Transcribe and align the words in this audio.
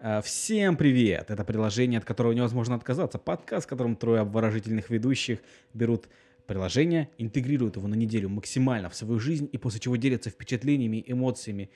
А, 0.00 0.20
Всем 0.22 0.76
привет! 0.76 1.28
Это 1.28 1.42
приложение, 1.42 1.98
от 1.98 2.04
которого 2.04 2.32
невозможно 2.32 2.76
отказаться. 2.76 3.18
Подкаст, 3.18 3.66
в 3.66 3.68
котором 3.68 3.96
трое 3.96 4.20
обворожительных 4.20 4.90
ведущих 4.90 5.40
берут 5.74 6.08
приложение, 6.46 7.10
интегрируют 7.18 7.74
его 7.74 7.88
на 7.88 7.96
неделю 7.96 8.28
максимально 8.28 8.90
в 8.90 8.94
свою 8.94 9.18
жизнь 9.18 9.48
и 9.50 9.58
после 9.58 9.80
чего 9.80 9.96
делятся 9.96 10.30
впечатлениями, 10.30 11.02
эмоциями 11.04 11.70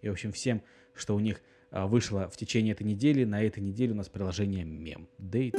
и, 0.00 0.08
в 0.08 0.12
общем, 0.12 0.32
всем, 0.32 0.62
что 0.94 1.14
у 1.14 1.20
них 1.20 1.42
а, 1.70 1.86
вышло 1.86 2.30
в 2.30 2.38
течение 2.38 2.72
этой 2.72 2.84
недели. 2.84 3.24
На 3.24 3.42
этой 3.42 3.62
неделе 3.62 3.92
у 3.92 3.96
нас 3.96 4.08
приложение 4.08 4.64
Мем. 4.64 5.06
Дейт. 5.18 5.54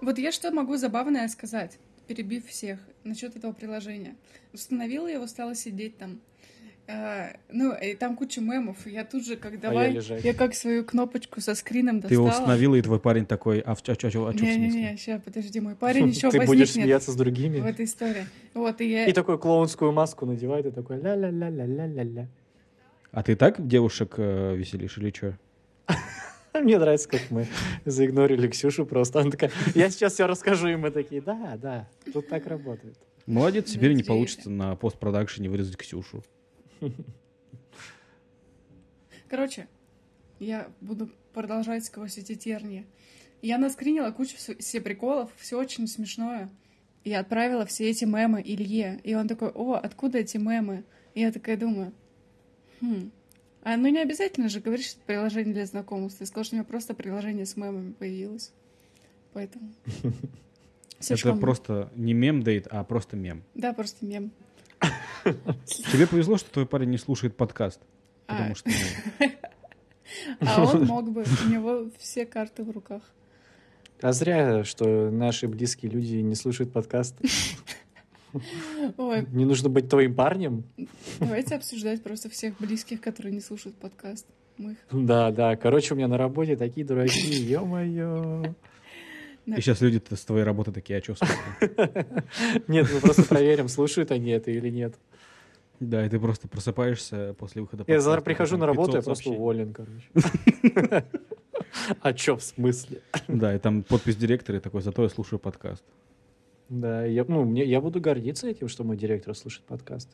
Вот 0.00 0.18
я 0.18 0.30
что 0.30 0.52
могу 0.52 0.76
забавное 0.76 1.26
сказать, 1.26 1.80
перебив 2.14 2.46
всех, 2.46 2.78
насчет 3.04 3.36
этого 3.36 3.52
приложения. 3.52 4.16
Установила 4.52 5.08
его, 5.08 5.26
стала 5.26 5.54
сидеть 5.54 5.96
там. 5.96 6.20
А, 6.86 7.28
ну, 7.50 7.72
и 7.74 7.94
там 7.94 8.16
куча 8.16 8.40
мемов. 8.40 8.86
Я 8.86 9.04
тут 9.04 9.24
же, 9.24 9.36
как 9.36 9.58
давай, 9.60 9.92
лежать. 9.92 10.22
я 10.24 10.34
как 10.34 10.54
свою 10.54 10.84
кнопочку 10.84 11.40
со 11.40 11.54
скрином 11.54 12.02
Ты 12.02 12.08
достала. 12.08 12.26
его 12.26 12.28
установила, 12.28 12.74
и 12.74 12.82
твой 12.82 13.00
парень 13.00 13.24
такой, 13.24 13.60
а 13.60 13.74
в 13.74 13.82
чё, 13.82 13.92
а 13.92 13.96
чё 13.96 14.24
в 14.24 14.34
Не-не-не, 14.34 14.96
сейчас, 14.98 15.22
подожди, 15.22 15.60
мой 15.60 15.74
парень 15.74 16.08
еще 16.08 16.30
Ты 16.30 16.38
будешь 16.38 16.48
возникнет 16.48 16.68
смеяться 16.84 17.12
с 17.12 17.14
в 17.14 17.18
другими. 17.18 17.66
этой 17.66 17.86
истории. 17.86 18.26
Вот, 18.52 18.80
и 18.80 18.90
я... 18.90 19.06
И 19.06 19.12
такую 19.12 19.38
клоунскую 19.38 19.92
маску 19.92 20.26
надевает, 20.26 20.66
и 20.66 20.70
такой 20.70 20.98
ля-ля-ля-ля-ля-ля-ля. 21.00 22.28
А 23.12 23.22
ты 23.22 23.36
так 23.36 23.66
девушек 23.66 24.14
э, 24.18 24.54
веселишь 24.56 24.98
или 24.98 25.10
что? 25.10 25.38
Мне 26.60 26.78
нравится, 26.78 27.08
как 27.08 27.30
мы 27.30 27.46
заигнорили 27.84 28.48
Ксюшу 28.48 28.84
просто. 28.86 29.20
Она 29.20 29.30
такая, 29.30 29.50
я 29.74 29.88
сейчас 29.90 30.14
все 30.14 30.26
расскажу, 30.26 30.68
и 30.68 30.76
мы 30.76 30.90
такие, 30.90 31.20
да, 31.22 31.56
да, 31.56 31.88
тут 32.12 32.28
так 32.28 32.46
работает. 32.46 32.96
Молодец, 33.26 33.70
теперь 33.70 33.92
не 33.94 34.02
получится 34.02 34.50
на 34.50 34.76
постпродакшене 34.76 35.48
вырезать 35.48 35.76
Ксюшу. 35.76 36.22
Короче, 39.28 39.68
я 40.40 40.68
буду 40.80 41.08
продолжать 41.32 41.84
сквозь 41.84 42.18
эти 42.18 42.34
тернии. 42.34 42.86
Я 43.40 43.58
наскринила 43.58 44.10
кучу 44.10 44.36
вс- 44.36 44.60
себе 44.60 44.82
приколов, 44.82 45.30
все 45.38 45.58
очень 45.58 45.86
смешное. 45.86 46.50
Я 47.04 47.20
отправила 47.20 47.64
все 47.64 47.88
эти 47.90 48.04
мемы 48.04 48.42
Илье. 48.44 49.00
И 49.02 49.14
он 49.14 49.26
такой, 49.26 49.48
о, 49.48 49.74
откуда 49.74 50.18
эти 50.18 50.36
мемы? 50.36 50.84
И 51.14 51.20
я 51.20 51.32
такая 51.32 51.56
думаю, 51.56 51.92
хм, 52.80 53.10
а 53.62 53.76
ну 53.76 53.88
не 53.88 54.00
обязательно 54.00 54.48
же 54.48 54.60
говорить, 54.60 54.86
что 54.86 54.98
это 54.98 55.06
приложение 55.06 55.54
для 55.54 55.66
знакомств. 55.66 56.18
Ты 56.18 56.26
сказал, 56.26 56.44
что 56.44 56.54
у 56.54 56.58
меня 56.58 56.64
просто 56.64 56.94
приложение 56.94 57.46
с 57.46 57.56
мемами 57.56 57.92
появилось. 57.92 58.52
Поэтому... 59.32 59.72
Это 61.08 61.34
просто 61.34 61.90
не 61.96 62.14
мем-дейт, 62.14 62.68
а 62.70 62.84
просто 62.84 63.16
мем. 63.16 63.42
Да, 63.54 63.72
просто 63.72 64.06
мем. 64.06 64.30
Тебе 65.64 66.06
повезло, 66.06 66.36
что 66.36 66.48
твой 66.52 66.66
парень 66.66 66.90
не 66.90 66.98
слушает 66.98 67.36
подкаст. 67.36 67.80
А. 68.28 68.36
Потому 68.36 68.54
что 68.54 68.70
А 70.40 70.64
он 70.64 70.84
мог 70.84 71.10
бы, 71.10 71.24
у 71.46 71.48
него 71.48 71.90
все 71.98 72.26
карты 72.26 72.62
в 72.64 72.70
руках. 72.70 73.02
А 74.00 74.12
зря, 74.12 74.64
что 74.64 75.10
наши 75.10 75.48
близкие 75.48 75.90
люди 75.90 76.16
не 76.16 76.34
слушают 76.34 76.72
подкаст. 76.72 77.16
Ой, 78.96 79.26
Не 79.32 79.44
нужно 79.44 79.68
быть 79.68 79.88
твоим 79.88 80.14
парнем. 80.14 80.64
Давайте 81.20 81.54
обсуждать 81.54 82.02
просто 82.02 82.28
всех 82.28 82.58
близких, 82.58 83.00
которые 83.00 83.34
не 83.34 83.40
слушают 83.40 83.76
подкаст. 83.76 84.26
Мы 84.58 84.72
их... 84.72 84.78
Да, 84.90 85.30
да. 85.30 85.56
Короче, 85.56 85.94
у 85.94 85.96
меня 85.96 86.08
на 86.08 86.18
работе 86.18 86.56
такие 86.56 86.86
дураки, 86.86 87.20
ё-моё. 87.20 88.54
И 89.46 89.60
сейчас 89.60 89.80
люди 89.80 90.00
с 90.10 90.24
твоей 90.24 90.44
работы 90.44 90.72
такие, 90.72 90.98
а 90.98 91.02
что 91.02 91.16
Нет, 92.68 92.88
мы 92.92 93.00
просто 93.00 93.24
проверим, 93.24 93.68
слушают 93.68 94.12
они 94.12 94.30
это 94.30 94.50
или 94.50 94.68
нет. 94.68 94.94
Да, 95.80 96.06
и 96.06 96.08
ты 96.08 96.20
просто 96.20 96.46
просыпаешься 96.46 97.34
после 97.38 97.62
выхода 97.62 97.84
Я 97.88 98.00
завтра 98.00 98.22
прихожу 98.22 98.56
на 98.56 98.66
работу, 98.66 98.92
500 98.92 98.96
я 98.96 99.02
просто 99.02 99.30
уволен, 99.30 99.72
короче. 99.72 101.04
А 102.00 102.12
чё 102.12 102.36
в 102.36 102.42
смысле? 102.42 103.00
Да, 103.28 103.54
и 103.54 103.58
там 103.58 103.82
подпись 103.82 104.16
директора 104.16 104.58
и 104.58 104.60
такой, 104.60 104.82
зато 104.82 105.02
я 105.02 105.08
слушаю 105.08 105.38
подкаст. 105.38 105.82
Да, 106.72 107.04
я, 107.04 107.26
ну, 107.28 107.44
мне, 107.44 107.64
я 107.66 107.82
буду 107.82 108.00
гордиться 108.00 108.48
этим, 108.48 108.66
что 108.68 108.82
мой 108.82 108.96
директор 108.96 109.34
слушает 109.36 109.66
подкаст. 109.66 110.08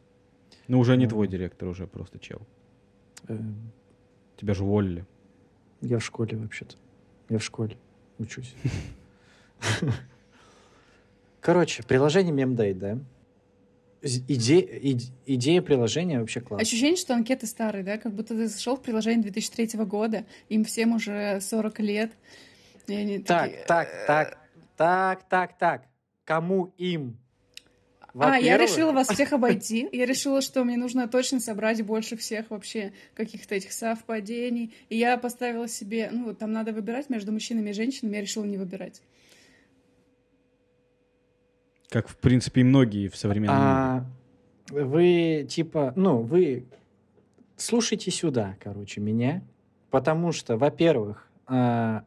Ну, 0.67 0.81
уже 0.81 0.97
не 0.97 1.05
Ну. 1.05 1.11
твой 1.11 1.29
директор, 1.29 1.69
уже 1.69 1.87
просто 1.87 2.19
чел. 2.19 2.41
Эм, 3.29 3.71
Тебя 4.37 4.55
же 4.55 4.65
уволили. 4.65 5.05
Я 5.83 6.01
в 6.01 6.05
школе 6.05 6.37
вообще-то. 6.37 6.75
Я 7.29 7.39
в 7.39 7.45
школе 7.45 7.77
учусь. 8.19 8.53
Короче, 11.41 11.85
приложение 11.85 12.35
MemDate, 12.35 12.75
да? 12.75 12.99
Иде- 14.03 14.81
иде- 14.81 15.13
идея 15.27 15.63
приложения 15.63 16.19
вообще 16.19 16.41
классная. 16.41 16.63
Ощущение, 16.65 16.97
что 16.97 17.15
анкеты 17.15 17.47
старые, 17.47 17.85
да? 17.85 17.99
Как 17.99 18.13
будто 18.13 18.35
ты 18.35 18.49
зашел 18.49 18.77
в 18.77 18.83
приложение 18.83 19.23
2003 19.23 19.79
года, 19.85 20.25
им 20.49 20.65
всем 20.65 20.93
уже 20.95 21.41
40 21.41 21.79
лет. 21.81 22.11
И 22.89 22.95
они 22.95 23.19
Так, 23.21 23.45
такие, 23.51 23.65
так, 23.65 23.89
так, 24.07 24.39
так, 24.77 25.29
так, 25.29 25.59
так. 25.59 25.88
Кому 26.29 26.75
им? 26.77 27.17
А, 28.13 28.39
я 28.39 28.59
решила 28.59 28.93
вас 28.93 29.09
всех 29.09 29.33
обойти. 29.33 29.89
Я 29.93 30.05
решила, 30.05 30.43
что 30.43 30.63
мне 30.63 30.77
нужно 30.77 31.09
точно 31.09 31.41
собрать 31.41 31.81
больше 31.81 32.19
всех 32.19 32.51
вообще 32.51 32.93
каких-то 33.15 33.55
этих 33.55 33.73
совпадений. 33.73 34.75
И 34.91 34.99
я 34.99 35.17
поставила 35.17 35.69
себе, 35.69 36.11
ну, 36.13 36.27
вот 36.27 36.39
там 36.39 36.53
надо 36.53 36.75
выбирать 36.75 37.09
между 37.09 37.33
мужчинами 37.33 37.71
и 37.71 37.73
женщинами, 37.73 38.17
я 38.17 38.21
решила 38.21 38.45
не 38.45 38.59
выбирать. 38.59 39.01
Как, 41.89 42.09
в 42.09 42.19
принципе, 42.19 42.61
и 42.61 42.65
многие 42.65 43.09
в 43.09 43.17
современном 43.17 43.57
мире. 43.57 43.71
А, 43.71 44.07
вы 44.69 45.47
типа, 45.49 45.95
ну, 45.97 46.21
вы 46.21 46.67
слушайте 47.57 48.11
сюда, 48.11 48.55
короче, 48.63 49.01
меня, 49.01 49.43
потому 49.89 50.33
что, 50.33 50.59
во-первых, 50.59 51.27
а, 51.47 52.05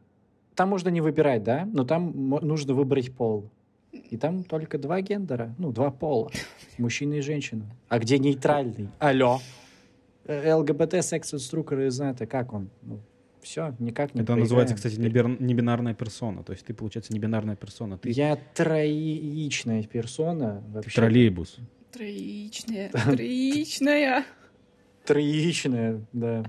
там 0.54 0.68
можно 0.68 0.90
не 0.90 1.00
выбирать, 1.00 1.42
да, 1.42 1.68
но 1.72 1.82
там 1.82 2.12
нужно 2.28 2.74
выбрать 2.74 3.12
пол. 3.12 3.50
И 3.92 4.16
там 4.16 4.42
только 4.44 4.78
два 4.78 5.00
гендера, 5.02 5.54
ну, 5.58 5.70
два 5.70 5.90
пола, 5.90 6.30
мужчина 6.78 7.14
и 7.14 7.20
женщина. 7.20 7.64
А 7.88 7.98
где 7.98 8.18
нейтральный? 8.18 8.88
Алло. 8.98 9.40
Э, 10.24 10.54
ЛГБТ, 10.54 11.04
секс-инструкторы 11.04 11.90
знают, 11.90 12.20
а 12.22 12.26
как 12.26 12.52
он? 12.52 12.70
все, 13.42 13.74
никак 13.80 14.14
не 14.14 14.22
Это 14.22 14.36
называется, 14.36 14.74
поиграем. 14.76 15.34
кстати, 15.34 15.42
небинарная 15.42 15.94
персона. 15.94 16.44
То 16.44 16.52
есть 16.52 16.64
ты, 16.64 16.74
получается, 16.74 17.12
небинарная 17.12 17.56
персона. 17.56 17.98
Ты 17.98 18.10
Я 18.10 18.36
троичная 18.36 19.82
персона 19.82 20.62
вообще. 20.68 20.94
троллейбус. 20.94 21.56
Троичная, 21.90 22.88
троичная. 22.92 24.24
Троичная, 25.04 26.06
да. 26.12 26.44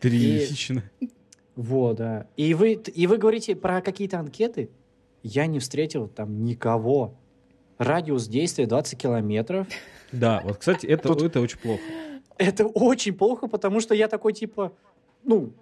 Трясично. 0.00 0.82
Вот, 1.56 1.98
да. 1.98 2.26
И 2.38 2.54
вы, 2.54 2.72
и 2.72 3.06
вы 3.06 3.18
говорите 3.18 3.54
про 3.54 3.82
какие-то 3.82 4.18
анкеты? 4.18 4.70
Я 5.22 5.46
не 5.46 5.58
встретил 5.58 6.08
там 6.08 6.44
никого. 6.44 7.14
Радиус 7.78 8.26
действия 8.28 8.66
20 8.66 8.98
километров. 8.98 9.66
Да, 10.12 10.40
вот, 10.44 10.58
кстати, 10.58 10.86
это, 10.86 11.08
Тут- 11.08 11.22
это 11.22 11.40
очень 11.40 11.58
плохо. 11.58 11.82
Это 12.36 12.66
очень 12.66 13.12
плохо, 13.14 13.46
потому 13.48 13.80
что 13.80 13.94
я 13.94 14.08
такой 14.08 14.32
типа, 14.32 14.72
ну, 15.24 15.52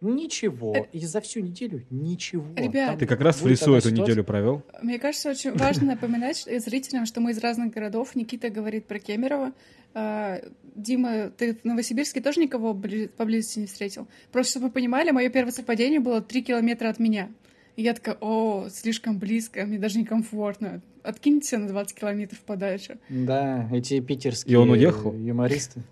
ничего. 0.00 0.74
Э, 0.76 0.84
И 0.92 1.00
за 1.00 1.20
всю 1.20 1.40
неделю 1.40 1.84
ничего. 1.90 2.44
Ребят, 2.56 2.90
Там 2.90 2.98
Ты 2.98 3.06
как 3.06 3.20
раз 3.20 3.40
в 3.42 3.46
лесу 3.46 3.72
эту 3.74 3.88
ситуация. 3.88 3.92
неделю 3.92 4.24
провел. 4.24 4.62
Мне 4.82 4.98
кажется, 4.98 5.30
очень 5.30 5.52
важно 5.56 5.86
напоминать 5.88 6.36
что- 6.38 6.58
зрителям, 6.60 7.06
что 7.06 7.20
мы 7.20 7.32
из 7.32 7.38
разных 7.38 7.72
городов. 7.72 8.14
Никита 8.14 8.50
говорит 8.50 8.86
про 8.86 8.98
Кемерово. 9.00 9.52
А, 9.94 10.40
Дима, 10.76 11.30
ты 11.30 11.54
в 11.54 11.64
Новосибирске 11.64 12.20
тоже 12.20 12.40
никого 12.40 12.72
бли- 12.72 13.08
поблизости 13.08 13.58
не 13.58 13.66
встретил? 13.66 14.06
Просто, 14.30 14.52
чтобы 14.52 14.66
вы 14.66 14.72
понимали, 14.72 15.10
мое 15.10 15.28
первое 15.30 15.52
совпадение 15.52 15.98
было 15.98 16.20
3 16.20 16.42
километра 16.42 16.88
от 16.88 16.98
меня. 17.00 17.30
И 17.78 17.82
я 17.82 17.94
такая, 17.94 18.16
о, 18.20 18.68
слишком 18.70 19.20
близко, 19.20 19.64
мне 19.64 19.78
даже 19.78 20.00
некомфортно. 20.00 20.82
Откиньте 21.04 21.58
на 21.58 21.68
20 21.68 21.96
километров 21.96 22.40
подальше. 22.40 22.98
Да, 23.08 23.68
эти 23.72 24.00
питерские 24.00 24.54
И 24.54 24.56
он 24.56 24.70
уехал? 24.70 25.14
юмористы. 25.14 25.82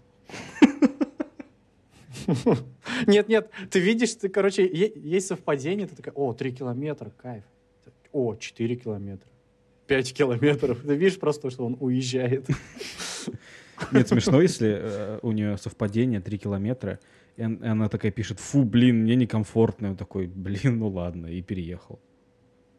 Нет, 3.07 3.29
нет, 3.29 3.51
ты 3.71 3.79
видишь, 3.79 4.15
ты, 4.15 4.29
короче, 4.29 4.67
есть 4.67 5.29
совпадение, 5.29 5.87
ты 5.87 5.95
такая, 5.95 6.13
о, 6.15 6.33
три 6.33 6.51
километра, 6.51 7.13
кайф. 7.17 7.45
О, 8.11 8.35
4 8.35 8.77
километра. 8.77 9.29
5 9.87 10.13
километров. 10.13 10.81
Ты 10.81 10.97
видишь 10.97 11.21
просто, 11.21 11.51
что 11.51 11.67
он 11.67 11.77
уезжает. 11.79 12.49
Нет, 13.93 14.09
смешно, 14.09 14.41
если 14.43 14.77
э, 14.77 15.19
у 15.23 15.31
нее 15.31 15.57
совпадение 15.57 16.21
3 16.21 16.39
километра, 16.39 16.99
и 17.37 17.45
он- 17.45 17.55
и 17.57 17.67
она 17.69 17.89
такая 17.89 18.11
пишет, 18.13 18.41
фу, 18.41 18.65
блин, 18.65 19.03
мне 19.03 19.15
некомфортно. 19.17 19.91
Он 19.91 19.97
такой, 19.97 20.27
блин, 20.27 20.79
ну 20.79 20.89
ладно, 20.89 21.27
и 21.27 21.43
переехал. 21.43 21.99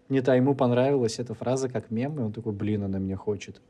Нет, 0.09 0.27
а 0.29 0.35
ему 0.35 0.55
понравилась 0.55 1.19
эта 1.19 1.33
фраза 1.33 1.69
как 1.69 1.91
мем, 1.91 2.17
и 2.19 2.23
он 2.23 2.31
такой, 2.31 2.53
блин, 2.53 2.83
она 2.83 2.97
меня 2.99 3.17
хочет. 3.17 3.61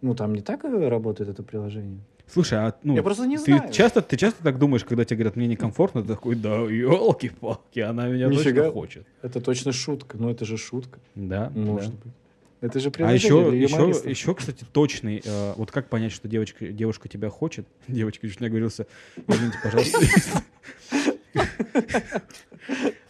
Ну, 0.00 0.14
там 0.14 0.32
не 0.32 0.40
так 0.42 0.64
э, 0.64 0.88
работает 0.88 1.28
это 1.30 1.42
приложение. 1.42 2.00
Слушай, 2.26 2.58
а 2.58 2.74
ну, 2.82 2.94
Я 2.94 3.02
просто 3.02 3.26
не 3.26 3.36
ты 3.38 3.56
знаю. 3.56 3.72
часто, 3.72 4.00
ты 4.02 4.16
часто 4.16 4.42
так 4.44 4.58
думаешь, 4.58 4.84
когда 4.84 5.04
тебе 5.04 5.16
говорят, 5.16 5.36
мне 5.36 5.46
некомфортно, 5.48 6.02
ты 6.02 6.08
такой, 6.08 6.34
да, 6.36 6.56
елки-палки, 6.58 7.80
она 7.80 8.06
меня 8.08 8.28
Нифига. 8.28 8.64
точно 8.64 8.72
хочет. 8.72 9.06
Это 9.22 9.40
точно 9.40 9.72
шутка, 9.72 10.18
но 10.18 10.30
это 10.30 10.44
же 10.44 10.56
шутка. 10.58 11.00
Да, 11.14 11.50
Может 11.54 11.90
да. 11.92 11.96
быть. 12.04 12.12
Это 12.60 12.80
же 12.80 12.88
А 12.88 12.90
приложение 12.90 13.62
еще, 13.62 13.88
еще, 13.88 14.10
еще, 14.10 14.34
кстати, 14.34 14.64
точный, 14.72 15.22
э, 15.24 15.52
вот 15.56 15.70
как 15.70 15.88
понять, 15.88 16.10
что 16.12 16.26
девочка, 16.26 16.66
девушка 16.66 17.08
тебя 17.08 17.28
хочет? 17.28 17.66
Девочка, 17.88 18.28
чуть 18.28 18.40
не 18.40 18.46
оговорился, 18.48 18.86
извините, 19.28 19.58
пожалуйста. 19.62 19.98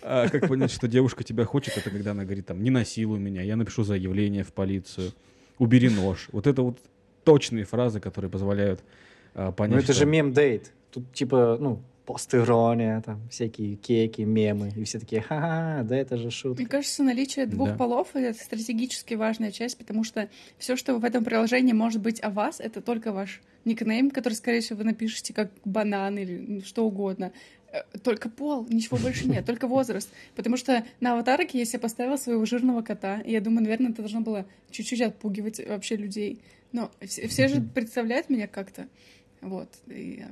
А 0.03 0.29
как 0.29 0.49
понять, 0.49 0.71
что 0.71 0.89
девушка 0.89 1.25
тебя 1.25 1.45
хочет, 1.45 1.77
это 1.77 1.91
когда 1.91 2.13
она 2.13 2.25
говорит, 2.25 2.47
там, 2.47 2.63
не 2.63 2.71
насилуй 2.71 3.19
меня, 3.19 3.43
я 3.43 3.57
напишу 3.57 3.83
заявление 3.85 4.45
в 4.45 4.53
полицию, 4.53 5.13
убери 5.59 5.89
нож. 5.91 6.29
Вот 6.33 6.47
это 6.47 6.63
вот 6.63 6.79
точные 7.25 7.65
фразы, 7.65 8.01
которые 8.01 8.31
позволяют 8.31 8.81
а, 9.35 9.53
понять, 9.53 9.75
Ну 9.77 9.83
это 9.83 9.93
что- 9.93 10.01
же 10.05 10.07
мем-дейт. 10.07 10.73
Тут 10.93 11.13
типа, 11.13 11.59
ну, 11.61 11.83
постирония, 12.09 13.03
там, 13.03 13.21
всякие 13.29 13.77
кеки, 13.77 14.23
мемы. 14.23 14.73
И 14.75 14.85
все 14.85 14.99
такие, 14.99 15.21
ха-ха, 15.21 15.83
да 15.83 15.95
это 15.95 16.17
же 16.17 16.31
шутка. 16.31 16.63
Мне 16.63 16.69
кажется, 16.69 17.03
наличие 17.03 17.45
двух 17.45 17.69
Да. 17.69 17.77
полов— 17.77 18.09
это 18.15 18.43
стратегически 18.43 19.13
важная 19.13 19.53
часть, 19.53 19.77
потому 19.77 20.05
что 20.05 20.31
все, 20.57 20.75
что 20.77 20.97
в 20.97 21.05
этом 21.05 21.23
приложении 21.23 21.75
может 21.75 22.01
быть 22.01 22.19
о 22.23 22.31
вас, 22.31 22.61
это 22.61 22.81
только 22.81 23.13
ваш 23.13 23.43
никнейм, 23.67 24.11
который, 24.11 24.33
скорее 24.33 24.61
всего, 24.61 24.79
вы 24.79 24.85
напишете 24.85 25.35
как 25.35 25.51
банан 25.67 26.17
или 26.17 26.39
ну, 26.49 26.61
что 26.63 26.87
угодно. 26.87 27.31
Э, 27.71 27.83
Только 28.03 28.31
пол, 28.31 28.67
ничего 28.71 28.97
больше 28.97 29.29
нет, 29.29 29.45
только 29.45 29.67
возраст. 29.67 30.09
Потому 30.35 30.57
что 30.57 30.87
на 31.01 31.13
аватарке 31.13 31.59
я 31.59 31.67
себе 31.67 31.81
поставила 31.81 32.17
своего 32.17 32.47
жирного 32.47 32.81
кота, 32.81 33.21
и 33.21 33.33
я 33.33 33.43
думаю, 33.43 33.65
наверное, 33.65 33.91
это 33.91 34.01
должно 34.01 34.23
было 34.23 34.47
чуть-чуть 34.71 35.03
отпугивать 35.03 35.61
вообще 35.69 35.97
людей. 35.97 36.41
Но 36.73 36.91
все, 37.03 37.29
все 37.29 37.49
же 37.49 37.61
представляют 37.61 38.31
меня 38.31 38.47
как-то. 38.47 38.89
Вот. 39.43 39.69
И, 39.89 40.25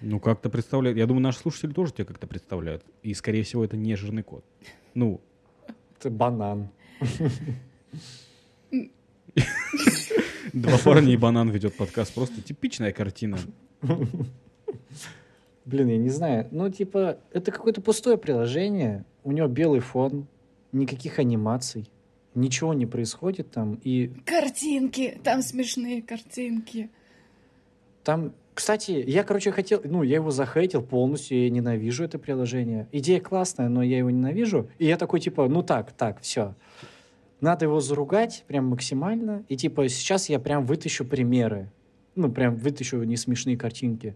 Ну, 0.00 0.20
как-то 0.20 0.50
представляют. 0.50 0.98
Я 0.98 1.06
думаю, 1.06 1.22
наши 1.22 1.38
слушатели 1.38 1.72
тоже 1.72 1.92
тебя 1.92 2.04
как-то 2.04 2.26
представляют. 2.26 2.84
И, 3.02 3.12
скорее 3.14 3.42
всего, 3.42 3.64
это 3.64 3.76
не 3.76 3.94
жирный 3.96 4.22
кот. 4.22 4.44
Ну, 4.94 5.20
Это 5.98 6.10
банан. 6.10 6.68
два 10.52 10.78
парня 10.84 11.12
и 11.12 11.16
банан 11.16 11.50
ведет 11.50 11.76
подкаст. 11.76 12.14
Просто 12.14 12.40
типичная 12.42 12.92
картина. 12.92 13.38
Блин, 15.64 15.88
я 15.88 15.98
не 15.98 16.08
знаю. 16.08 16.48
Ну, 16.50 16.68
типа, 16.70 17.18
это 17.32 17.52
какое-то 17.52 17.80
пустое 17.80 18.16
приложение. 18.18 19.04
У 19.24 19.32
него 19.32 19.46
белый 19.46 19.80
фон, 19.80 20.26
никаких 20.72 21.18
анимаций, 21.18 21.88
ничего 22.34 22.74
не 22.74 22.86
происходит 22.86 23.50
там. 23.50 23.78
И 23.84 24.08
Картинки! 24.24 25.20
Там 25.22 25.42
смешные 25.42 26.02
картинки. 26.02 26.90
там, 28.02 28.32
кстати, 28.54 29.04
я, 29.06 29.22
короче, 29.22 29.52
хотел, 29.52 29.80
ну, 29.84 30.02
я 30.02 30.16
его 30.16 30.30
захейтил 30.30 30.82
полностью, 30.82 31.42
я 31.42 31.50
ненавижу 31.50 32.04
это 32.04 32.18
приложение. 32.18 32.88
Идея 32.92 33.20
классная, 33.20 33.68
но 33.68 33.82
я 33.82 33.98
его 33.98 34.10
ненавижу. 34.10 34.68
И 34.78 34.86
я 34.86 34.96
такой, 34.96 35.20
типа, 35.20 35.48
ну 35.48 35.62
так, 35.62 35.92
так, 35.92 36.20
все. 36.20 36.54
Надо 37.40 37.64
его 37.64 37.80
заругать 37.80 38.44
прям 38.46 38.66
максимально. 38.66 39.44
И, 39.48 39.56
типа, 39.56 39.88
сейчас 39.88 40.28
я 40.28 40.38
прям 40.38 40.66
вытащу 40.66 41.04
примеры. 41.04 41.70
Ну, 42.14 42.30
прям 42.30 42.56
вытащу 42.56 43.02
несмешные 43.02 43.56
картинки. 43.56 44.14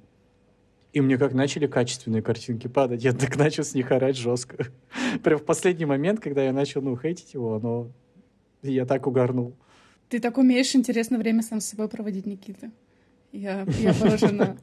И 0.92 1.00
мне 1.00 1.18
как 1.18 1.32
начали 1.32 1.66
качественные 1.66 2.22
картинки 2.22 2.68
падать, 2.68 3.02
я 3.02 3.12
так 3.12 3.36
начал 3.36 3.64
с 3.64 3.74
них 3.74 3.90
орать 3.90 4.16
жестко. 4.16 4.66
Прям 5.24 5.40
в 5.40 5.44
последний 5.44 5.86
момент, 5.86 6.20
когда 6.20 6.44
я 6.44 6.52
начал, 6.52 6.82
ну, 6.82 6.96
хейтить 6.96 7.34
его, 7.34 7.58
но 7.58 7.90
я 8.62 8.86
так 8.86 9.08
угорнул. 9.08 9.56
Ты 10.08 10.20
так 10.20 10.38
умеешь 10.38 10.72
интересно 10.76 11.18
время 11.18 11.42
сам 11.42 11.60
с 11.60 11.66
собой 11.66 11.88
проводить, 11.88 12.26
Никита. 12.26 12.70
Я, 13.34 13.66
я 13.80 13.92
поражена. 13.94 14.56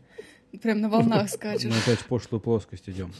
Прям 0.61 0.81
на 0.81 0.89
волнах 0.89 1.23
Мы 1.23 1.27
скачешь. 1.27 1.83
опять 1.83 1.99
в 1.99 2.05
пошлую 2.05 2.39
плоскость 2.41 2.89
идем. 2.89 3.13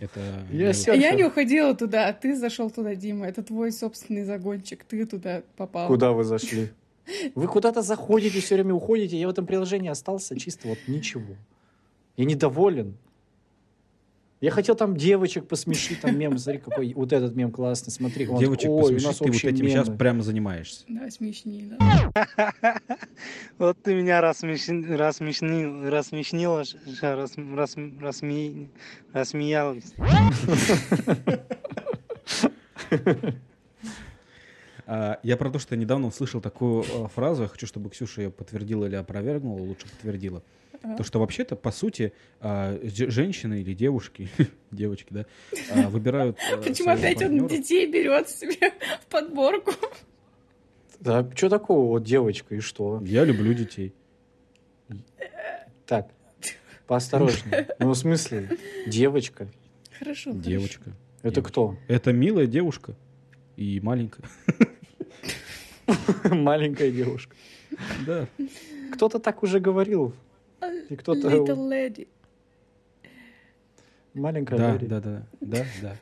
Это... 0.00 0.44
Я 0.52 0.72
ся- 0.72 0.94
Я 0.94 1.12
не 1.12 1.24
уходила 1.24 1.74
туда, 1.74 2.08
а 2.08 2.12
ты 2.12 2.36
зашел 2.36 2.70
туда, 2.70 2.94
Дима. 2.94 3.26
Это 3.26 3.42
твой 3.42 3.72
собственный 3.72 4.24
загончик. 4.24 4.84
Ты 4.84 5.06
туда 5.06 5.42
попал. 5.56 5.86
Куда 5.88 6.12
вы 6.12 6.24
зашли? 6.24 6.70
Вы 7.36 7.46
куда-то 7.46 7.82
заходите, 7.82 8.40
все 8.40 8.56
время 8.56 8.74
уходите. 8.74 9.16
Я 9.16 9.28
в 9.28 9.30
этом 9.30 9.46
приложении 9.46 9.88
остался 9.88 10.36
чисто 10.36 10.66
вот 10.66 10.78
ничего. 10.88 11.36
Я 12.16 12.24
недоволен. 12.24 12.96
Я 14.40 14.50
хотел 14.50 14.74
там 14.74 14.96
девочек 14.96 15.48
посмешить, 15.48 16.00
там 16.02 16.18
мем, 16.18 16.36
смотри, 16.36 16.60
какой 16.60 16.92
вот 16.92 17.12
этот 17.12 17.34
мем 17.34 17.50
классный, 17.50 17.90
смотри. 17.90 18.28
Он 18.28 18.38
Девочек 18.38 18.70
«Ой, 18.70 18.76
у 18.76 18.82
посмешить, 18.82 19.06
нас 19.06 19.18
ты 19.18 19.32
вот 19.32 19.44
этим 19.44 19.68
сейчас 19.68 19.86
мемы». 19.86 19.98
прямо 19.98 20.22
занимаешься. 20.22 20.84
Да, 20.88 21.10
смешнее, 21.10 21.70
да. 21.78 22.52
Вот 23.58 23.78
ты 23.82 23.94
меня 23.94 24.20
рассмеши- 24.20 24.94
рассмешнил, 24.94 25.88
рассмешнила, 25.88 26.64
рассмеялась. 29.12 29.94
А, 34.86 35.18
Я 35.22 35.36
про 35.36 35.50
то, 35.50 35.58
что 35.58 35.74
я 35.74 35.80
недавно 35.80 36.06
услышал 36.06 36.40
такую 36.40 36.82
э, 36.84 37.08
фразу, 37.08 37.42
я 37.42 37.48
хочу, 37.48 37.66
чтобы 37.66 37.90
Ксюша 37.90 38.22
ее 38.22 38.30
подтвердила 38.30 38.86
или 38.86 38.94
опровергнула, 38.94 39.58
лучше 39.60 39.88
подтвердила. 39.88 40.42
То, 40.96 41.02
что 41.02 41.18
вообще-то, 41.18 41.56
по 41.56 41.72
сути, 41.72 42.12
а, 42.40 42.78
же- 42.84 43.10
женщины 43.10 43.60
или 43.60 43.74
девушки, 43.74 44.28
девочки, 44.70 45.08
да, 45.10 45.26
а, 45.72 45.88
выбирают 45.88 46.38
Почему 46.64 46.90
опять 46.90 47.20
он 47.22 47.48
детей 47.48 47.90
берет 47.90 48.28
себе 48.28 48.72
в 49.02 49.06
подборку? 49.06 49.72
Да, 51.00 51.28
что 51.34 51.48
такого, 51.48 51.88
вот 51.88 52.04
девочка, 52.04 52.54
и 52.54 52.60
что? 52.60 53.02
Я 53.04 53.24
люблю 53.24 53.52
детей. 53.52 53.94
Так, 55.86 56.08
поосторожнее. 56.86 57.68
Ну, 57.80 57.90
в 57.90 57.94
смысле, 57.96 58.50
девочка, 58.86 59.48
Хорошо. 59.98 60.32
Девочка. 60.32 60.92
это 61.22 61.42
кто? 61.42 61.76
Это 61.88 62.12
милая 62.12 62.46
девушка 62.46 62.94
и 63.56 63.80
маленькая. 63.80 64.24
Маленькая 66.30 66.90
девушка. 66.90 67.34
Да. 68.06 68.26
Кто-то 68.92 69.18
так 69.18 69.42
уже 69.42 69.60
говорил. 69.60 70.14
И 70.88 70.96
кто-то... 70.96 71.28
Little 71.28 71.68
lady. 71.68 72.08
Маленькая 74.14 74.58
Да, 74.58 74.72
леди. 74.72 74.86
да, 74.86 75.00
да, 75.00 75.26
да, 75.40 75.64
да. 75.82 75.96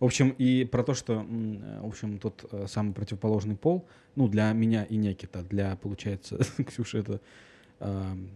В 0.00 0.04
общем, 0.04 0.34
и 0.36 0.64
про 0.64 0.82
то, 0.82 0.92
что, 0.92 1.24
э, 1.26 1.80
в 1.80 1.86
общем, 1.86 2.18
тот 2.18 2.44
э, 2.52 2.66
самый 2.68 2.92
противоположный 2.92 3.56
пол, 3.56 3.86
ну, 4.16 4.28
для 4.28 4.52
меня 4.52 4.84
и 4.84 4.96
Некита, 4.96 5.42
для, 5.42 5.76
получается, 5.76 6.38
Ксюши, 6.66 6.98
это... 6.98 7.20
ам, 7.80 8.28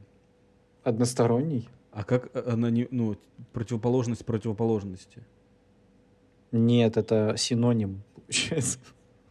Односторонний? 0.83 1.69
А 1.93 2.05
как 2.05 2.31
э, 2.35 2.43
она 2.53 2.71
не, 2.71 2.89
ну, 2.91 3.17
противоположность 3.53 4.25
противоположности? 4.25 5.23
Нет, 6.53 6.97
это 6.97 7.35
синоним, 7.37 8.03
получается. 8.15 8.79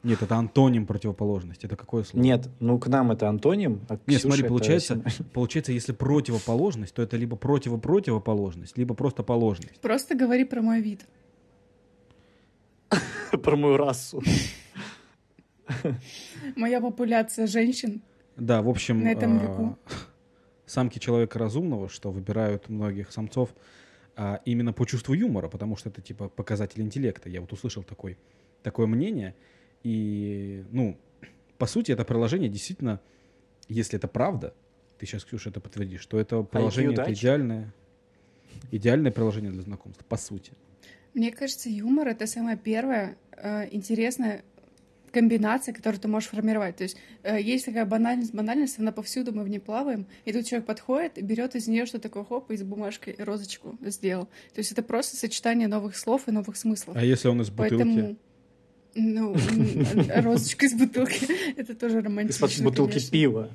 Нет, 0.03 0.21
это 0.21 0.35
антоним 0.35 0.85
противоположности. 0.85 1.65
Это 1.65 1.75
какое 1.75 2.03
слово? 2.03 2.23
Нет, 2.23 2.49
ну 2.59 2.79
к 2.79 2.87
нам 2.87 3.11
это 3.11 3.27
антоним, 3.27 3.81
а 3.89 3.97
к 3.97 4.07
Нет, 4.07 4.21
смотри, 4.21 4.41
это 4.41 4.49
получается, 4.49 4.93
синоним. 4.95 5.31
получается, 5.33 5.71
если 5.71 5.91
противоположность, 5.91 6.93
то 6.93 7.01
это 7.01 7.17
либо 7.17 7.35
противопротивоположность, 7.35 8.77
либо 8.77 8.93
просто 8.93 9.23
положность. 9.23 9.79
Просто 9.81 10.15
говори 10.15 10.45
про 10.45 10.61
мой 10.61 10.81
вид. 10.81 11.05
про 13.43 13.55
мою 13.55 13.77
расу. 13.77 14.21
Моя 16.55 16.79
популяция 16.79 17.47
женщин. 17.47 18.01
Да, 18.37 18.61
в 18.61 18.69
общем, 18.69 19.03
На 19.03 19.09
этом 19.09 19.37
а, 19.37 19.41
веку. 19.41 19.79
самки 20.65 20.99
человека 20.99 21.39
разумного, 21.39 21.89
что 21.89 22.11
выбирают 22.11 22.69
многих 22.69 23.11
самцов 23.11 23.49
а, 24.15 24.41
именно 24.45 24.73
по 24.73 24.85
чувству 24.85 25.13
юмора, 25.13 25.49
потому 25.49 25.75
что 25.75 25.89
это 25.89 26.01
типа 26.01 26.29
показатель 26.29 26.81
интеллекта. 26.81 27.29
Я 27.29 27.41
вот 27.41 27.51
услышал 27.51 27.83
такой, 27.83 28.17
такое 28.63 28.85
мнение. 28.87 29.35
И, 29.83 30.63
ну, 30.71 30.97
по 31.57 31.65
сути, 31.65 31.91
это 31.91 32.03
приложение 32.03 32.49
действительно, 32.49 32.99
если 33.67 33.97
это 33.97 34.07
правда, 34.07 34.53
ты 34.97 35.05
сейчас, 35.05 35.23
Ксюша, 35.25 35.49
это 35.49 35.59
подтвердишь, 35.59 36.01
что 36.01 36.19
это 36.19 36.41
приложение 36.43 36.93
это 36.93 37.11
идеальное, 37.13 37.73
идеальное 38.71 39.11
приложение 39.11 39.51
для 39.51 39.61
знакомств, 39.61 40.03
по 40.05 40.17
сути. 40.17 40.51
Мне 41.13 41.31
кажется, 41.31 41.69
юмор— 41.69 42.07
это 42.09 42.27
самая 42.27 42.57
первая 42.57 43.17
э, 43.31 43.67
интересная 43.71 44.43
комбинация, 45.11 45.73
которую 45.73 45.99
ты 45.99 46.07
можешь 46.07 46.29
формировать. 46.29 46.75
То 46.75 46.83
есть 46.83 46.97
э, 47.23 47.41
есть 47.41 47.65
такая 47.65 47.85
банальность, 47.85 48.33
банальность, 48.33 48.77
она 48.79 48.91
повсюду, 48.91 49.33
мы 49.33 49.43
в 49.43 49.49
ней 49.49 49.59
плаваем, 49.59 50.05
и 50.25 50.33
тут 50.33 50.45
человек 50.45 50.67
подходит 50.67 51.17
и 51.17 51.21
берет 51.21 51.55
из 51.55 51.67
нее 51.67 51.85
что-то 51.85 52.03
такое, 52.03 52.23
хоп, 52.23 52.51
и 52.51 52.57
с 52.57 52.63
бумажкой 52.63 53.15
розочку 53.17 53.77
сделал. 53.81 54.25
То 54.53 54.59
есть 54.59 54.71
это 54.71 54.83
просто 54.83 55.17
сочетание 55.17 55.67
новых 55.67 55.95
слов 55.95 56.27
и 56.27 56.31
новых 56.31 56.55
смыслов. 56.55 56.95
А 56.95 57.03
если 57.03 57.29
он 57.29 57.41
из 57.41 57.49
бутылки? 57.49 57.83
Поэтому, 57.83 58.17
ну, 58.95 59.33
м, 59.33 60.23
розочка 60.23 60.65
из 60.65 60.73
бутылки, 60.73 61.27
это 61.59 61.75
тоже 61.75 62.01
романтично, 62.01 62.45
Из-под 62.45 62.63
бутылки 62.63 62.91
конечно. 62.93 63.11
пива. 63.11 63.49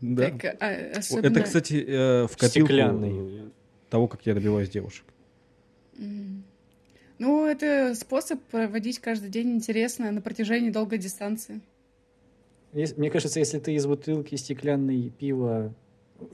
Да. 0.00 0.30
Так, 0.30 0.56
а, 0.60 0.98
особенно... 0.98 1.26
Это, 1.26 1.42
кстати, 1.42 1.84
э, 1.86 2.26
в 2.26 2.36
копилку 2.36 2.68
Стеклянный. 2.68 3.40
э, 3.46 3.48
того, 3.88 4.08
как 4.08 4.26
я 4.26 4.34
добиваюсь 4.34 4.68
девушек. 4.68 5.04
Ну, 7.18 7.46
это 7.46 7.94
способ 7.94 8.42
проводить 8.44 8.98
каждый 8.98 9.30
день 9.30 9.52
интересно 9.54 10.10
на 10.12 10.20
протяжении 10.20 10.70
долгой 10.70 10.98
дистанции. 10.98 11.60
Мне 12.72 13.10
кажется, 13.10 13.38
если 13.38 13.58
ты 13.58 13.74
из 13.74 13.86
бутылки 13.86 14.34
стеклянной 14.34 15.10
пива... 15.10 15.74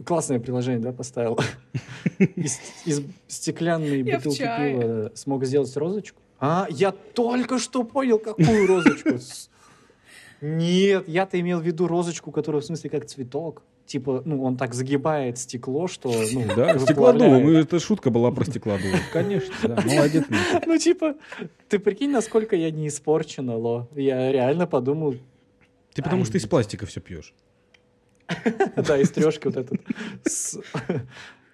Классное 0.04 0.38
приложение, 0.38 0.80
да, 0.80 0.92
поставил? 0.92 1.38
Из, 2.37 2.58
из 2.84 3.02
стеклянной 3.26 4.04
бутылки 4.04 4.38
пива 4.38 5.11
смог 5.14 5.44
сделать 5.44 5.76
розочку? 5.76 6.22
А, 6.44 6.66
я 6.70 6.90
только 6.90 7.58
что 7.61 7.84
понял, 7.84 8.18
какую 8.18 8.66
розочку. 8.66 9.11
Нет, 10.40 11.08
я-то 11.08 11.38
имел 11.38 11.61
в 11.61 11.62
виду 11.62 11.87
розочку, 11.87 12.32
которая 12.32 12.61
в 12.61 12.64
смысле 12.64 12.90
как 12.90 13.06
цветок. 13.06 13.62
Типа, 13.87 14.22
ну, 14.25 14.42
он 14.42 14.56
так 14.56 14.75
загибает 14.75 15.38
стекло, 15.38 15.87
что, 15.87 16.08
ну, 16.32 16.40
Да, 16.56 16.75
выплавляет. 16.75 16.80
стеклодув. 16.82 17.28
Мы- 17.42 17.54
Это 17.58 17.78
шутка 17.78 18.11
была 18.11 18.32
про 18.32 18.44
стеклодув. 18.44 18.90
Конечно, 19.12 19.54
да. 19.62 19.82
Молодец. 19.87 20.25
Ну, 20.66 20.78
типа, 20.78 21.14
ты 21.68 21.78
прикинь, 21.78 22.11
насколько 22.11 22.56
я 22.56 22.70
не 22.72 22.88
испорчен, 22.88 23.49
алло. 23.50 23.88
Я 23.94 24.32
реально 24.32 24.66
подумал, 24.66 25.14
Ты 25.94 26.02
потому 26.02 26.25
что 26.25 26.38
из 26.38 26.46
пластика 26.46 26.87
все 26.87 27.00
пьешь. 27.00 27.34
да, 28.76 28.99
из 28.99 29.11
трешки 29.11 29.46
вот 29.46 29.56
этот. 29.56 29.80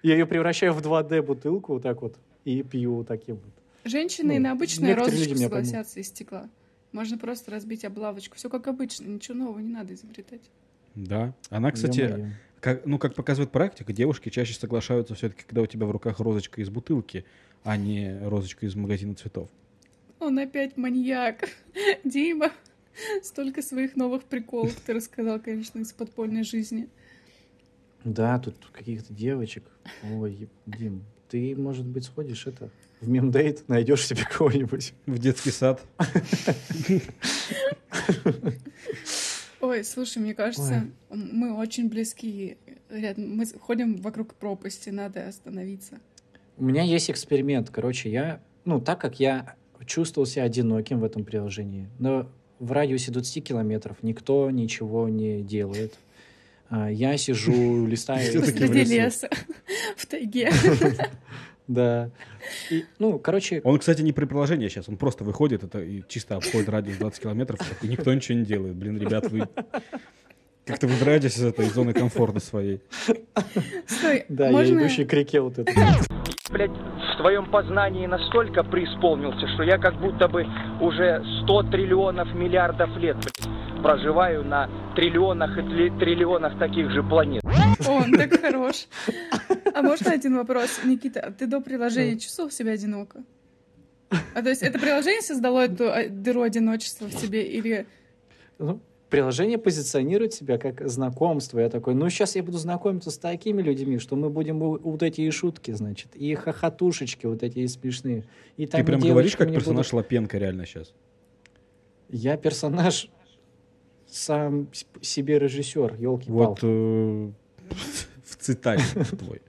Я 0.01 0.13
ее 0.15 0.25
превращаю 0.25 0.73
в 0.73 0.79
2D 0.81 1.21
бутылку 1.21 1.73
вот 1.73 1.83
так 1.83 2.01
вот 2.01 2.15
и 2.45 2.63
пью 2.63 3.03
таким 3.03 3.35
вот. 3.35 3.53
Женщины 3.83 4.27
Ну, 4.27 4.33
на 4.33 4.39
меня 4.39 5.49
поймут. 5.49 5.67
согласятся 5.67 5.99
из 5.99 6.07
стекла. 6.07 6.49
Можно 6.91 7.17
просто 7.17 7.51
разбить 7.51 7.85
облавочку. 7.85 8.35
Все 8.35 8.49
как 8.49 8.67
обычно, 8.67 9.07
ничего 9.07 9.37
нового 9.37 9.59
не 9.59 9.69
надо 9.69 9.93
изобретать. 9.93 10.41
Да. 10.95 11.33
Она, 11.49 11.71
кстати, 11.71 12.35
как, 12.59 12.85
ну, 12.85 12.97
как 12.97 13.15
показывает 13.15 13.51
практика, 13.51 13.93
девушки 13.93 14.29
чаще 14.29 14.53
соглашаются 14.53 15.15
все-таки, 15.15 15.43
когда 15.43 15.61
у 15.61 15.65
тебя 15.65 15.85
в 15.85 15.91
руках 15.91 16.19
розочка 16.19 16.61
из 16.61 16.69
бутылки, 16.69 17.25
а 17.63 17.77
не 17.77 18.19
розочка 18.27 18.65
из 18.65 18.75
магазина 18.75 19.15
цветов. 19.15 19.49
Он 20.19 20.37
опять 20.39 20.75
маньяк. 20.77 21.49
Дима, 22.03 22.51
столько 23.21 23.61
своих 23.61 23.95
новых 23.95 24.23
приколов 24.23 24.75
ты 24.85 24.93
рассказал, 24.93 25.39
конечно, 25.39 25.79
из 25.79 25.93
подпольной 25.93 26.43
жизни. 26.43 26.89
Да, 28.03 28.39
тут 28.39 28.55
каких-то 28.71 29.13
девочек. 29.13 29.63
Ой, 30.11 30.49
Дим, 30.65 31.03
ты, 31.29 31.55
может 31.55 31.85
быть, 31.85 32.05
сходишь 32.05 32.47
это 32.47 32.69
в 33.01 33.07
мемдейт, 33.07 33.67
найдешь 33.69 34.05
себе 34.05 34.23
кого-нибудь. 34.29 34.93
В 35.05 35.17
детский 35.19 35.51
сад. 35.51 35.81
Ой, 39.61 39.83
слушай, 39.83 40.19
мне 40.19 40.33
кажется, 40.33 40.87
мы 41.09 41.55
очень 41.55 41.89
близки. 41.89 42.57
Рядом. 42.89 43.35
Мы 43.35 43.45
ходим 43.45 43.97
вокруг 43.97 44.33
пропасти, 44.33 44.89
надо 44.89 45.27
остановиться. 45.27 45.99
У 46.57 46.63
меня 46.63 46.81
есть 46.81 47.11
эксперимент. 47.11 47.69
Короче, 47.69 48.09
я, 48.09 48.41
ну, 48.65 48.81
так 48.81 48.99
как 48.99 49.19
я 49.19 49.55
чувствовал 49.85 50.25
себя 50.25 50.43
одиноким 50.43 50.99
в 50.99 51.03
этом 51.03 51.23
приложении, 51.23 51.87
но 51.99 52.27
в 52.59 52.71
радиусе 52.71 53.11
20 53.11 53.43
километров 53.43 53.97
никто 54.01 54.49
ничего 54.49 55.07
не 55.07 55.41
делает. 55.41 55.93
А, 56.69 56.89
Я 56.89 57.17
сижу, 57.17 57.85
листаю... 57.87 58.39
Посреди 58.41 58.83
лесу. 58.83 58.93
леса, 58.93 59.29
в 59.95 60.05
тайге. 60.05 60.51
Да. 61.67 62.09
И, 62.71 62.83
ну, 62.97 63.19
короче, 63.19 63.61
Он, 63.63 63.77
кстати, 63.77 64.01
не 64.01 64.11
при 64.11 64.25
приложении 64.25 64.67
сейчас, 64.69 64.89
он 64.89 64.97
просто 64.97 65.23
выходит 65.23 65.63
это, 65.63 65.79
и 65.79 66.01
чисто 66.07 66.37
обходит 66.37 66.67
радиус 66.67 66.97
20 66.97 67.21
километров, 67.21 67.59
такой, 67.59 67.89
никто 67.89 68.11
ничего 68.11 68.39
не 68.39 68.43
делает. 68.43 68.75
Блин, 68.75 68.97
ребят, 68.97 69.29
вы 69.29 69.47
как-то 70.69 70.87
выбираетесь 70.87 71.35
из 71.37 71.43
этой 71.43 71.65
зоны 71.65 71.93
комфорта 71.93 72.39
своей. 72.39 72.81
Стой, 73.87 74.25
да, 74.29 74.51
можно... 74.51 74.79
я 74.79 74.85
идущий 74.85 75.03
к 75.03 75.13
реке 75.13 75.41
вот 75.41 75.57
это. 75.57 75.71
блядь, 76.51 76.71
в 76.71 77.17
своем 77.21 77.49
познании 77.49 78.05
настолько 78.05 78.63
преисполнился, 78.63 79.47
что 79.55 79.63
я 79.63 79.79
как 79.79 79.99
будто 79.99 80.27
бы 80.27 80.45
уже 80.79 81.23
100 81.43 81.63
триллионов 81.71 82.33
миллиардов 82.35 82.95
лет, 82.97 83.17
блядь, 83.17 83.81
проживаю 83.81 84.43
на 84.43 84.69
триллионах 84.95 85.57
и 85.57 85.61
тли- 85.61 85.99
триллионах 85.99 86.59
таких 86.59 86.91
же 86.91 87.01
планет. 87.01 87.41
Он 87.87 88.11
так 88.11 88.39
хорош. 88.39 88.87
А 89.73 89.81
можно 89.81 90.11
один 90.11 90.35
вопрос? 90.35 90.81
Никита, 90.83 91.21
а 91.21 91.31
ты 91.31 91.47
до 91.47 91.61
приложения 91.61 92.19
чувствовал 92.19 92.51
себя 92.51 92.73
одиноко? 92.73 93.23
А 94.35 94.41
то 94.41 94.49
есть 94.49 94.61
это 94.61 94.77
приложение 94.79 95.21
создало 95.21 95.61
эту 95.61 95.85
э, 95.85 96.09
дыру 96.09 96.41
одиночества 96.41 97.07
в 97.07 97.15
тебе 97.15 97.43
или... 97.43 97.85
Ну, 98.57 98.81
приложение 99.09 99.57
позиционирует 99.57 100.33
себя 100.33 100.57
как 100.57 100.87
знакомство. 100.87 101.59
Я 101.59 101.69
такой, 101.69 101.95
ну, 101.95 102.09
сейчас 102.09 102.35
я 102.35 102.43
буду 102.43 102.57
знакомиться 102.57 103.11
с 103.11 103.17
такими 103.17 103.61
людьми, 103.61 103.97
что 103.97 104.15
мы 104.15 104.29
будем 104.29 104.59
вот 104.59 105.03
эти 105.03 105.21
и 105.21 105.31
шутки, 105.31 105.71
значит, 105.71 106.15
и 106.15 106.33
хохотушечки 106.35 107.25
вот 107.25 107.43
эти 107.43 107.59
и 107.59 107.67
смешные. 107.67 108.23
И 108.57 108.67
там 108.67 108.81
Ты 108.81 108.85
прям 108.85 108.99
говоришь, 108.99 109.35
как 109.35 109.51
персонаж 109.51 109.87
будут- 109.91 109.93
Лапенко 110.05 110.37
реально 110.37 110.65
сейчас. 110.65 110.93
Я 112.09 112.37
персонаж, 112.37 113.09
сам 114.07 114.67
себе 115.01 115.37
режиссер, 115.39 115.95
елки 115.99 116.31
Вот 116.31 116.59
э, 116.63 116.65
в 118.23 118.35
цитате 118.37 118.83
твой. 119.17 119.41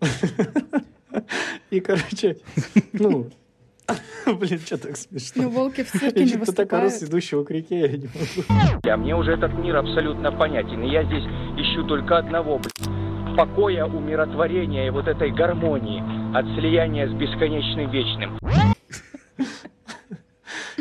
И, 1.70 1.80
короче, 1.80 2.38
ну, 2.92 3.30
блин, 4.38 4.58
что 4.60 4.78
так 4.78 4.90
Ну, 5.10 5.18
смешно. 5.18 5.48
волки 5.48 5.82
в 5.82 5.90
цирке 5.90 6.24
Я 6.24 6.30
не 6.32 6.36
выступают. 6.36 6.92
идущего 7.02 7.44
к 7.44 7.50
реке, 7.50 7.80
я 7.80 7.88
не 7.96 8.06
могу. 8.08 8.80
А 8.90 8.96
мне 8.96 9.14
уже 9.16 9.32
этот 9.32 9.52
мир 9.54 9.76
абсолютно 9.76 10.32
понятен, 10.32 10.82
и 10.82 10.90
я 10.90 11.04
здесь 11.04 11.24
ищу 11.58 11.86
только 11.86 12.18
одного, 12.18 12.58
блядь, 12.58 13.36
покоя, 13.36 13.86
умиротворения 13.86 14.86
и 14.86 14.90
вот 14.90 15.08
этой 15.08 15.30
гармонии 15.32 16.02
от 16.36 16.44
слияния 16.58 17.08
с 17.08 17.12
бесконечным 17.12 17.90
вечным. 17.90 18.38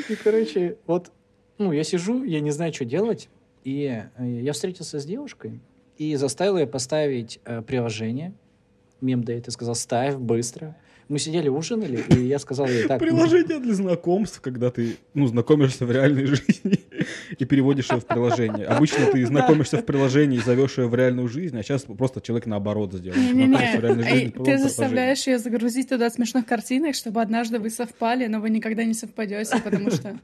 И, 0.10 0.16
короче, 0.16 0.78
вот, 0.88 1.12
ну, 1.58 1.72
я 1.72 1.84
сижу, 1.84 2.24
я 2.24 2.40
не 2.42 2.52
знаю, 2.52 2.74
что 2.74 2.86
делать, 2.86 3.30
и 3.64 4.04
э, 4.18 4.26
я 4.42 4.54
встретился 4.54 5.00
с 5.00 5.06
девушкой 5.06 5.60
и 5.98 6.16
заставил 6.16 6.58
ее 6.58 6.68
поставить 6.68 7.40
э, 7.46 7.62
приложение, 7.62 8.34
мемдейт, 9.02 9.48
и 9.48 9.52
сказал, 9.52 9.76
ставь 9.76 10.16
быстро. 10.16 10.76
Мы 11.12 11.20
сидели, 11.20 11.50
ужинали, 11.50 12.06
и 12.08 12.22
я 12.22 12.40
сказал 12.40 12.68
ей 12.68 12.88
так... 12.88 12.98
Приложение 13.02 13.60
для 13.60 13.74
знакомств, 13.74 14.40
когда 14.40 14.72
ты, 14.72 14.96
ну, 15.14 15.28
знакомишься 15.28 15.86
в 15.86 15.92
реальной 15.92 16.26
жизни 16.26 16.80
и 17.38 17.44
переводишь 17.44 17.92
ее 17.92 18.00
в 18.00 18.06
приложение. 18.06 18.66
Обычно 18.66 19.08
ты 19.08 19.26
знакомишься 19.26 19.80
в 19.80 19.86
приложении 19.86 20.40
и 20.40 20.42
зовешь 20.42 20.78
ее 20.78 20.88
в 20.88 20.96
реальную 20.96 21.28
жизнь, 21.28 21.60
а 21.60 21.64
сейчас 21.64 21.82
просто 21.82 22.22
человек 22.22 22.46
наоборот 22.46 22.94
сделал. 22.94 23.18
Знакомишься 23.18 23.78
в 23.78 23.82
реальной 23.82 24.04
Не-не-не, 24.06 24.14
жизни, 24.14 24.24
Эй, 24.24 24.32
потом 24.32 24.46
ты 24.46 24.58
заставляешь 24.58 25.28
ее 25.28 25.38
загрузить 25.38 25.90
туда 25.90 26.10
смешных 26.10 26.46
картинок, 26.46 26.96
чтобы 26.96 27.22
однажды 27.22 27.60
вы 27.60 27.72
совпали, 27.72 28.28
но 28.28 28.40
вы 28.40 28.50
никогда 28.50 28.86
не 28.86 28.94
совпадете, 28.94 29.60
потому 29.62 29.92
что... 29.92 30.18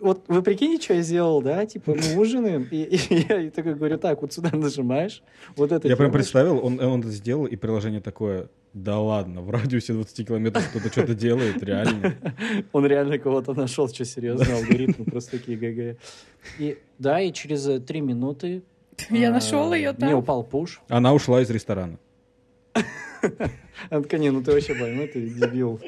Вот 0.00 0.24
вы 0.28 0.42
прикиньте, 0.42 0.82
что 0.82 0.94
я 0.94 1.02
сделал, 1.02 1.42
да? 1.42 1.66
Типа, 1.66 1.94
мы 1.94 2.20
ужинаем, 2.20 2.66
и, 2.70 2.82
и 2.82 3.26
я 3.28 3.38
ей 3.38 3.50
такой 3.50 3.74
говорю, 3.74 3.98
так, 3.98 4.22
вот 4.22 4.32
сюда 4.32 4.50
нажимаешь, 4.52 5.22
вот 5.56 5.72
это 5.72 5.86
Я 5.86 5.96
прям 5.96 6.10
делаешь». 6.10 6.12
представил, 6.12 6.64
он, 6.64 6.80
он 6.80 7.00
это 7.00 7.10
сделал, 7.10 7.46
и 7.46 7.56
приложение 7.56 8.00
такое, 8.00 8.48
да 8.72 8.98
ладно, 8.98 9.42
в 9.42 9.50
радиусе 9.50 9.92
20 9.92 10.26
километров 10.26 10.68
кто-то 10.70 10.88
что-то 10.90 11.14
делает, 11.14 11.62
реально. 11.62 12.14
Он 12.72 12.86
реально 12.86 13.18
кого-то 13.18 13.52
нашел, 13.52 13.88
что 13.88 14.04
серьезно, 14.04 14.54
алгоритмы 14.54 15.04
просто 15.04 15.38
такие 15.38 15.58
ГГ. 15.58 15.98
И 16.58 16.78
да, 16.98 17.20
и 17.20 17.32
через 17.32 17.66
э, 17.66 17.80
три 17.80 18.00
минуты 18.00 18.62
Я 19.10 19.28
а, 19.28 19.32
нашел 19.32 19.72
ее 19.72 19.92
там. 19.92 20.14
упал 20.14 20.44
пуш. 20.44 20.80
Она 20.88 21.14
ушла 21.14 21.40
из 21.40 21.50
ресторана. 21.50 21.98
Она 23.90 24.02
такая, 24.02 24.20
не, 24.20 24.30
ну 24.30 24.42
ты 24.42 24.52
вообще 24.52 24.74
больной, 24.74 25.06
ты 25.08 25.28
дебил. 25.28 25.80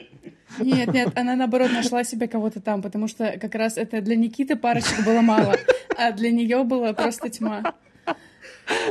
Нет, 0.58 0.92
нет, 0.92 1.12
она 1.16 1.34
наоборот 1.36 1.72
нашла 1.72 2.04
себе 2.04 2.28
кого-то 2.28 2.60
там, 2.60 2.82
потому 2.82 3.08
что 3.08 3.38
как 3.40 3.54
раз 3.54 3.76
это 3.78 4.00
для 4.00 4.16
Никиты 4.16 4.56
парочек 4.56 5.04
было 5.04 5.20
мало, 5.22 5.56
а 5.96 6.12
для 6.12 6.30
нее 6.30 6.62
было 6.64 6.92
просто 6.92 7.28
тьма. 7.30 7.74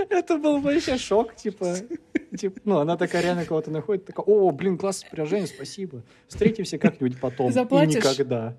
Это 0.10 0.38
был 0.38 0.60
вообще 0.60 0.98
шок, 0.98 1.36
типа. 1.36 1.76
типа, 2.38 2.60
ну, 2.66 2.78
она 2.80 2.98
такая 2.98 3.22
реально 3.24 3.46
кого-то 3.46 3.72
находит, 3.72 4.06
такая, 4.06 4.26
о, 4.26 4.52
блин, 4.52 4.78
классное 4.78 5.10
приложение, 5.10 5.48
спасибо. 5.48 6.04
Встретимся 6.28 6.78
как-нибудь 6.78 7.20
потом. 7.20 7.52
Заплатишь? 7.52 7.96
И 7.96 7.98
никогда. 7.98 8.56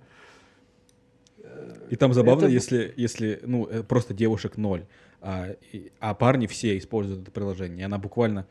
И 1.90 1.96
там 1.96 2.14
забавно, 2.14 2.44
Это- 2.44 2.52
если, 2.52 2.94
если, 2.96 3.40
ну, 3.42 3.66
э, 3.66 3.82
просто 3.82 4.14
девушек 4.14 4.56
ноль, 4.56 4.86
а, 5.20 5.54
и- 5.72 5.92
а 6.00 6.14
парни 6.14 6.46
все 6.46 6.78
используют 6.78 7.22
это 7.22 7.30
приложение. 7.30 7.80
И 7.80 7.82
она 7.82 7.98
буквально 7.98 8.46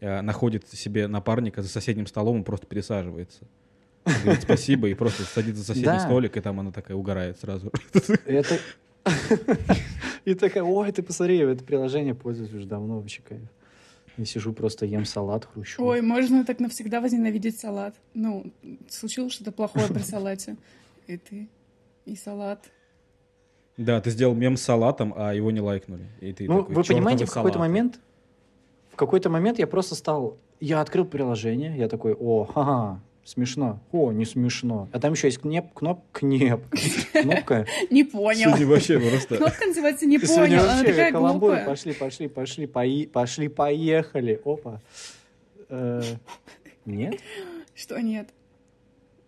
э, 0.00 0.20
находит 0.20 0.68
себе 0.68 1.06
напарника 1.08 1.62
за 1.62 1.68
соседним 1.68 2.06
столом 2.06 2.42
и 2.42 2.44
просто 2.44 2.66
пересаживается. 2.66 3.46
Говорит 4.22 4.42
спасибо 4.42 4.88
и 4.88 4.94
просто 4.94 5.22
садится 5.22 5.60
за 5.60 5.66
соседний 5.68 5.86
Да. 5.86 6.00
столик, 6.00 6.36
и 6.36 6.40
там 6.40 6.60
она 6.60 6.70
такая 6.72 6.96
угорает 6.96 7.38
сразу. 7.38 7.72
Это... 8.26 8.58
И 10.24 10.34
такая, 10.34 10.62
ой, 10.62 10.90
ты 10.92 11.02
посмотри, 11.02 11.36
я 11.36 11.50
это 11.50 11.62
приложение 11.62 12.14
пользуюсь 12.14 12.52
уже 12.54 12.66
давно, 12.66 12.96
вообще 13.00 13.20
кайф. 13.22 13.42
Я 14.16 14.24
сижу, 14.24 14.52
просто 14.54 14.86
ем 14.86 15.04
салат, 15.04 15.44
хрущу. 15.44 15.84
Ой, 15.84 16.00
можно 16.00 16.44
так 16.46 16.60
навсегда 16.60 17.00
возненавидеть 17.00 17.58
салат. 17.60 17.94
Ну, 18.14 18.52
случилось 18.88 19.32
что-то 19.32 19.52
плохое 19.52 19.88
при 19.88 19.98
салате. 20.02 20.56
И 21.06 21.18
ты, 21.18 21.48
и 22.06 22.16
салат. 22.16 22.64
Да, 23.76 24.00
ты 24.00 24.10
сделал 24.10 24.34
мем 24.34 24.56
с 24.56 24.62
салатом, 24.62 25.12
а 25.16 25.34
его 25.34 25.50
не 25.50 25.60
лайкнули. 25.60 26.06
И 26.20 26.32
ты 26.32 26.46
Ну, 26.48 26.60
такой, 26.60 26.74
вы 26.76 26.82
«Чёртовы 26.82 26.94
понимаете, 26.96 27.24
в 27.26 27.28
какой-то 27.28 27.58
салаты». 27.58 27.58
момент, 27.58 28.00
в 28.92 28.96
какой-то 28.96 29.28
момент 29.28 29.58
я 29.58 29.66
просто 29.66 29.94
стал, 29.96 30.38
я 30.60 30.80
открыл 30.80 31.04
приложение, 31.04 31.76
я 31.76 31.88
такой, 31.88 32.14
о, 32.14 32.44
ха 32.44 33.00
смешно, 33.24 33.80
о, 33.92 34.12
не 34.12 34.24
смешно. 34.24 34.88
А 34.92 35.00
там 35.00 35.12
еще 35.14 35.28
есть 35.28 35.38
кнеп, 35.40 35.72
кноп, 35.72 36.04
кнеп, 36.12 36.60
кнопка. 37.12 37.66
Не 37.90 38.04
понял. 38.04 38.50
Сегодня 38.50 38.66
вообще 38.66 38.98
просто... 39.00 39.36
Кнопка 39.38 39.66
называется 39.66 40.06
«Не 40.06 40.18
понял». 40.18 40.62
Она 40.62 40.76
вообще 40.76 40.84
такая 40.92 41.12
глупая. 41.12 41.66
Пошли, 41.66 41.92
пошли, 41.94 42.28
пошли, 42.28 42.66
пои- 42.66 43.06
пошли, 43.06 43.48
поехали. 43.48 44.40
Опа. 44.44 44.80
Э, 45.68 46.02
Нет? 46.84 47.14
Что 47.74 47.98
нет? 48.00 48.28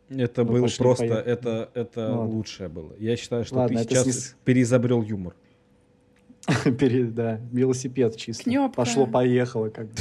Это 0.09 0.45
Мы 0.45 0.61
было 0.61 0.69
просто, 0.79 1.07
поехали. 1.09 1.33
это, 1.33 1.71
это 1.75 2.09
Ну 2.09 2.29
лучшее 2.29 2.69
было. 2.69 2.93
Я 2.99 3.17
считаю, 3.17 3.45
что 3.45 3.57
Ладно, 3.57 3.79
ты 3.83 3.89
сейчас 3.89 4.07
снес- 4.07 4.35
переизобрел 4.45 5.03
юмор. 5.03 5.35
Перед, 6.79 7.13
да, 7.15 7.41
велосипед 7.51 8.17
чисто. 8.17 8.45
Кнёпка. 8.45 8.77
Пошло-поехало 8.77 9.69
как 9.71 9.87
бы. 9.87 9.93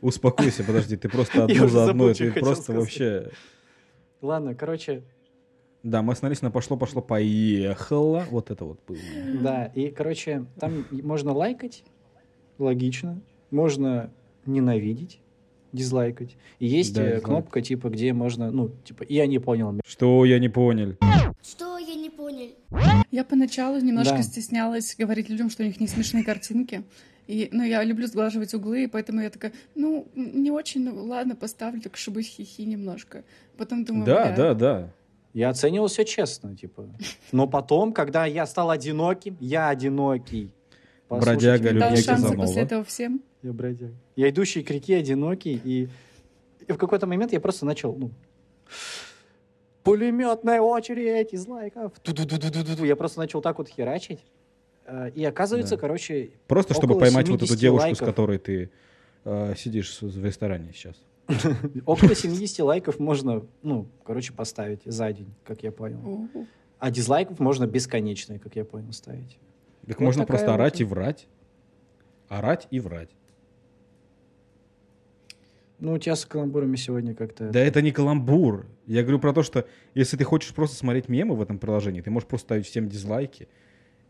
Успокойся, 0.00 0.64
подожди, 0.64 0.96
ты 0.96 1.08
просто 1.08 1.44
одну 1.44 1.68
за 1.68 1.90
одной, 1.90 2.14
ты 2.14 2.32
просто 2.32 2.72
вообще... 2.72 3.30
Ладно, 4.20 4.54
короче, 4.54 5.02
Да, 5.82 6.00
мы 6.02 6.12
остановились 6.14 6.42
на 6.42 6.50
пошло-пошло, 6.50 7.02
поехало. 7.02 8.24
Вот 8.30 8.50
это 8.50 8.64
вот 8.64 8.80
было. 8.86 8.98
да, 9.42 9.66
и, 9.66 9.90
короче, 9.90 10.46
там 10.58 10.86
можно 10.90 11.32
лайкать, 11.32 11.84
логично, 12.58 13.20
можно 13.50 14.10
ненавидеть, 14.46 15.20
дизлайкать. 15.72 16.36
И 16.58 16.66
есть 16.66 16.94
Да, 16.94 17.02
э, 17.02 17.20
кнопка, 17.20 17.60
типа, 17.60 17.88
где 17.90 18.12
можно, 18.12 18.50
ну, 18.50 18.70
типа, 18.84 19.04
я 19.08 19.26
не 19.26 19.38
понял. 19.38 19.78
Что 19.84 20.24
я 20.24 20.38
не 20.38 20.48
понял? 20.48 20.96
Что 21.42 21.76
я 21.78 21.94
не 21.94 22.08
понял? 22.10 22.50
Я 23.10 23.24
поначалу 23.24 23.78
немножко 23.80 24.16
Да. 24.16 24.22
стеснялась 24.22 24.94
говорить 24.98 25.28
людям, 25.28 25.50
что 25.50 25.62
у 25.62 25.66
них 25.66 25.80
не 25.80 25.86
смешные 25.88 26.24
картинки. 26.24 26.82
И, 27.26 27.48
ну, 27.52 27.62
я 27.64 27.82
люблю 27.84 28.06
сглаживать 28.06 28.52
углы, 28.54 28.84
и 28.84 28.86
поэтому 28.86 29.20
я 29.22 29.30
такая, 29.30 29.52
ну, 29.74 30.06
не 30.14 30.50
очень, 30.50 30.84
ну, 30.84 31.04
ладно, 31.04 31.34
поставлю, 31.36 31.80
так 31.80 31.96
чтобы 31.96 32.22
хихи 32.22 32.64
немножко. 32.66 33.24
Потом 33.56 33.84
думаю, 33.84 34.06
Да, 34.06 34.24
бля, 34.26 34.36
да, 34.36 34.54
да. 34.54 34.92
Я 35.32 35.48
оценивал 35.48 35.88
все 35.88 36.04
честно, 36.04 36.56
типа. 36.56 36.88
Но 37.32 37.48
потом, 37.48 37.92
когда 37.92 38.26
я 38.26 38.46
стал 38.46 38.70
одиноким, 38.70 39.36
я 39.40 39.68
одинокий. 39.68 40.50
Послушайте 41.08 41.58
Бродяга, 41.58 41.96
шансы 41.96 42.06
Казанова. 42.06 42.36
после 42.36 42.62
этого 42.62 42.84
всем. 42.84 43.22
Я 43.42 43.52
бродяга. 43.52 43.94
Я 44.16 44.30
идущий 44.30 44.62
к 44.62 44.70
реке 44.70 44.96
одинокий, 44.96 45.60
и, 45.64 45.88
и 46.66 46.72
в 46.72 46.76
какой-то 46.76 47.06
момент 47.06 47.32
я 47.32 47.40
просто 47.40 47.66
начал, 47.66 47.94
ну, 47.96 48.10
пулеметная 49.82 50.60
очередь 50.60 51.32
из 51.32 51.46
лайков. 51.46 51.92
Ту-ду-ду-ду-ду-ду. 52.00 52.84
Я 52.84 52.96
просто 52.96 53.18
начал 53.18 53.42
так 53.42 53.58
вот 53.58 53.68
херачить. 53.68 54.20
Э, 54.86 55.10
И 55.14 55.24
оказывается, 55.24 55.76
Да. 55.76 55.80
короче, 55.80 56.30
Просто 56.46 56.74
чтобы 56.74 56.98
поймать 56.98 57.28
вот 57.28 57.36
эту 57.36 57.46
70 57.46 57.60
девушку, 57.60 57.82
лайков. 57.84 57.98
с 57.98 58.04
которой 58.04 58.38
ты 58.38 58.70
э, 59.24 59.54
сидишь 59.56 60.00
в 60.02 60.24
ресторане 60.24 60.72
сейчас. 60.74 60.96
около 61.86 62.14
70 62.14 62.58
лайков 62.60 62.98
можно, 62.98 63.46
ну, 63.62 63.86
короче, 64.04 64.32
поставить 64.34 64.82
за 64.84 65.10
день, 65.12 65.32
как 65.44 65.62
я 65.62 65.72
понял. 65.72 66.28
А 66.78 66.90
дизлайков 66.90 67.38
можно 67.40 67.66
бесконечные, 67.66 68.38
как 68.38 68.56
я 68.56 68.64
понял, 68.64 68.92
ставить. 68.92 69.38
Так 69.86 69.98
Вот 70.00 70.04
можно 70.04 70.26
просто 70.26 70.48
вот 70.48 70.54
орать 70.54 70.80
и- 70.80 70.82
и 70.82 70.86
врать. 70.86 71.26
Орать 72.28 72.66
и 72.70 72.78
врать. 72.80 73.10
Ну, 75.80 75.92
у 75.94 75.98
тебя 75.98 76.14
с 76.16 76.24
каламбурами 76.24 76.76
сегодня 76.76 77.14
как-то... 77.14 77.50
Да 77.50 77.60
это 77.60 77.82
не 77.82 77.90
каламбур. 77.90 78.66
Я 78.86 79.02
говорю 79.02 79.18
про 79.18 79.32
то, 79.32 79.42
что 79.42 79.66
если 79.94 80.16
ты 80.16 80.24
хочешь 80.24 80.54
просто 80.54 80.76
смотреть 80.76 81.08
мемы 81.08 81.34
в 81.36 81.42
этом 81.42 81.58
приложении, 81.58 82.00
ты 82.00 82.10
можешь 82.10 82.28
просто 82.28 82.46
ставить 82.48 82.66
всем 82.66 82.88
дизлайки. 82.88 83.48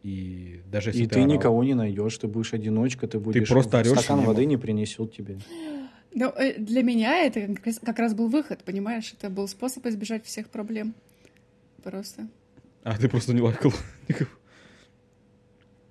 И 0.04 0.60
даже 0.70 0.90
если 0.90 1.04
И 1.04 1.06
ты, 1.06 1.14
ты 1.14 1.20
орал. 1.20 1.32
никого 1.32 1.64
не 1.64 1.72
найдешь, 1.72 2.18
ты 2.18 2.28
будешь 2.28 2.52
одиночка, 2.52 3.08
ты 3.08 3.18
будешь... 3.18 3.48
просто 3.48 3.78
орёшь 3.78 3.98
Стакан 3.98 4.20
воды 4.20 4.44
не 4.44 4.58
принесут 4.58 5.16
тебе. 5.16 5.38
Ну, 6.12 6.32
для 6.58 6.82
меня 6.82 7.24
это 7.24 7.56
как 7.82 7.98
раз, 7.98 8.12
был 8.12 8.28
выход, 8.28 8.62
понимаешь? 8.64 9.14
Это 9.18 9.30
был 9.30 9.48
способ 9.48 9.86
избежать 9.86 10.26
всех 10.26 10.50
проблем. 10.50 10.94
Просто. 11.82 12.28
А 12.82 12.98
ты 12.98 13.08
просто 13.08 13.32
не 13.32 13.40
лайкал. 13.40 13.72
никого. 14.08 14.30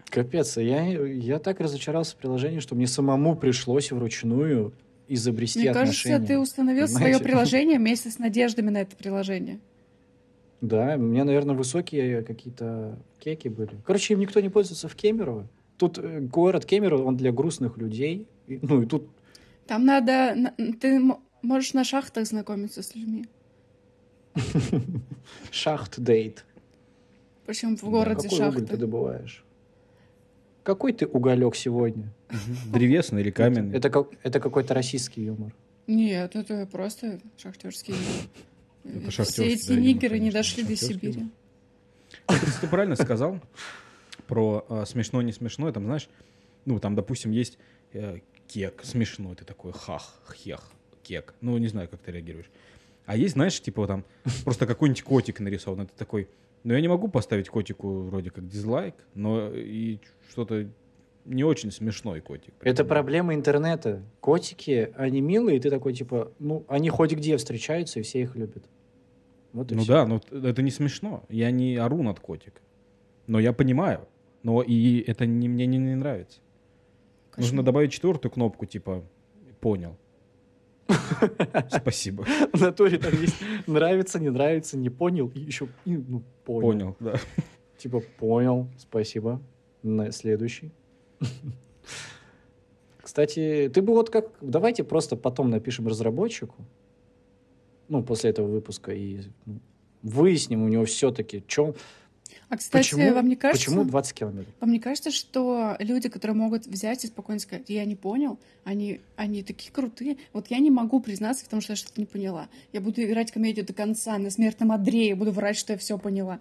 Капец, 0.06 0.58
я, 0.58 0.86
я 0.86 1.40
так 1.40 1.60
разочаровался 1.60 2.14
в 2.14 2.18
приложении, 2.18 2.60
что 2.60 2.76
мне 2.76 2.86
самому 2.86 3.36
пришлось 3.36 3.92
вручную 3.92 4.74
изобрести 5.08 5.60
Мне 5.60 5.74
кажется, 5.74 6.02
отношения. 6.02 6.28
ты 6.28 6.40
установил 6.40 6.88
свое 6.88 7.06
Понимаете? 7.06 7.24
приложение 7.24 7.80
вместе 7.80 8.12
с 8.12 8.20
надеждами 8.20 8.70
на 8.70 8.82
это 8.82 8.96
приложение. 8.96 9.60
Да, 10.64 10.96
у 10.96 11.00
меня, 11.02 11.26
наверное, 11.26 11.56
высокие 11.56 12.24
какие-то 12.24 12.98
кеки 13.20 13.50
были. 13.50 13.72
Короче, 13.86 14.14
им 14.14 14.22
никто 14.22 14.40
не 14.40 14.48
пользуется 14.48 14.88
в 14.88 14.96
Кемерово. 14.96 15.46
Тут 15.78 15.98
э, 15.98 16.22
город 16.22 16.64
Кемерово, 16.66 17.04
он 17.04 17.18
для 17.18 17.34
грустных 17.34 17.78
людей. 17.78 18.28
И- 18.48 18.60
ну, 18.62 18.82
и 18.82 18.86
тут 18.86 19.10
Там 19.68 19.86
надо... 19.86 20.34
на- 20.36 20.74
Ты 20.80 21.02
можешь 21.42 21.74
на 21.74 21.84
шахтах 21.84 22.26
знакомиться 22.28 22.82
с 22.82 22.96
людьми. 22.96 23.26
шахт-дейт. 25.52 26.46
Причем 27.46 27.76
в 27.76 27.82
Да, 27.82 27.88
городе 27.90 28.30
Какой 28.30 28.40
уголь 28.48 28.54
ты 28.54 28.60
шахты. 28.62 28.78
добываешь? 28.78 29.44
Какой 30.64 30.94
ты 30.94 31.06
уголек 31.08 31.56
сегодня? 31.56 32.14
Древесный 32.72 33.22
или 33.22 33.32
каменный. 33.32 33.76
Это, 33.78 33.90
как- 33.90 34.12
это 34.24 34.40
какой-то 34.40 34.74
российский 34.74 35.24
юмор. 35.24 35.54
Нет, 35.88 36.38
это 36.38 36.66
просто 36.72 37.20
шахтерский. 37.36 37.96
Это 38.84 39.24
Все 39.24 39.46
эти 39.46 39.70
да, 39.70 39.76
нигеры 39.76 40.20
не 40.20 40.32
дошли 40.32 40.64
до 40.64 40.76
Сибири. 40.76 41.30
Вот, 42.28 42.38
кстати, 42.38 42.62
ты 42.62 42.68
правильно 42.68 42.96
сказал 42.96 43.40
про 44.28 44.66
а, 44.70 44.86
смешно, 44.86 45.22
не 45.22 45.32
смешно. 45.32 45.72
Там, 45.72 45.86
знаешь, 45.86 46.10
ну, 46.66 46.80
там, 46.80 46.96
допустим, 46.96 47.32
есть 47.32 47.58
э, 47.94 48.20
кек 48.48 48.82
смешной, 48.84 49.36
ты 49.36 49.46
такой 49.46 49.72
хах, 49.74 50.22
хех, 50.36 50.72
кек. 51.02 51.34
Ну, 51.42 51.58
не 51.58 51.68
знаю, 51.68 51.90
как 51.90 52.02
ты 52.02 52.12
реагируешь. 52.12 52.50
А 53.06 53.18
есть, 53.18 53.34
знаешь, 53.34 53.60
типа 53.60 53.88
там 53.88 54.06
просто 54.44 54.66
какой-нибудь 54.66 55.04
котик 55.04 55.40
нарисован. 55.40 55.88
Ты 55.88 55.94
такой, 55.98 56.30
ну, 56.64 56.74
я 56.74 56.82
не 56.82 56.88
могу 56.88 57.08
поставить 57.08 57.50
котику 57.50 58.04
вроде 58.04 58.32
как 58.32 58.48
дизлайк, 58.48 58.96
но 59.14 59.50
и 59.54 60.00
что-то 60.30 60.70
не 61.26 61.44
очень 61.44 61.72
смешной 61.72 62.22
котик. 62.22 62.54
Это 62.62 62.84
проблема 62.84 63.34
интернета. 63.34 64.02
Котики, 64.20 64.92
они 64.96 65.22
милые, 65.22 65.58
и 65.58 65.60
ты 65.60 65.70
такой, 65.70 65.94
типа, 65.94 66.32
ну, 66.40 66.66
они 66.68 66.90
хоть 66.90 67.14
где 67.14 67.38
встречаются, 67.38 68.00
и 68.00 68.04
все 68.04 68.22
их 68.22 68.36
любят. 68.36 68.64
Вот 69.54 69.72
Ну 69.72 69.80
всё. 69.84 69.94
да, 69.94 70.06
но 70.08 70.20
т- 70.20 70.36
это 70.50 70.62
не 70.62 70.72
смешно. 70.72 71.24
Я 71.30 71.52
не 71.52 71.78
ору 71.78 72.04
над 72.04 72.20
котиком. 72.20 72.62
Но 73.28 73.40
я 73.40 73.54
понимаю. 73.54 74.08
Но 74.44 74.62
и 74.62 75.00
это 75.08 75.26
не, 75.26 75.48
мне 75.48 75.66
не, 75.68 75.78
не 75.78 75.96
нравится. 75.96 76.40
Нужно 77.38 77.50
Кошмар. 77.52 77.66
добавить 77.66 77.92
четвертую 77.94 78.32
кнопку, 78.32 78.66
типа 78.66 79.04
понял. 79.62 79.96
Спасибо. 81.70 82.26
В 82.52 82.60
натуре 82.62 82.98
там 82.98 83.14
есть 83.22 83.42
нравится, 83.68 84.20
не 84.20 84.30
нравится, 84.30 84.78
не 84.78 84.90
понял, 84.90 85.32
и 85.34 85.40
еще, 85.40 85.68
и, 85.86 85.96
ну, 85.96 86.24
понял. 86.44 86.62
Понял, 86.62 86.96
да. 87.00 87.16
Типа, 87.78 88.02
понял, 88.20 88.68
спасибо. 88.78 89.42
На 89.82 90.12
следующий. 90.12 90.72
Кстати, 93.02 93.70
ты 93.74 93.82
бы 93.82 93.94
вот 93.94 94.10
как... 94.10 94.30
Давайте 94.42 94.84
просто 94.84 95.16
потом 95.18 95.50
напишем 95.50 95.88
разработчику, 95.88 96.56
ну, 97.90 98.04
после 98.04 98.30
этого 98.30 98.48
выпуска, 98.48 98.92
и 98.92 99.22
ну, 99.46 99.60
выясним 100.02 100.64
у 100.64 100.68
него 100.68 100.86
все-таки, 100.86 101.44
чем... 101.48 101.74
А, 102.50 102.58
кстати, 102.58 102.92
почему, 102.92 103.14
вам 103.14 103.28
не 103.28 103.36
кажется... 103.36 103.66
почему 103.66 103.84
20 103.84 104.14
километров? 104.14 104.54
Вам 104.60 104.72
не 104.72 104.80
кажется, 104.80 105.12
что 105.12 105.76
люди, 105.80 106.10
которые 106.10 106.36
могут 106.36 106.66
взять 106.68 107.04
и 107.04 107.08
спокойно 107.08 107.40
сказать, 107.40 107.70
я 107.70 107.86
не 107.86 107.96
понял, 107.96 108.40
они, 108.64 109.02
они 109.16 109.44
такие 109.44 109.72
крутые. 109.72 110.18
Вот 110.34 110.48
я 110.48 110.60
не 110.60 110.72
могу 110.72 111.00
признаться 111.00 111.46
в 111.46 111.48
том, 111.48 111.62
что 111.62 111.74
я 111.74 111.76
что-то 111.78 112.00
не 112.00 112.06
поняла. 112.06 112.50
Я 112.72 112.82
буду 112.82 113.04
играть 113.04 113.32
комедию 113.32 113.66
до 113.66 113.74
конца, 113.74 114.18
на 114.18 114.30
смертном 114.30 114.72
одре, 114.72 115.10
я 115.10 115.16
буду 115.16 115.32
врать, 115.32 115.58
что 115.58 115.74
я 115.74 115.80
все 115.80 115.98
поняла. 115.98 116.40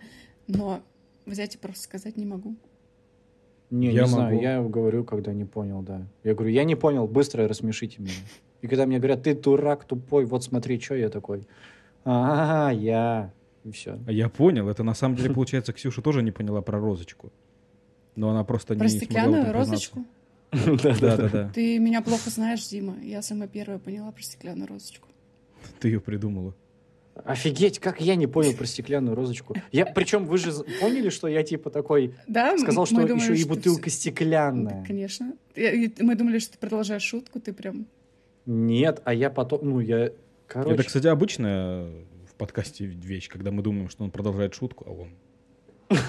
Но 0.48 0.80
взять 1.26 1.54
и 1.54 1.58
просто 1.58 1.84
сказать 1.84 2.16
не 2.16 2.26
могу. 2.26 2.56
Не, 3.70 3.90
Я 3.90 4.02
не 4.02 4.08
знаю, 4.08 4.34
могу. 4.34 4.42
я 4.42 4.62
говорю, 4.62 5.04
когда 5.04 5.32
не 5.32 5.46
понял, 5.46 5.80
да. 5.80 6.06
Я 6.24 6.34
говорю, 6.34 6.52
я 6.52 6.64
не 6.64 6.74
понял, 6.74 7.06
быстро 7.06 7.48
рассмешите 7.48 8.02
меня. 8.02 8.12
И 8.62 8.68
когда 8.68 8.86
мне 8.86 8.98
говорят, 8.98 9.24
ты 9.24 9.34
дурак, 9.34 9.84
тупой, 9.84 10.24
вот 10.24 10.44
смотри, 10.44 10.80
что 10.80 10.94
я 10.94 11.08
такой. 11.08 11.46
А, 12.04 12.70
я. 12.72 13.32
И 13.64 13.70
все. 13.70 13.98
А 14.06 14.12
Я 14.12 14.28
понял. 14.28 14.68
Это 14.68 14.82
на 14.84 14.94
самом 14.94 15.16
деле, 15.16 15.34
получается, 15.34 15.72
Ксюша 15.72 16.00
тоже 16.02 16.22
не 16.22 16.30
поняла 16.32 16.62
про 16.62 16.78
розочку. 16.80 17.32
Но 18.16 18.30
она 18.30 18.44
просто 18.44 18.74
Про 18.74 18.84
не 18.84 18.90
стеклянную 18.90 19.52
розочку? 19.52 20.04
Да, 20.52 20.94
да, 21.00 21.16
да. 21.16 21.50
Ты 21.54 21.78
меня 21.78 22.02
плохо 22.02 22.28
знаешь, 22.30 22.66
Дима. 22.68 22.94
Я 23.02 23.22
самая 23.22 23.48
первая 23.48 23.78
поняла 23.78 24.12
про 24.12 24.22
стеклянную 24.22 24.68
розочку. 24.68 25.08
Ты 25.80 25.88
ее 25.88 26.00
придумала. 26.00 26.54
Офигеть, 27.24 27.78
как 27.78 28.00
я 28.00 28.16
не 28.16 28.26
понял 28.26 28.52
про 28.54 28.66
стеклянную 28.66 29.14
розочку. 29.14 29.54
Я, 29.70 29.86
причем 29.86 30.26
вы 30.26 30.38
же 30.38 30.52
поняли, 30.80 31.08
что 31.10 31.28
я 31.28 31.42
типа 31.42 31.70
такой 31.70 32.14
Да, 32.26 32.56
сказал, 32.58 32.86
что 32.86 33.06
думали, 33.06 33.32
еще 33.32 33.34
и 33.36 33.44
бутылка 33.44 33.88
всё- 33.90 33.98
стеклянная. 33.98 34.80
Да, 34.80 34.86
конечно. 34.86 35.32
Я- 35.56 35.90
Мы 36.00 36.14
думали, 36.16 36.38
что 36.38 36.52
ты 36.52 36.58
продолжаешь 36.58 37.02
шутку, 37.02 37.40
ты 37.40 37.52
прям... 37.52 37.86
Нет, 38.46 39.00
а 39.04 39.14
я 39.14 39.30
потом, 39.30 39.60
ну 39.68 39.80
я, 39.80 40.12
короче, 40.46 40.74
Это, 40.74 40.84
кстати, 40.84 41.06
обычная 41.06 41.84
в 42.26 42.34
подкасте 42.36 42.86
вещь, 42.86 43.28
когда 43.28 43.50
мы 43.50 43.62
думаем, 43.62 43.88
что 43.88 44.04
он 44.04 44.10
продолжает 44.10 44.54
шутку, 44.54 44.84
а 44.88 44.92
он... 44.92 45.10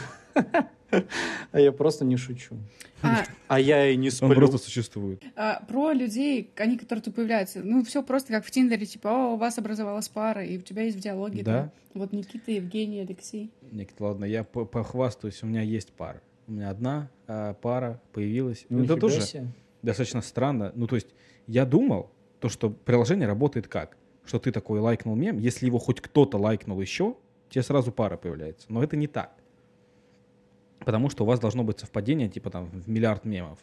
а 1.51 1.59
я 1.59 1.71
просто 1.71 2.05
не 2.05 2.17
шучу. 2.17 2.57
А, 3.01 3.23
А 3.47 3.59
я 3.59 3.87
и 3.89 3.95
не 3.97 4.07
Он 4.07 4.11
сплю. 4.11 4.35
просто 4.35 4.57
существует. 4.57 5.23
А, 5.35 5.63
про 5.67 5.91
людей, 5.93 6.51
они, 6.57 6.77
которые 6.77 7.03
тут 7.03 7.15
появляются. 7.15 7.61
Ну, 7.63 7.83
все 7.83 8.01
просто 8.03 8.33
как 8.33 8.45
в 8.45 8.51
Тиндере, 8.51 8.85
типа, 8.85 9.09
о, 9.09 9.33
у 9.33 9.37
вас 9.37 9.57
образовалась 9.57 10.07
пара, 10.09 10.43
и 10.43 10.57
у 10.57 10.61
тебя 10.61 10.83
есть 10.83 10.97
в 10.97 10.99
диалоге. 11.01 11.43
Да. 11.43 11.63
там, 11.63 11.71
вот 11.93 12.13
Никита, 12.13 12.51
Евгений, 12.51 13.01
Алексей. 13.01 13.51
Никита, 13.71 14.03
ладно, 14.05 14.25
я 14.25 14.43
по- 14.43 14.65
похвастаюсь, 14.65 15.43
у 15.43 15.47
меня 15.47 15.61
есть 15.61 15.91
пара. 15.93 16.21
У 16.47 16.53
меня 16.53 16.69
одна 16.69 17.09
а, 17.27 17.53
пара 17.55 18.01
появилась. 18.11 18.65
Ну, 18.69 18.83
Это 18.83 18.97
тоже 18.97 19.21
себе. 19.21 19.47
достаточно 19.81 20.21
странно. 20.21 20.71
Ну, 20.75 20.87
то 20.87 20.95
есть, 20.95 21.07
я 21.47 21.65
думал, 21.65 22.11
то, 22.43 22.49
что 22.49 22.69
приложение 22.69 23.27
работает 23.27 23.67
как? 23.67 23.97
что 24.25 24.39
ты 24.39 24.51
такой 24.51 24.79
лайкнул 24.79 25.15
мем, 25.15 25.37
если 25.37 25.65
его 25.65 25.79
хоть 25.79 26.01
кто-то 26.01 26.37
лайкнул 26.37 26.79
еще, 26.79 27.15
тебе 27.49 27.63
сразу 27.63 27.91
пара 27.91 28.17
появляется. 28.17 28.67
Но 28.69 28.83
это 28.83 28.95
не 28.95 29.07
так. 29.07 29.33
Потому 30.79 31.09
что 31.09 31.23
у 31.23 31.27
вас 31.27 31.39
должно 31.39 31.63
быть 31.63 31.79
совпадение, 31.79 32.29
типа 32.29 32.49
там 32.49 32.69
в 32.69 32.89
миллиард 32.89 33.25
мемов. 33.25 33.59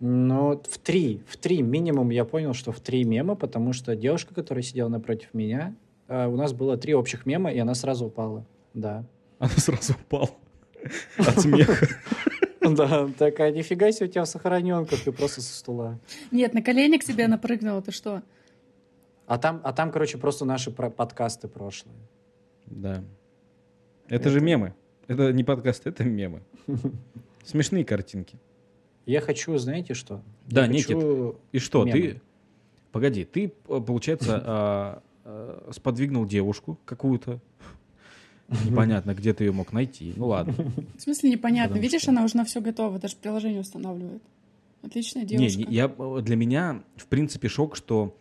Ну, 0.00 0.62
в 0.68 0.78
три, 0.78 1.22
в 1.26 1.36
три 1.36 1.62
минимум 1.62 2.10
я 2.10 2.24
понял, 2.24 2.54
что 2.54 2.72
в 2.72 2.80
три 2.80 3.04
мема, 3.04 3.34
потому 3.34 3.72
что 3.72 3.96
девушка, 3.96 4.34
которая 4.34 4.62
сидела 4.62 4.88
напротив 4.88 5.28
меня, 5.32 5.74
э, 6.06 6.26
у 6.26 6.36
нас 6.36 6.52
было 6.52 6.76
три 6.76 6.94
общих 6.94 7.26
мема, 7.26 7.50
и 7.50 7.58
она 7.58 7.74
сразу 7.74 8.06
упала. 8.06 8.46
Да. 8.74 9.04
Она 9.38 9.50
сразу 9.56 9.94
упала 9.94 10.30
от 11.16 11.40
смеха. 11.40 11.88
Да, 12.76 13.08
такая, 13.18 13.52
нифига 13.52 13.90
себе 13.92 14.06
у 14.06 14.10
тебя 14.10 14.26
сохраненка, 14.26 14.96
ты 15.02 15.12
просто 15.12 15.40
со 15.40 15.54
стула. 15.54 15.98
Нет, 16.30 16.54
на 16.54 16.62
колени 16.62 16.96
к 16.98 17.04
тебе 17.04 17.26
напрыгнула, 17.28 17.82
ты 17.82 17.90
что? 17.92 18.22
А 19.26 19.38
там, 19.38 19.60
а 19.64 19.72
там, 19.72 19.90
короче, 19.92 20.18
просто 20.18 20.44
наши 20.44 20.70
про- 20.70 20.90
подкасты 20.90 21.48
прошлые. 21.48 21.96
Да. 22.66 23.04
Это 24.08 24.30
же 24.30 24.40
мемы. 24.40 24.74
Это 25.06 25.32
не 25.32 25.44
подкаст, 25.44 25.86
это 25.86 26.04
мемы. 26.04 26.42
Смешные 27.44 27.84
картинки. 27.84 28.38
Я 29.06 29.20
хочу, 29.20 29.56
знаете 29.58 29.94
что? 29.94 30.22
Да, 30.46 30.62
Я 30.62 30.66
Никит. 30.68 30.86
хочу- 30.96 31.36
И 31.52 31.58
что, 31.58 31.84
Мемы. 31.84 32.00
ты... 32.00 32.20
Погоди, 32.92 33.24
ты, 33.24 33.46
э, 33.68 33.80
получается, 33.80 34.42
а, 34.44 35.02
а, 35.24 35.70
сподвигнул 35.72 36.26
девушку 36.26 36.78
какую-то. 36.84 37.38
Непонятно, 38.64 39.14
где 39.14 39.34
ты 39.34 39.44
ее 39.44 39.52
мог 39.52 39.72
найти. 39.72 40.14
Ну 40.16 40.28
ладно. 40.28 40.54
В 40.96 41.00
смысле 41.02 41.30
непонятно? 41.30 41.68
Потому 41.68 41.82
Видишь, 41.82 42.02
что- 42.02 42.10
она 42.12 42.24
уже 42.24 42.36
на 42.36 42.44
все 42.44 42.60
готова, 42.60 42.98
даже 42.98 43.16
приложение 43.16 43.60
устанавливает. 43.60 44.22
Отличная 44.82 45.24
девушка. 45.24 45.58
не, 45.58 45.66
я, 45.74 45.92
э, 45.98 46.20
для 46.22 46.36
меня, 46.36 46.82
в 46.96 47.06
принципе, 47.06 47.48
шок, 47.48 47.76
что 47.76 48.16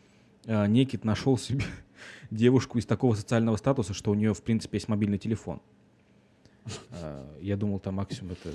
э, 0.45 0.67
Некит 0.67 1.05
нашел 1.05 1.37
себе 1.37 1.63
девушку 2.31 2.77
из 2.77 2.85
такого 2.85 3.15
социального 3.15 3.55
статуса, 3.57 3.93
что 3.93 4.11
у 4.11 4.15
нее, 4.15 4.33
в 4.33 4.41
принципе, 4.41 4.77
есть 4.77 4.87
мобильный 4.89 5.17
телефон. 5.17 5.61
Э, 6.91 7.25
Я 7.41 7.55
думал, 7.55 7.79
там 7.79 7.95
максимум 7.95 8.33
это... 8.33 8.53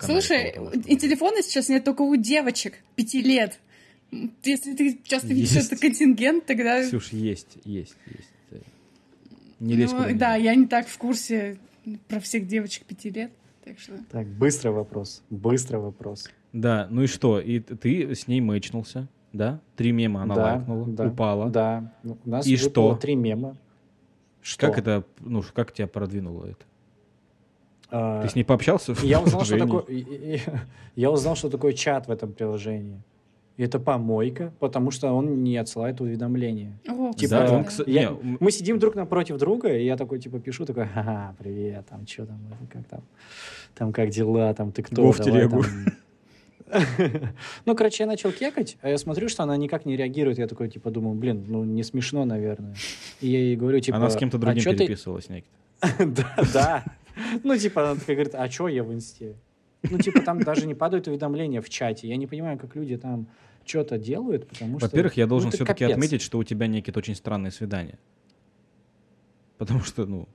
Слушай, 0.00 0.54
и 0.86 0.96
телефона 0.96 1.42
сейчас 1.42 1.68
нет 1.68 1.82
только 1.84 2.02
у 2.02 2.14
девочек 2.14 2.84
пяти 2.94 3.20
лет. 3.20 3.58
Если 4.44 4.74
ты 4.74 5.00
часто 5.02 5.28
видишь 5.28 5.56
этот 5.56 5.80
контингент, 5.80 6.46
тогда... 6.46 6.82
Ксюш, 6.86 7.12
есть, 7.12 7.58
есть, 7.64 7.96
есть. 8.06 8.28
Не 9.60 9.74
лезь 9.74 9.92
Ну, 9.92 10.04
да, 10.16 10.36
я 10.36 10.54
не 10.54 10.66
так 10.66 10.86
в 10.86 10.98
курсе 10.98 11.58
про 12.08 12.20
всех 12.20 12.46
девочек 12.46 12.84
пяти 12.84 13.10
лет. 13.10 13.32
Так 13.64 13.78
что... 13.78 13.92
Так, 14.10 14.26
быстрый 14.26 14.70
вопрос. 14.70 15.22
Быстрый 15.30 15.76
вопрос. 15.76 16.30
Да, 16.52 16.86
ну 16.90 17.02
и 17.02 17.06
что? 17.06 17.40
И 17.40 17.60
ты 17.60 18.14
с 18.14 18.26
ней 18.26 18.40
мэчнулся, 18.40 19.08
да? 19.32 19.60
Три 19.76 19.92
мема 19.92 20.22
она 20.22 20.34
да, 20.34 20.42
лайкнула, 20.42 20.86
да, 20.86 21.06
упала. 21.06 21.50
Да. 21.50 21.92
Ну, 22.02 22.18
У 22.24 22.30
нас 22.30 22.46
И 22.46 22.56
что? 22.56 22.96
три 22.96 23.14
мема. 23.14 23.56
Что? 24.40 24.66
Как 24.66 24.78
это, 24.78 25.04
ну, 25.20 25.42
как 25.52 25.72
тебя 25.72 25.86
продвинуло 25.86 26.46
это? 26.46 26.64
А, 27.90 28.22
Ты 28.22 28.28
с 28.28 28.34
ней 28.34 28.44
пообщался? 28.44 28.94
в 28.94 29.02
Я 29.02 29.20
узнал, 29.20 29.44
что 29.44 29.56
приложении? 29.56 30.38
такое... 30.38 30.60
Я 30.94 31.10
узнал, 31.10 31.36
что 31.36 31.50
такое 31.50 31.72
чат 31.72 32.06
в 32.06 32.10
этом 32.10 32.32
приложении. 32.32 33.02
И 33.58 33.64
это 33.64 33.80
помойка, 33.80 34.52
потому 34.60 34.92
что 34.92 35.10
он 35.12 35.42
не 35.42 35.56
отсылает 35.56 36.00
уведомления. 36.00 36.78
О, 36.88 37.12
Типа, 37.12 37.30
Да, 37.30 37.52
он, 37.52 37.64
да. 37.64 37.84
Я- 37.86 38.16
Мы 38.40 38.52
сидим 38.52 38.78
друг 38.78 38.94
напротив 38.94 39.36
друга, 39.36 39.76
и 39.76 39.84
я 39.84 39.96
такой, 39.96 40.20
типа, 40.20 40.38
пишу, 40.38 40.64
такой, 40.64 40.84
ага, 40.94 41.34
привет, 41.38 41.84
там, 41.90 42.06
что 42.06 42.24
там, 42.24 42.38
как 42.72 42.86
там, 42.86 43.02
там, 43.74 43.92
как 43.92 44.10
дела, 44.10 44.54
там, 44.54 44.70
ты 44.70 44.82
кто? 44.84 45.10
В 45.10 45.18
давай 45.18 45.32
телегу. 45.32 45.62
там». 45.64 45.86
Ну, 47.66 47.74
короче, 47.74 48.04
я 48.04 48.06
начал 48.06 48.30
кекать, 48.30 48.76
а 48.80 48.90
я 48.90 48.98
смотрю, 48.98 49.28
что 49.28 49.42
она 49.42 49.56
никак 49.56 49.86
не 49.86 49.96
реагирует. 49.96 50.38
Я 50.38 50.46
такой, 50.46 50.68
типа, 50.68 50.90
думаю, 50.90 51.16
блин, 51.16 51.44
ну, 51.48 51.64
не 51.64 51.82
смешно, 51.82 52.24
наверное. 52.24 52.74
И 53.20 53.28
я 53.28 53.38
ей 53.38 53.56
говорю, 53.56 53.80
типа... 53.80 53.96
Она 53.96 54.10
с 54.10 54.16
кем-то 54.16 54.36
«А 54.36 54.40
другим 54.40 54.62
ты-» 54.62 54.76
переписывалась, 54.76 55.28
Никит. 55.28 55.50
Да, 55.98 56.36
да. 56.52 56.84
Ну, 57.42 57.56
типа, 57.56 57.82
она 57.90 57.98
такая 57.98 58.16
говорит, 58.16 58.34
а 58.34 58.48
что 58.50 58.68
я 58.68 58.84
в 58.84 58.92
инсте? 58.92 59.34
Ну, 59.82 59.98
типа, 59.98 60.20
там 60.20 60.40
даже 60.40 60.66
не 60.66 60.74
падают 60.74 61.08
уведомления 61.08 61.60
в 61.60 61.68
чате. 61.70 62.06
Я 62.06 62.16
не 62.16 62.26
понимаю, 62.26 62.58
как 62.58 62.76
люди 62.76 62.96
там 62.96 63.26
что-то 63.68 63.98
делают, 63.98 64.48
потому 64.48 64.78
что... 64.78 64.88
Во-первых, 64.88 65.16
я 65.16 65.26
ну, 65.26 65.30
должен 65.30 65.48
это 65.48 65.58
все-таки 65.58 65.84
капец. 65.84 65.94
отметить, 65.94 66.22
что 66.22 66.38
у 66.38 66.44
тебя, 66.44 66.66
Никит, 66.66 66.96
очень 66.96 67.14
странные 67.14 67.50
свидания. 67.50 67.98
Потому 69.58 69.80
что, 69.82 70.06
ну, 70.06 70.28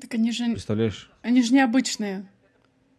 Так 0.00 0.14
они 0.14 0.30
же, 0.30 0.44
представляешь, 0.46 1.10
они 1.22 1.42
же 1.42 1.54
необычные. 1.54 2.28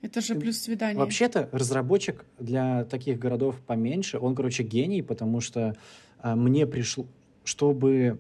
Это 0.02 0.22
же 0.22 0.36
плюс 0.36 0.60
свидание. 0.60 0.98
Вообще-то 0.98 1.50
разработчик 1.52 2.26
для 2.40 2.86
таких 2.86 3.18
городов 3.18 3.60
поменьше, 3.66 4.20
он, 4.20 4.36
короче, 4.36 4.64
гений, 4.64 5.02
потому 5.02 5.42
что 5.42 5.76
а, 6.20 6.36
мне 6.36 6.68
пришло, 6.68 7.08
чтобы... 7.44 8.20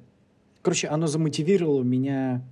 Короче, 0.62 0.88
оно 0.88 1.08
замотивировало 1.08 1.84
меня 1.84 2.44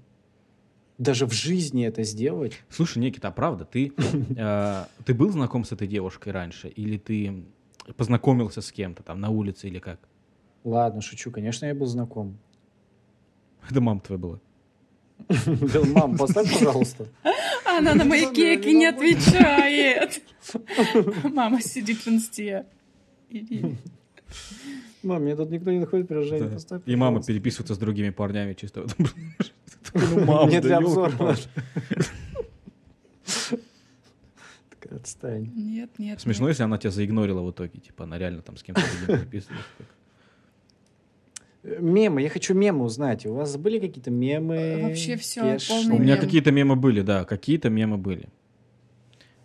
даже 0.98 1.26
в 1.26 1.34
жизни 1.34 1.86
это 1.86 2.04
сделать. 2.04 2.54
Слушай, 2.70 3.00
Никита, 3.00 3.28
а 3.28 3.32
правда, 3.32 3.66
ты, 3.66 3.92
э, 4.38 4.86
ты 5.04 5.14
был 5.14 5.30
знаком 5.32 5.66
с 5.66 5.72
этой 5.72 5.88
девушкой 5.88 6.32
раньше? 6.32 6.70
Или 6.70 6.98
ты 6.98 7.44
познакомился 7.94 8.62
с 8.62 8.72
кем-то 8.72 9.04
там 9.04 9.20
на 9.20 9.30
улице 9.30 9.68
или 9.68 9.80
как? 9.80 10.00
Ладно, 10.64 11.02
шучу, 11.02 11.32
конечно, 11.32 11.66
я 11.66 11.76
был 11.76 11.86
знаком. 11.86 12.38
Это 13.70 13.82
мама 13.82 14.00
твоя 14.00 14.20
была. 14.20 14.40
Мам, 15.94 16.18
поставь, 16.18 16.52
пожалуйста. 16.52 17.08
Она 17.66 17.96
на 17.96 18.04
мои 18.04 18.26
кейки 18.34 18.70
не 18.70 18.86
отвечает. 18.86 20.22
Мама 21.24 21.62
сидит 21.62 22.00
в 22.00 22.08
инсте. 22.08 22.66
Иди. 23.30 23.78
Мам, 25.04 25.24
мне 25.24 25.36
тут 25.36 25.52
никто 25.52 25.72
не 25.72 25.80
находит 25.80 26.08
приложение, 26.08 26.50
поставь, 26.50 26.82
И 26.86 26.96
мама 26.96 27.24
переписывается 27.24 27.76
с 27.76 27.78
другими 27.78 28.10
парнями 28.10 28.54
чисто. 28.54 28.86
Мне 29.94 30.62
для 30.62 30.78
обзора. 30.78 31.36
Отстань. 35.06 35.52
Нет, 35.56 35.92
нет. 36.00 36.20
Смешно, 36.20 36.46
нет. 36.48 36.54
если 36.54 36.64
она 36.64 36.80
тебя 36.80 36.90
заигнорила 36.90 37.42
в 37.44 37.52
итоге. 37.52 37.80
Типа 37.80 38.06
она 38.06 38.18
реально 38.18 38.42
там 38.42 38.58
с 38.58 38.64
кем-то 38.64 38.82
переписывалась. 39.08 39.64
Э, 41.64 41.78
Мемы, 41.80 42.24
я 42.24 42.30
хочу 42.30 42.56
мемы 42.56 42.84
узнать. 42.86 43.26
У 43.28 43.34
вас 43.34 43.56
были 43.58 43.80
какие-то 43.80 44.10
мемы? 44.10 44.56
Э, 44.56 44.82
Вообще 44.82 45.18
полный 45.68 45.96
У 45.96 46.00
меня 46.00 46.18
какие-то 46.18 46.52
мемы 46.52 46.76
были, 46.76 47.02
да, 47.02 47.24
какие-то 47.24 47.70
мемы 47.70 47.98
были. 47.98 48.30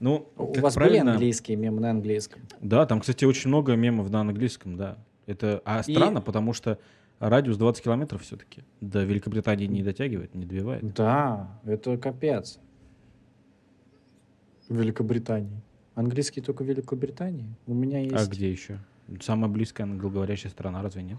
Ну, 0.00 0.28
У 0.38 0.58
вас 0.60 0.74
правильно- 0.74 1.00
были 1.04 1.10
английские 1.12 1.58
мемы 1.58 1.80
на 1.82 1.90
английском? 1.90 2.40
Да, 2.62 2.86
там, 2.86 3.00
кстати, 3.00 3.26
очень 3.26 3.48
много 3.48 3.74
мемов 3.76 4.08
на 4.10 4.22
английском, 4.22 4.78
да. 4.78 4.96
Это, 5.26 5.60
а 5.66 5.80
И- 5.86 5.92
странно, 5.92 6.22
потому 6.22 6.54
что 6.54 6.78
радиус 7.18 7.58
20 7.58 7.84
километров 7.84 8.22
все-таки 8.22 8.62
до 8.80 9.04
Великобритании 9.04 9.66
не 9.66 9.82
дотягивает, 9.82 10.34
не 10.34 10.46
добивает. 10.46 10.94
Да, 10.94 11.60
это 11.66 11.98
капец. 11.98 12.58
В 14.70 14.76
Великобритании. 14.76 15.60
Английский 15.96 16.40
только 16.40 16.62
в 16.62 16.66
Великобритании? 16.66 17.54
У 17.66 17.74
меня 17.74 17.98
есть... 17.98 18.14
А 18.14 18.24
где 18.24 18.50
еще? 18.50 18.78
Самая 19.20 19.50
близкая 19.50 19.86
англоговорящая 19.88 20.50
страна, 20.52 20.80
разве 20.80 21.02
нет? 21.02 21.18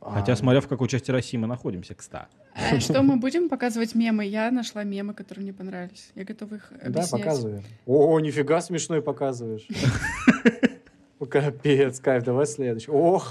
Хотя, 0.00 0.32
А, 0.32 0.36
смотря 0.36 0.60
в 0.60 0.68
какой 0.68 0.88
части 0.88 1.10
России 1.10 1.38
мы 1.38 1.46
находимся, 1.46 1.94
кстати. 1.94 2.28
А 2.54 2.78
Что 2.80 3.02
мы 3.02 3.16
будем 3.16 3.48
показывать 3.48 3.94
мемы? 3.94 4.26
Я 4.26 4.50
нашла 4.50 4.84
мемы, 4.84 5.14
которые 5.14 5.42
мне 5.44 5.52
понравились. 5.54 6.10
Я 6.14 6.24
готова 6.24 6.54
их 6.56 6.70
Да, 6.70 6.86
объяснять. 6.88 7.10
показывай. 7.10 7.62
О, 7.86 8.20
нифига 8.20 8.60
смешной 8.60 9.00
показываешь. 9.02 9.66
Капец, 11.30 12.00
кайф, 12.00 12.24
давай 12.24 12.46
следующий. 12.46 12.90
О! 12.90 13.22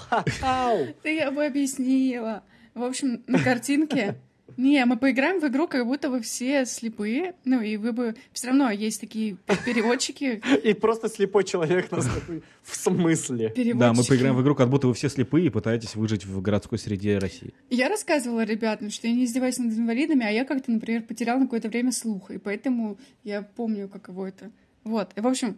Да 0.42 1.10
я 1.10 1.32
бы 1.32 1.46
объяснила. 1.46 2.44
В 2.74 2.84
общем, 2.84 3.24
на 3.28 3.40
картинке... 3.40 4.16
Не, 4.60 4.84
мы 4.84 4.98
поиграем 4.98 5.40
в 5.40 5.48
игру, 5.48 5.70
как 5.70 5.86
будто 5.86 6.10
вы 6.10 6.20
все 6.20 6.66
слепые. 6.66 7.34
Ну, 7.46 7.62
и 7.62 7.78
вы 7.78 7.94
бы... 7.94 8.16
Все 8.34 8.48
равно 8.48 8.70
есть 8.70 9.00
такие 9.00 9.38
переводчики. 9.66 10.42
И 10.66 10.74
просто 10.74 11.08
слепой 11.08 11.46
человек 11.46 11.90
нас 11.92 12.06
такой, 12.06 12.44
в 12.64 12.76
смысле? 12.76 13.54
Да, 13.76 13.94
мы 13.94 14.04
поиграем 14.04 14.36
в 14.36 14.42
игру, 14.42 14.56
как 14.56 14.70
будто 14.70 14.88
вы 14.88 14.94
все 14.96 15.08
слепые 15.08 15.46
и 15.46 15.50
пытаетесь 15.50 15.96
выжить 15.96 16.26
в 16.26 16.42
городской 16.42 16.78
среде 16.78 17.20
России. 17.20 17.54
Я 17.70 17.88
рассказывала 17.88 18.44
ребятам, 18.44 18.90
что 18.90 19.08
я 19.08 19.14
не 19.14 19.24
издеваюсь 19.24 19.60
над 19.60 19.72
инвалидами, 19.78 20.26
а 20.26 20.30
я 20.30 20.44
как-то, 20.44 20.72
например, 20.72 21.04
потеряла 21.04 21.40
на 21.40 21.46
какое-то 21.46 21.70
время 21.70 21.94
слух, 21.94 22.30
и 22.30 22.38
поэтому 22.38 22.98
я 23.24 23.44
помню, 23.44 23.88
каково 23.88 24.26
это. 24.26 24.52
Вот. 24.84 25.14
И, 25.16 25.22
в 25.22 25.28
общем, 25.28 25.56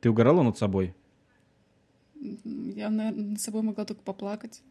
Ты 0.00 0.10
угорала 0.10 0.44
над 0.44 0.56
собой? 0.56 0.94
я 2.24 2.90
наверное, 2.90 3.30
над 3.30 3.40
собой 3.40 3.62
могла 3.62 3.84
только 3.84 4.02
поплакать. 4.02 4.62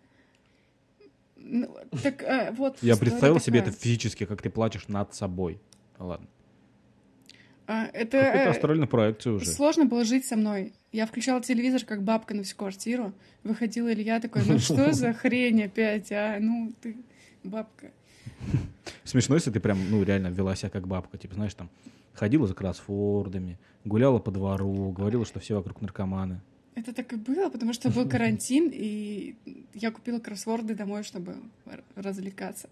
Ну, 1.45 1.75
так, 2.01 2.23
э, 2.23 2.51
вот. 2.57 2.77
Я 2.81 2.95
представил 2.95 3.39
себе 3.39 3.59
это 3.59 3.71
такая. 3.71 3.81
физически, 3.81 4.25
как 4.25 4.41
ты 4.41 4.49
плачешь 4.49 4.87
над 4.87 5.13
собой. 5.13 5.59
Ладно. 5.99 6.27
А, 7.67 7.85
это 7.87 8.17
Какую-то 8.17 8.39
э, 8.39 8.49
астральную 8.49 8.87
проекцию 8.87 9.35
уже. 9.35 9.45
сложно 9.45 9.85
было 9.85 10.03
жить 10.03 10.25
со 10.25 10.35
мной. 10.35 10.73
Я 10.91 11.05
включала 11.05 11.41
телевизор, 11.41 11.83
как 11.85 12.03
бабка 12.03 12.33
на 12.33 12.43
всю 12.43 12.55
квартиру. 12.55 13.13
Выходила 13.43 13.91
Илья 13.93 14.19
такой, 14.19 14.43
ну 14.45 14.57
что 14.59 14.91
за 14.93 15.13
хрень 15.13 15.63
опять, 15.63 16.11
а? 16.11 16.37
Ну, 16.39 16.73
ты 16.81 16.97
бабка. 17.43 17.91
Смешно, 19.03 19.35
если 19.35 19.51
ты 19.51 19.59
прям, 19.59 19.79
ну, 19.89 20.03
реально 20.03 20.27
вела 20.27 20.55
себя 20.55 20.69
как 20.69 20.87
бабка. 20.87 21.17
Типа, 21.17 21.35
знаешь, 21.35 21.53
там, 21.53 21.69
ходила 22.13 22.47
за 22.47 22.53
кроссвордами, 22.53 23.57
гуляла 23.85 24.19
по 24.19 24.31
двору, 24.31 24.91
говорила, 24.91 25.25
что 25.25 25.39
все 25.39 25.55
вокруг 25.55 25.81
наркоманы. 25.81 26.41
Это 26.75 26.93
так 26.93 27.13
и 27.13 27.15
было, 27.15 27.49
потому 27.49 27.73
что 27.73 27.89
был 27.89 28.09
карантин, 28.09 28.69
и 28.73 29.35
я 29.73 29.91
купила 29.91 30.19
кроссворды 30.19 30.75
домой, 30.75 31.03
чтобы 31.03 31.35
развлекаться. 31.95 32.69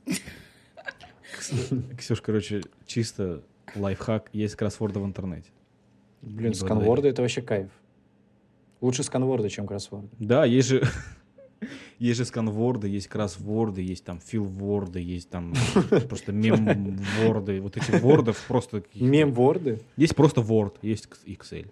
Ксюш, 1.97 2.21
короче, 2.21 2.63
чисто 2.85 3.43
лайфхак, 3.75 4.29
есть 4.33 4.55
кроссворды 4.55 4.99
в 4.99 5.05
интернете. 5.05 5.49
Блин, 6.21 6.53
сканворды 6.53 7.09
это 7.09 7.21
вообще 7.21 7.41
кайф. 7.41 7.69
Лучше 8.81 9.03
сканворды, 9.03 9.49
чем 9.49 9.67
кроссворды. 9.67 10.09
Да, 10.19 10.45
есть 10.45 10.69
же... 10.69 10.83
Есть 11.99 12.17
же 12.17 12.25
сканворды, 12.25 12.87
есть 12.87 13.07
кроссворды, 13.07 13.83
есть 13.83 14.03
там 14.03 14.19
филворды, 14.19 14.99
есть 14.99 15.29
там 15.29 15.53
просто 16.09 16.31
мемворды. 16.31 17.61
Вот 17.61 17.77
эти 17.77 17.91
вордов 17.91 18.43
просто... 18.47 18.83
Мемворды? 18.95 19.79
Есть 19.97 20.15
просто 20.15 20.41
Word, 20.41 20.73
есть 20.81 21.07
Excel. 21.27 21.67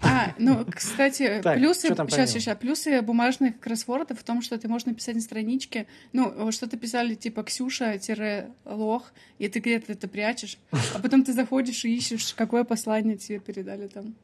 А, 0.00 0.34
ну, 0.38 0.66
кстати, 0.70 1.40
Так, 1.42 1.58
плюсы, 1.58 1.88
сейчас, 1.88 2.32
сейчас, 2.32 2.58
плюсы 2.58 3.00
бумажных 3.00 3.58
кроссвордов 3.58 4.20
в 4.20 4.24
том, 4.24 4.42
что 4.42 4.58
ты 4.58 4.68
можешь 4.68 4.86
написать 4.86 5.14
на 5.14 5.20
страничке, 5.20 5.86
ну, 6.12 6.50
что-то 6.52 6.76
писали 6.76 7.14
типа 7.14 7.42
Ксюша-лох, 7.42 9.12
и 9.38 9.48
ты 9.48 9.60
где-то 9.60 9.92
это 9.92 10.08
прячешь, 10.08 10.58
а 10.94 10.98
потом 11.00 11.24
ты 11.24 11.32
заходишь 11.32 11.84
и 11.84 11.96
ищешь, 11.96 12.34
какое 12.34 12.64
послание 12.64 13.16
тебе 13.16 13.38
передали 13.38 13.86
там. 13.86 14.14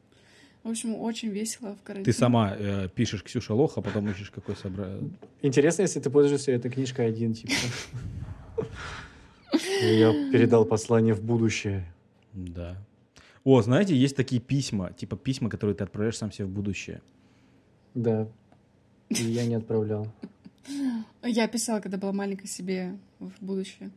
В 0.63 0.69
общем, 0.69 0.95
очень 0.95 1.29
весело 1.29 1.75
в 1.75 1.81
карантине. 1.81 2.13
Ты 2.13 2.13
сама 2.13 2.55
э, 2.55 2.87
пишешь 2.93 3.23
Ксюша 3.23 3.55
Лох, 3.55 3.77
а 3.77 3.81
потом 3.81 4.07
ищешь 4.11 4.29
какой 4.29 4.55
собра... 4.55 4.99
Интересно, 5.41 5.81
если 5.81 5.99
ты 5.99 6.11
пользуешься 6.11 6.51
этой 6.51 6.69
книжкой 6.69 7.07
один, 7.07 7.33
типа. 7.33 7.53
Я 9.81 10.11
передал 10.31 10.65
послание 10.65 11.15
в 11.15 11.23
будущее. 11.23 11.91
Да. 12.33 12.77
О, 13.43 13.61
знаете, 13.61 13.95
есть 13.95 14.15
такие 14.15 14.41
письма, 14.41 14.93
типа 14.93 15.17
письма, 15.17 15.49
которые 15.49 15.75
ты 15.75 15.83
отправляешь 15.83 16.17
сам 16.17 16.31
себе 16.31 16.45
в 16.45 16.51
будущее. 16.51 17.01
Да. 17.95 18.27
И 19.09 19.23
я 19.23 19.45
не 19.45 19.55
отправлял. 19.55 20.07
Я 21.23 21.47
писала, 21.47 21.79
когда 21.79 21.97
была 21.97 22.13
маленькой 22.13 22.47
себе 22.47 22.97
в 23.19 23.31
будущее. 23.41 23.91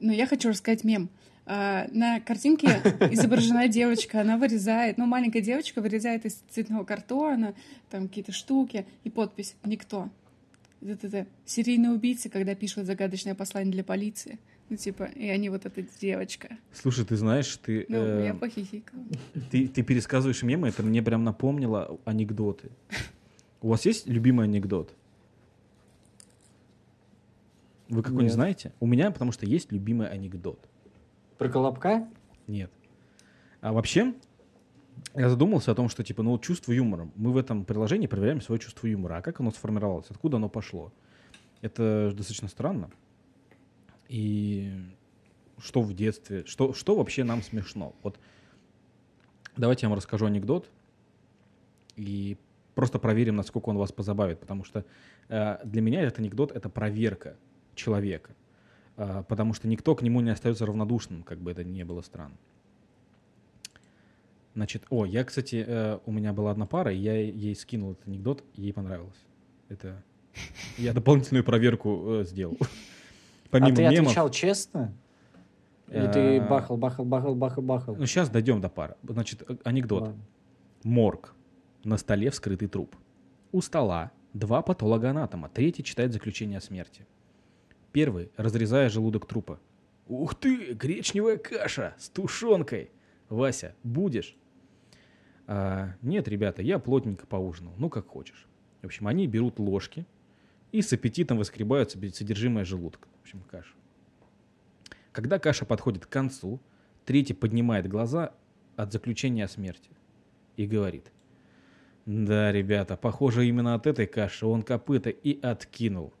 Но 0.00 0.12
я 0.12 0.26
хочу 0.26 0.48
рассказать 0.48 0.84
мем. 0.84 1.10
А, 1.44 1.86
на 1.90 2.20
картинке 2.20 2.68
изображена 3.10 3.68
девочка, 3.68 4.20
она 4.20 4.36
вырезает, 4.36 4.96
ну, 4.98 5.06
маленькая 5.06 5.40
девочка 5.40 5.80
вырезает 5.80 6.24
из 6.24 6.34
цветного 6.50 6.84
картона 6.84 7.54
там 7.90 8.08
какие-то 8.08 8.32
штуки 8.32 8.86
и 9.04 9.10
подпись 9.10 9.54
«Никто». 9.64 10.08
Это 10.80 11.26
серийные 11.46 11.92
убийцы, 11.92 12.28
когда 12.28 12.54
пишут 12.54 12.86
загадочное 12.86 13.34
послание 13.36 13.72
для 13.72 13.84
полиции. 13.84 14.38
Ну, 14.68 14.76
типа, 14.76 15.04
и 15.04 15.28
они 15.28 15.50
вот 15.50 15.66
эта 15.66 15.82
девочка. 16.00 16.56
Слушай, 16.72 17.04
ты 17.04 17.16
знаешь, 17.16 17.54
ты, 17.58 17.84
Ну, 17.88 17.98
э, 17.98 18.24
я 18.26 18.34
похихикала. 18.34 19.02
ты, 19.50 19.68
ты 19.68 19.82
пересказываешь 19.82 20.42
мемы, 20.42 20.68
это 20.68 20.82
мне 20.82 21.02
прям 21.02 21.24
напомнило 21.24 21.98
анекдоты. 22.04 22.70
У 23.60 23.68
вас 23.68 23.84
есть 23.84 24.06
любимый 24.06 24.44
анекдот? 24.44 24.94
Вы 27.88 28.02
какой-нибудь 28.02 28.24
Нет. 28.24 28.32
знаете? 28.32 28.72
У 28.80 28.86
меня, 28.86 29.10
потому 29.10 29.32
что 29.32 29.44
есть 29.44 29.70
любимый 29.70 30.08
анекдот. 30.08 30.66
Про 31.36 31.50
Колобка? 31.50 32.08
Нет. 32.46 32.70
А 33.60 33.72
вообще, 33.72 34.14
я 35.14 35.28
задумался 35.28 35.72
о 35.72 35.74
том, 35.74 35.90
что, 35.90 36.02
типа, 36.02 36.22
ну, 36.22 36.30
вот 36.30 36.42
чувство 36.42 36.72
юмора. 36.72 37.10
Мы 37.16 37.32
в 37.32 37.36
этом 37.36 37.64
приложении 37.66 38.06
проверяем 38.06 38.40
свое 38.40 38.58
чувство 38.58 38.86
юмора. 38.86 39.18
А 39.18 39.22
как 39.22 39.40
оно 39.40 39.50
сформировалось? 39.50 40.06
Откуда 40.08 40.38
оно 40.38 40.48
пошло? 40.48 40.90
Это 41.60 42.12
достаточно 42.16 42.48
странно. 42.48 42.90
И 44.12 44.70
что 45.58 45.80
в 45.80 45.94
детстве? 45.94 46.44
Что, 46.44 46.74
что 46.74 46.94
вообще 46.94 47.24
нам 47.24 47.42
смешно? 47.42 47.94
Вот 48.02 48.18
давайте 49.56 49.86
я 49.86 49.88
вам 49.88 49.96
расскажу 49.96 50.26
анекдот 50.26 50.68
и 51.96 52.36
просто 52.74 52.98
проверим, 52.98 53.36
насколько 53.36 53.70
он 53.70 53.78
вас 53.78 53.90
позабавит. 53.90 54.38
Потому 54.38 54.64
что 54.64 54.84
э, 55.30 55.56
для 55.64 55.80
меня 55.80 56.02
этот 56.02 56.18
анекдот— 56.18 56.52
это 56.54 56.68
проверка 56.68 57.36
человека. 57.74 58.34
А, 58.98 59.22
потому 59.22 59.54
что 59.54 59.66
никто 59.66 59.94
к 59.94 60.02
нему 60.02 60.20
не 60.20 60.28
остается 60.28 60.66
равнодушным, 60.66 61.22
как 61.22 61.38
бы 61.38 61.50
это 61.50 61.64
ни 61.64 61.82
было 61.82 62.02
странно. 62.02 62.36
Значит, 64.54 64.84
о, 64.90 65.06
я, 65.06 65.24
кстати, 65.24 65.64
э, 65.66 66.00
у 66.04 66.12
меня 66.12 66.34
была 66.34 66.50
одна 66.50 66.66
пара, 66.66 66.92
и 66.92 66.98
я 66.98 67.14
ей 67.14 67.56
скинул 67.56 67.92
этот 67.92 68.06
анекдот, 68.08 68.44
ей 68.56 68.74
понравилось. 68.74 69.24
Это 69.70 70.02
я 70.76 70.92
дополнительную 70.92 71.44
проверку 71.44 72.20
э, 72.20 72.24
сделал. 72.24 72.58
Помимо 73.52 73.72
а 73.72 73.76
ты 73.76 73.82
мемов. 73.82 74.06
отвечал 74.06 74.30
честно? 74.30 74.94
Или 75.88 76.10
ты 76.10 76.40
бахал, 76.40 76.78
бахал, 76.78 77.04
бахал, 77.04 77.34
бахал, 77.34 77.62
бахал? 77.62 77.96
Ну, 77.96 78.06
сейчас 78.06 78.30
дойдем 78.30 78.62
до 78.62 78.70
пары. 78.70 78.96
Значит, 79.02 79.42
э, 79.46 79.56
анекдот. 79.62 80.02
Ладно. 80.02 80.22
Морг. 80.84 81.34
На 81.84 81.98
столе 81.98 82.30
вскрытый 82.30 82.68
труп. 82.68 82.96
У 83.52 83.60
стола 83.60 84.10
два 84.32 84.62
патологоанатома. 84.62 85.50
Третий 85.50 85.84
читает 85.84 86.14
заключение 86.14 86.58
о 86.58 86.60
смерти. 86.62 87.06
Первый, 87.92 88.30
разрезая 88.38 88.88
желудок 88.88 89.26
трупа. 89.26 89.60
Ух 90.08 90.34
ты, 90.34 90.72
гречневая 90.72 91.36
каша 91.36 91.94
с 91.98 92.08
тушенкой. 92.08 92.90
Вася, 93.28 93.74
будешь? 93.82 94.34
«А, 95.46 95.90
нет, 96.00 96.26
ребята, 96.26 96.62
я 96.62 96.78
плотненько 96.78 97.26
поужинал. 97.26 97.74
Ну, 97.76 97.90
как 97.90 98.06
хочешь. 98.06 98.46
В 98.80 98.86
общем, 98.86 99.08
они 99.08 99.26
берут 99.26 99.58
ложки 99.58 100.06
и 100.70 100.80
с 100.80 100.90
аппетитом 100.94 101.36
выскребают 101.36 101.90
содержимое 101.90 102.64
желудка. 102.64 103.08
В 103.22 103.24
общем, 103.24 103.40
кашу. 103.48 103.76
Когда 105.12 105.38
каша 105.38 105.64
подходит 105.64 106.06
к 106.06 106.08
концу, 106.08 106.58
третий 107.04 107.34
поднимает 107.34 107.86
глаза 107.86 108.34
от 108.74 108.92
заключения 108.92 109.44
о 109.44 109.48
смерти 109.48 109.90
и 110.56 110.66
говорит. 110.66 111.12
Да, 112.04 112.50
ребята, 112.50 112.96
похоже, 112.96 113.46
именно 113.46 113.74
от 113.74 113.86
этой 113.86 114.08
каши 114.08 114.44
он 114.44 114.62
копыта 114.62 115.10
и 115.10 115.40
откинул. 115.40 116.12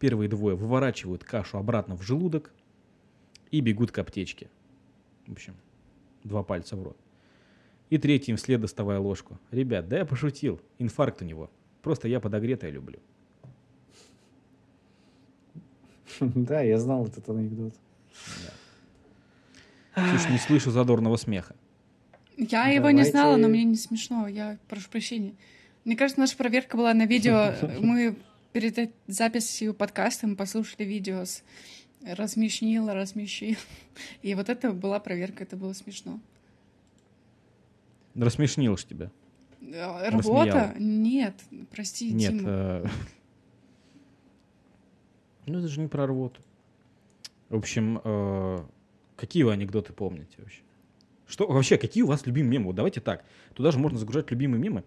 Первые 0.00 0.28
двое 0.28 0.56
выворачивают 0.56 1.22
кашу 1.22 1.58
обратно 1.58 1.96
в 1.96 2.02
желудок 2.02 2.52
и 3.52 3.60
бегут 3.60 3.92
к 3.92 3.98
аптечке. 3.98 4.50
В 5.28 5.32
общем, 5.32 5.54
два 6.24 6.42
пальца 6.42 6.74
в 6.74 6.82
рот. 6.82 6.96
И 7.88 7.98
третий 7.98 8.32
им 8.32 8.36
вслед 8.36 8.60
доставая 8.60 8.98
ложку. 8.98 9.38
Ребят, 9.52 9.88
да 9.88 9.98
я 9.98 10.04
пошутил, 10.04 10.60
инфаркт 10.78 11.22
у 11.22 11.24
него. 11.24 11.52
Просто 11.82 12.08
я 12.08 12.18
подогретое 12.18 12.70
люблю. 12.72 12.98
Да, 16.20 16.60
я 16.60 16.78
знал 16.78 17.06
этот 17.06 17.28
анекдот. 17.28 17.74
Слушай, 19.94 20.32
не 20.32 20.38
слышу 20.38 20.70
задорного 20.70 21.16
смеха. 21.16 21.54
Я 22.36 22.68
его 22.68 22.90
не 22.90 23.04
знала, 23.04 23.36
но 23.36 23.48
мне 23.48 23.64
не 23.64 23.76
смешно. 23.76 24.28
Я 24.28 24.58
прошу 24.68 24.90
прощения. 24.90 25.34
Мне 25.84 25.96
кажется, 25.96 26.20
наша 26.20 26.36
проверка 26.36 26.76
была 26.76 26.92
на 26.92 27.06
видео. 27.06 27.54
Мы 27.80 28.16
перед 28.52 28.90
записью 29.06 29.74
подкаста 29.74 30.26
мы 30.26 30.34
послушали 30.34 30.84
видео 30.84 31.24
с 31.26 31.42
размешнила, 32.02 32.94
размещил. 32.94 33.56
И 34.22 34.34
вот 34.34 34.48
это 34.48 34.72
была 34.72 34.98
проверка, 34.98 35.44
это 35.44 35.56
было 35.56 35.72
смешно. 35.74 36.20
Рассмешнил 38.14 38.76
ж 38.76 38.84
тебя. 38.84 39.10
Э, 39.60 40.08
Рассмеяла. 40.08 40.44
Рвота? 40.44 40.74
Нет, 40.78 41.34
прости, 41.70 42.12
Нет. 42.12 42.32
Дима. 42.32 42.48
э, 42.48 42.84
Ну, 45.46 45.58
это 45.58 45.68
же 45.68 45.80
не 45.80 45.88
про 45.88 46.06
рвоту. 46.06 46.40
В 47.48 47.56
общем, 47.56 48.00
э, 48.02 48.58
какие 49.16 49.44
вы 49.44 49.52
анекдоты 49.52 49.92
помните 49.92 50.36
вообще? 50.38 50.60
Что 51.26 51.46
вообще, 51.46 51.76
какие 51.76 52.02
у 52.02 52.06
вас 52.06 52.26
любимые 52.26 52.52
мемы? 52.52 52.66
Вот 52.66 52.76
давайте 52.76 53.00
так. 53.00 53.24
Туда 53.54 53.70
же 53.70 53.78
можно 53.78 53.98
загружать 53.98 54.30
любимые 54.30 54.60
мемы. 54.60 54.84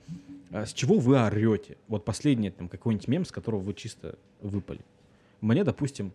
А 0.52 0.66
с 0.66 0.74
чего 0.74 0.98
вы 0.98 1.18
орете? 1.18 1.78
Вот 1.88 2.06
последний 2.06 2.50
там 2.50 2.70
какой-нибудь 2.70 3.08
мем, 3.08 3.26
с 3.26 3.32
которого 3.32 3.60
вы 3.60 3.74
чисто 3.74 4.18
выпали. 4.42 4.82
Мне, 5.42 5.64
допустим, 5.64 6.12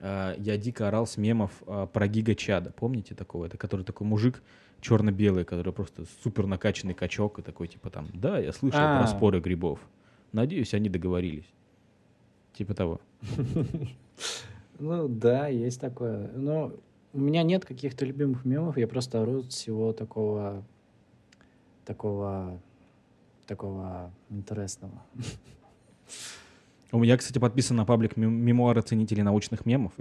э, 0.00 0.34
я 0.38 0.56
дико 0.56 0.88
орал 0.88 1.06
с 1.06 1.16
мемов 1.16 1.52
э, 1.66 1.86
про 1.92 2.08
Гига 2.08 2.34
Чада. 2.34 2.70
Помните 2.70 3.14
такого? 3.14 3.46
Это 3.46 3.56
который 3.58 3.84
такой 3.84 4.06
мужик 4.06 4.42
черно-белый, 4.80 5.44
который 5.44 5.72
просто 5.72 6.04
супер 6.22 6.46
накачанный 6.46 6.94
качок 6.94 7.38
и 7.38 7.42
такой 7.42 7.68
типа 7.68 7.90
там, 7.90 8.08
да, 8.12 8.38
я 8.38 8.52
слышал 8.52 8.80
про 8.80 9.02
А. 9.02 9.06
споры 9.06 9.40
грибов. 9.40 9.80
Надеюсь, 10.32 10.74
они 10.74 10.88
договорились. 10.88 11.52
Типа 12.52 12.74
того. 12.74 13.00
Ну 14.82 15.08
да, 15.08 15.46
есть 15.48 15.78
такое. 15.78 16.28
Но 16.34 16.72
у 17.12 17.18
меня 17.20 17.42
нет 17.42 17.66
каких-то 17.66 18.06
любимых 18.06 18.46
мемов, 18.46 18.78
я 18.78 18.88
просто 18.88 19.20
ору 19.20 19.42
всего 19.42 19.92
такого, 19.92 20.64
такого, 21.84 22.58
такого 23.46 24.10
интересного. 24.30 25.02
У 26.92 26.98
меня, 26.98 27.16
кстати, 27.18 27.38
подписан 27.38 27.76
на 27.76 27.84
паблик 27.84 28.16
мем- 28.16 28.32
мемуары 28.32 28.80
ценителей 28.80 29.22
научных 29.22 29.66
мемов. 29.66 29.92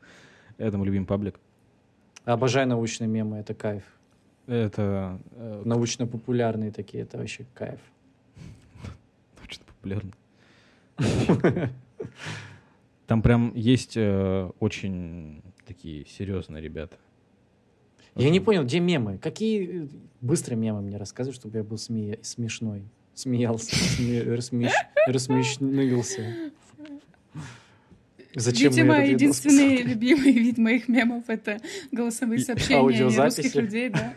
Это 0.56 0.78
мой 0.78 0.86
любимый 0.86 1.04
паблик. 1.06 1.38
Обожаю 2.24 2.66
научные 2.68 3.08
мемы, 3.08 3.36
это 3.36 3.52
кайф. 3.52 3.84
Это 4.46 5.18
э, 5.32 5.62
Научно-популярные 5.64 6.70
такие, 6.72 7.02
это 7.02 7.18
вообще 7.18 7.44
кайф. 7.52 7.80
научно 9.38 9.64
популярно. 9.66 10.12
Там 13.06 13.22
прям 13.22 13.54
есть 13.54 13.96
э, 13.96 14.50
очень 14.60 15.42
такие 15.66 16.06
серьезные 16.06 16.62
ребята. 16.62 16.96
Я 18.14 18.30
не 18.30 18.40
понял, 18.40 18.64
где 18.64 18.78
мемы? 18.80 19.18
Какие 19.18 19.84
э, 19.84 19.88
быстро 20.20 20.54
мемы 20.54 20.82
мне 20.82 20.96
рассказывай, 20.96 21.34
чтобы 21.34 21.58
я 21.58 21.64
был 21.64 21.76
сме- 21.76 22.22
смешной? 22.22 22.84
смеялся, 23.14 23.74
сме- 23.76 24.24
рассмеш- 24.24 24.72
рассмешнился. 25.06 26.50
Зачем 28.34 28.70
Видимо, 28.70 29.04
единственный 29.04 29.82
любимый 29.82 30.32
вид 30.32 30.56
моих 30.56 30.88
мемов— 30.88 31.24
это 31.28 31.60
голосовые 31.90 32.38
сообщения 32.40 33.24
русских 33.24 33.54
людей, 33.54 33.90
да. 33.90 34.14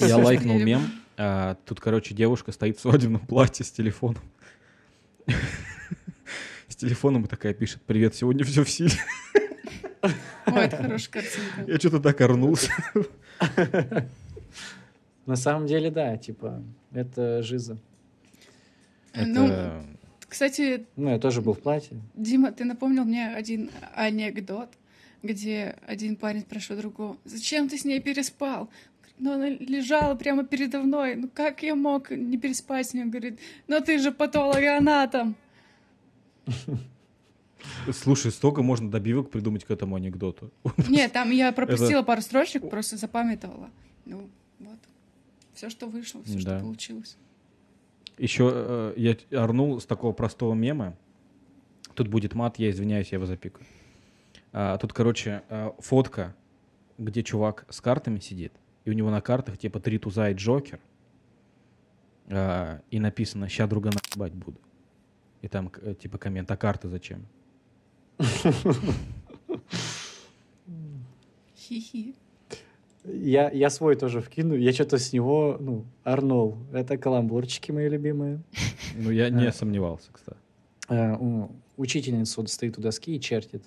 Я 0.00 0.16
лайкнул 0.18 0.58
мем. 0.58 0.82
а, 1.16 1.56
тут, 1.64 1.78
короче, 1.80 2.14
девушка 2.14 2.50
стоит 2.50 2.78
в 2.78 2.80
свадебном 2.80 3.24
платье 3.24 3.64
с 3.64 3.70
телефоном. 3.70 4.22
С 6.78 6.80
телефоном 6.80 7.24
и 7.24 7.26
такая 7.26 7.54
пишет, 7.54 7.82
привет, 7.82 8.14
сегодня 8.14 8.44
все 8.44 8.62
в 8.62 8.70
силе. 8.70 8.92
Ой, 10.46 10.64
это 10.64 10.76
хорошая 10.76 11.10
картинка. 11.10 11.64
Я 11.66 11.76
что-то 11.76 11.98
так 11.98 12.20
орнулся. 12.20 12.70
На 15.26 15.34
самом 15.34 15.66
деле, 15.66 15.90
да, 15.90 16.16
типа, 16.16 16.62
это 16.92 17.42
жиза. 17.42 17.78
Ну, 19.12 19.46
Это... 19.46 19.84
кстати, 20.28 20.86
Ну, 20.94 21.10
я 21.10 21.18
тоже 21.18 21.42
был 21.42 21.54
в 21.54 21.58
платье. 21.58 22.00
Дима, 22.14 22.52
ты 22.52 22.64
напомнил 22.64 23.04
мне 23.04 23.26
один 23.26 23.72
анекдот, 23.96 24.68
где 25.24 25.74
один 25.84 26.14
парень 26.14 26.42
спрашивает 26.42 26.82
другого, 26.82 27.16
зачем 27.24 27.68
ты 27.68 27.76
с 27.76 27.84
ней 27.84 27.98
переспал? 28.00 28.70
Ну, 29.18 29.32
она 29.32 29.48
лежала 29.48 30.14
прямо 30.14 30.44
передо 30.44 30.78
мной. 30.78 31.16
Ну, 31.16 31.28
как 31.28 31.64
я 31.64 31.74
мог 31.74 32.12
не 32.12 32.38
переспать 32.38 32.86
с 32.86 32.94
ней? 32.94 33.02
Он 33.02 33.10
говорит, 33.10 33.40
ну 33.66 33.80
ты 33.80 33.98
же 33.98 34.12
патологоанатом. 34.12 35.34
Слушай, 37.92 38.30
столько 38.30 38.62
можно 38.62 38.90
добивок 38.90 39.30
придумать 39.30 39.64
к 39.64 39.70
этому 39.70 39.96
анекдоту. 39.96 40.50
Нет, 40.88 41.12
там 41.12 41.30
я 41.30 41.52
пропустила 41.52 42.02
пару 42.02 42.20
строчек, 42.22 42.68
просто 42.70 42.96
запамятовала. 42.96 43.70
Ну, 44.04 44.28
вот. 44.60 44.78
Все, 45.54 45.68
что 45.70 45.86
вышло, 45.88 46.22
все, 46.22 46.34
Да. 46.34 46.40
что 46.40 46.60
получилось. 46.60 47.16
Еще 48.16 48.50
э, 48.52 48.94
я 49.30 49.42
орнул 49.42 49.80
с 49.80 49.86
такого 49.86 50.12
простого 50.12 50.54
мема. 50.54 50.96
Тут 51.94 52.08
будет 52.08 52.34
мат, 52.34 52.58
я 52.58 52.70
извиняюсь, 52.70 53.10
я 53.10 53.16
его 53.16 53.26
запикаю. 53.26 53.66
А, 54.52 54.78
тут, 54.78 54.92
короче, 54.92 55.42
э, 55.48 55.72
фотка, 55.80 56.34
где 56.96 57.22
чувак 57.22 57.66
с 57.68 57.80
картами 57.80 58.18
сидит, 58.20 58.52
и 58.84 58.90
у 58.90 58.92
него 58.92 59.10
на 59.10 59.20
картах 59.20 59.58
типа 59.58 59.78
три 59.80 59.98
туза 59.98 60.30
и 60.30 60.34
Джокер, 60.34 60.80
А, 62.30 62.80
и 62.90 63.00
написано 63.00 63.48
«Ща 63.48 63.66
друга 63.66 63.90
наебать 63.90 64.34
буду». 64.34 64.60
И 65.42 65.48
там 65.48 65.70
э, 65.82 65.94
типа 65.94 66.18
коммент 66.18 66.50
«А 66.50 66.56
карты 66.56 66.88
зачем?» 66.88 67.26
Хи-хи. 71.56 72.14
Я, 73.04 73.50
я 73.50 73.70
свой 73.70 73.96
тоже 73.96 74.20
вкину. 74.20 74.54
Я 74.54 74.72
что-то 74.72 74.98
с 74.98 75.12
него, 75.12 75.56
ну, 75.60 75.84
орнул. 76.04 76.58
Это 76.72 76.98
каламбурчики 76.98 77.72
мои 77.72 77.88
любимые. 77.88 78.40
Ну, 78.96 79.10
я 79.10 79.30
не 79.30 79.46
А. 79.46 79.52
сомневался, 79.52 80.10
кстати. 80.12 80.38
Э, 80.88 81.16
учительница 81.76 82.40
вот 82.40 82.50
стоит 82.50 82.78
у 82.78 82.82
доски 82.82 83.16
и 83.16 83.20
чертит. 83.20 83.62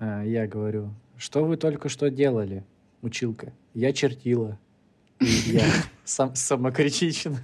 Я 0.00 0.46
говорю, 0.46 0.90
что 1.16 1.44
вы 1.44 1.56
только 1.56 1.88
что 1.88 2.10
делали, 2.10 2.64
училка? 3.00 3.52
Я 3.72 3.92
чертила. 3.94 4.58
Я 5.20 5.64
сам, 6.04 6.34
самокритичен. 6.34 7.38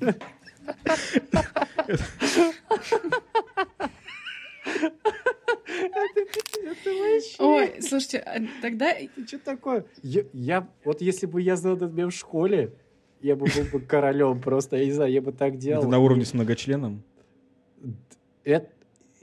Ой, 7.38 7.74
слушайте, 7.80 8.18
а 8.18 8.38
тогда 8.60 8.94
Что 9.26 9.38
такое? 9.38 9.84
Я, 10.02 10.22
я- 10.32 10.68
вот 10.84 11.00
если 11.00 11.26
бы 11.26 11.40
я 11.40 11.56
знал 11.56 11.76
этот 11.76 11.92
мем 11.92 12.10
в 12.10 12.14
школе, 12.14 12.72
я 13.20 13.36
бы 13.36 13.46
был 13.46 13.64
бы 13.72 13.80
королем 13.80 14.40
просто, 14.40 14.76
я 14.76 14.84
не 14.84 14.92
знаю, 14.92 15.12
я 15.12 15.22
бы 15.22 15.32
так 15.32 15.58
делал. 15.58 15.82
Это 15.82 15.90
на 15.90 15.98
уровне 15.98 16.24
с 16.24 16.34
многочленом? 16.34 17.02
Это, 18.44 18.70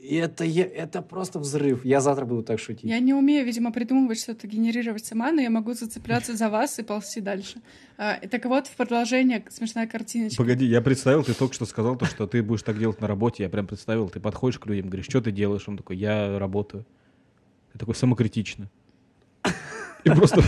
это, 0.02 0.44
я- 0.44 0.66
это 0.66 1.02
просто 1.02 1.40
взрыв. 1.40 1.84
Я 1.86 2.00
завтра 2.02 2.26
буду 2.26 2.44
так 2.44 2.60
шутить. 2.60 2.84
я 2.90 3.00
не 3.00 3.14
умею, 3.14 3.46
видимо, 3.46 3.72
придумывать 3.72 4.20
что-то, 4.20 4.48
генерировать 4.48 5.06
сама, 5.06 5.32
но 5.32 5.42
я 5.42 5.50
могу 5.50 5.74
зацепляться 5.74 6.36
за 6.36 6.50
вас 6.50 6.80
и 6.80 6.84
ползти 6.84 7.22
дальше. 7.22 7.62
А, 7.98 8.16
так 8.28 8.46
вот, 8.46 8.68
в 8.68 8.76
продолжение 8.76 9.44
смешная 9.50 9.88
картиночка. 9.88 10.38
Погоди, 10.42 10.66
я 10.66 10.82
представил, 10.82 11.24
ты 11.24 11.34
только 11.34 11.54
что 11.54 11.66
сказал, 11.66 11.98
то, 11.98 12.06
что 12.06 12.28
ты 12.28 12.42
будешь 12.42 12.64
так 12.64 12.78
делать 12.80 13.02
на 13.02 13.08
работе. 13.08 13.44
Я 13.44 13.50
прям 13.50 13.68
представил, 13.68 14.10
ты 14.10 14.20
подходишь 14.20 14.58
к 14.60 14.66
людям, 14.68 14.88
говоришь, 14.88 15.06
что 15.10 15.22
ты 15.22 15.32
делаешь? 15.32 15.68
Он 15.68 15.78
такой, 15.78 15.98
я 15.98 16.40
работаю. 16.40 16.86
Ты 17.74 17.80
такой 17.80 17.96
самокритично. 17.96 18.70
И 20.06 20.10
просто 20.10 20.42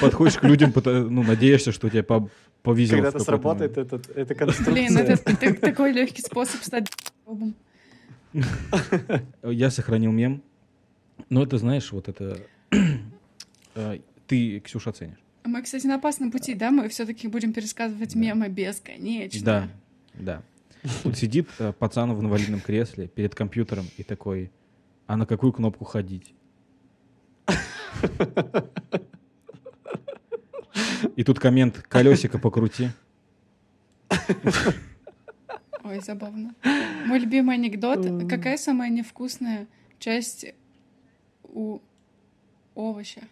подходишь 0.00 0.36
к 0.36 0.44
людям, 0.44 0.72
ну, 0.74 1.22
надеешься, 1.24 1.72
что 1.72 1.90
тебя 1.90 2.04
по- 2.04 2.30
повезет. 2.62 2.94
Когда 2.96 3.10
в 3.10 3.14
это 3.16 3.24
какой-то 3.24 3.24
сработает, 3.42 3.76
этот, 3.76 4.16
эта 4.16 4.34
конструкция. 4.36 4.72
Блин, 4.72 4.96
это 4.98 5.60
такой 5.60 5.92
легкий 5.92 6.22
способ 6.22 6.62
стать. 6.62 6.86
Я 9.42 9.70
сохранил 9.70 10.12
мем. 10.12 10.42
Но 11.30 11.42
это, 11.42 11.58
знаешь, 11.58 11.90
вот 11.92 12.08
это... 12.08 12.38
э, 13.74 13.98
Ты, 14.26 14.60
Ксюша, 14.60 14.90
оценишь. 14.90 15.18
Мы, 15.44 15.62
кстати, 15.62 15.86
на 15.86 15.96
опасном 15.96 16.30
пути, 16.30 16.54
да? 16.54 16.70
Мы 16.70 16.88
все-таки 16.88 17.28
будем 17.28 17.52
пересказывать 17.52 18.14
мемы 18.14 18.48
бесконечно. 18.48 19.44
Да, 19.44 19.68
да. 20.14 20.42
Тут 21.02 21.16
сидит 21.16 21.48
э, 21.58 21.72
пацан 21.72 22.14
в 22.14 22.20
инвалидном 22.20 22.60
кресле 22.60 23.08
перед 23.08 23.34
компьютером 23.34 23.86
и 23.96 24.02
такой, 24.02 24.50
а 25.06 25.16
на 25.16 25.26
какую 25.26 25.52
кнопку 25.52 25.84
ходить? 25.84 26.34
И 31.16 31.24
тут 31.24 31.40
коммент 31.40 31.78
«Колесико 31.88 32.38
покрути». 32.38 32.90
Ой, 35.88 36.00
забавно. 36.00 36.54
Мой 37.06 37.18
любимый 37.18 37.54
анекдот. 37.54 38.28
Какая 38.28 38.58
самая 38.58 38.90
невкусная 38.90 39.66
часть 39.98 40.44
у 41.44 41.80
овоща? 42.74 43.22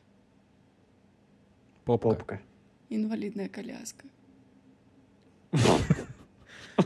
Попка. 1.85 2.09
Попка. 2.09 2.41
Инвалидная 2.89 3.51
коляска. 3.51 4.07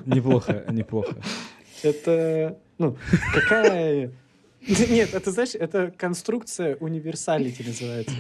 Неплохо, 0.07 0.65
неплохо. 0.71 1.17
Это, 1.85 2.59
ну, 2.79 2.97
какая... 3.33 4.11
Нет, 4.67 5.15
это, 5.15 5.31
знаешь, 5.31 5.55
это 5.55 5.93
конструкция 5.97 6.77
универсалити 6.77 7.63
называется. 7.63 8.17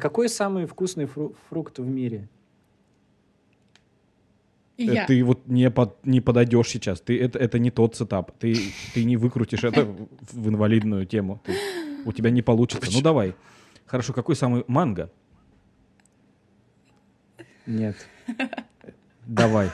Какой 0.00 0.28
самый 0.28 0.66
вкусный 0.66 1.04
фру- 1.06 1.34
фрукт 1.48 1.78
в 1.78 1.86
мире? 1.86 2.28
Э, 4.88 4.94
я. 4.94 5.06
Ты 5.06 5.22
вот 5.24 5.46
не, 5.46 5.70
под, 5.70 6.04
не 6.06 6.20
подойдешь 6.20 6.68
сейчас. 6.68 7.00
Ты, 7.00 7.18
это, 7.20 7.38
это 7.38 7.58
не 7.58 7.70
тот 7.70 7.96
сетап. 7.96 8.32
Ты, 8.38 8.56
ты 8.94 9.04
не 9.04 9.16
выкрутишь 9.16 9.64
это 9.64 9.84
в, 9.84 10.48
инвалидную 10.48 11.06
тему. 11.06 11.40
Ты- 11.44 11.56
у 12.04 12.12
тебя 12.12 12.30
не 12.30 12.42
получится. 12.42 12.90
Ну 12.92 13.00
давай. 13.00 13.34
Хорошо, 13.86 14.12
какой 14.12 14.36
самый 14.36 14.64
манго? 14.66 15.10
Нет. 17.66 17.96
Давай, 19.26 19.70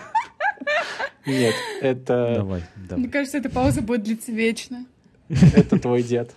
Нет, 1.26 1.54
это, 1.80 2.34
давай, 2.36 2.60
Мне 2.76 2.86
давай. 2.88 3.08
кажется, 3.08 3.38
эта 3.38 3.48
пауза 3.48 3.80
будет 3.80 4.02
длиться 4.02 4.30
вечно. 4.30 4.84
это 5.28 5.78
твой 5.78 6.02
дед. 6.02 6.34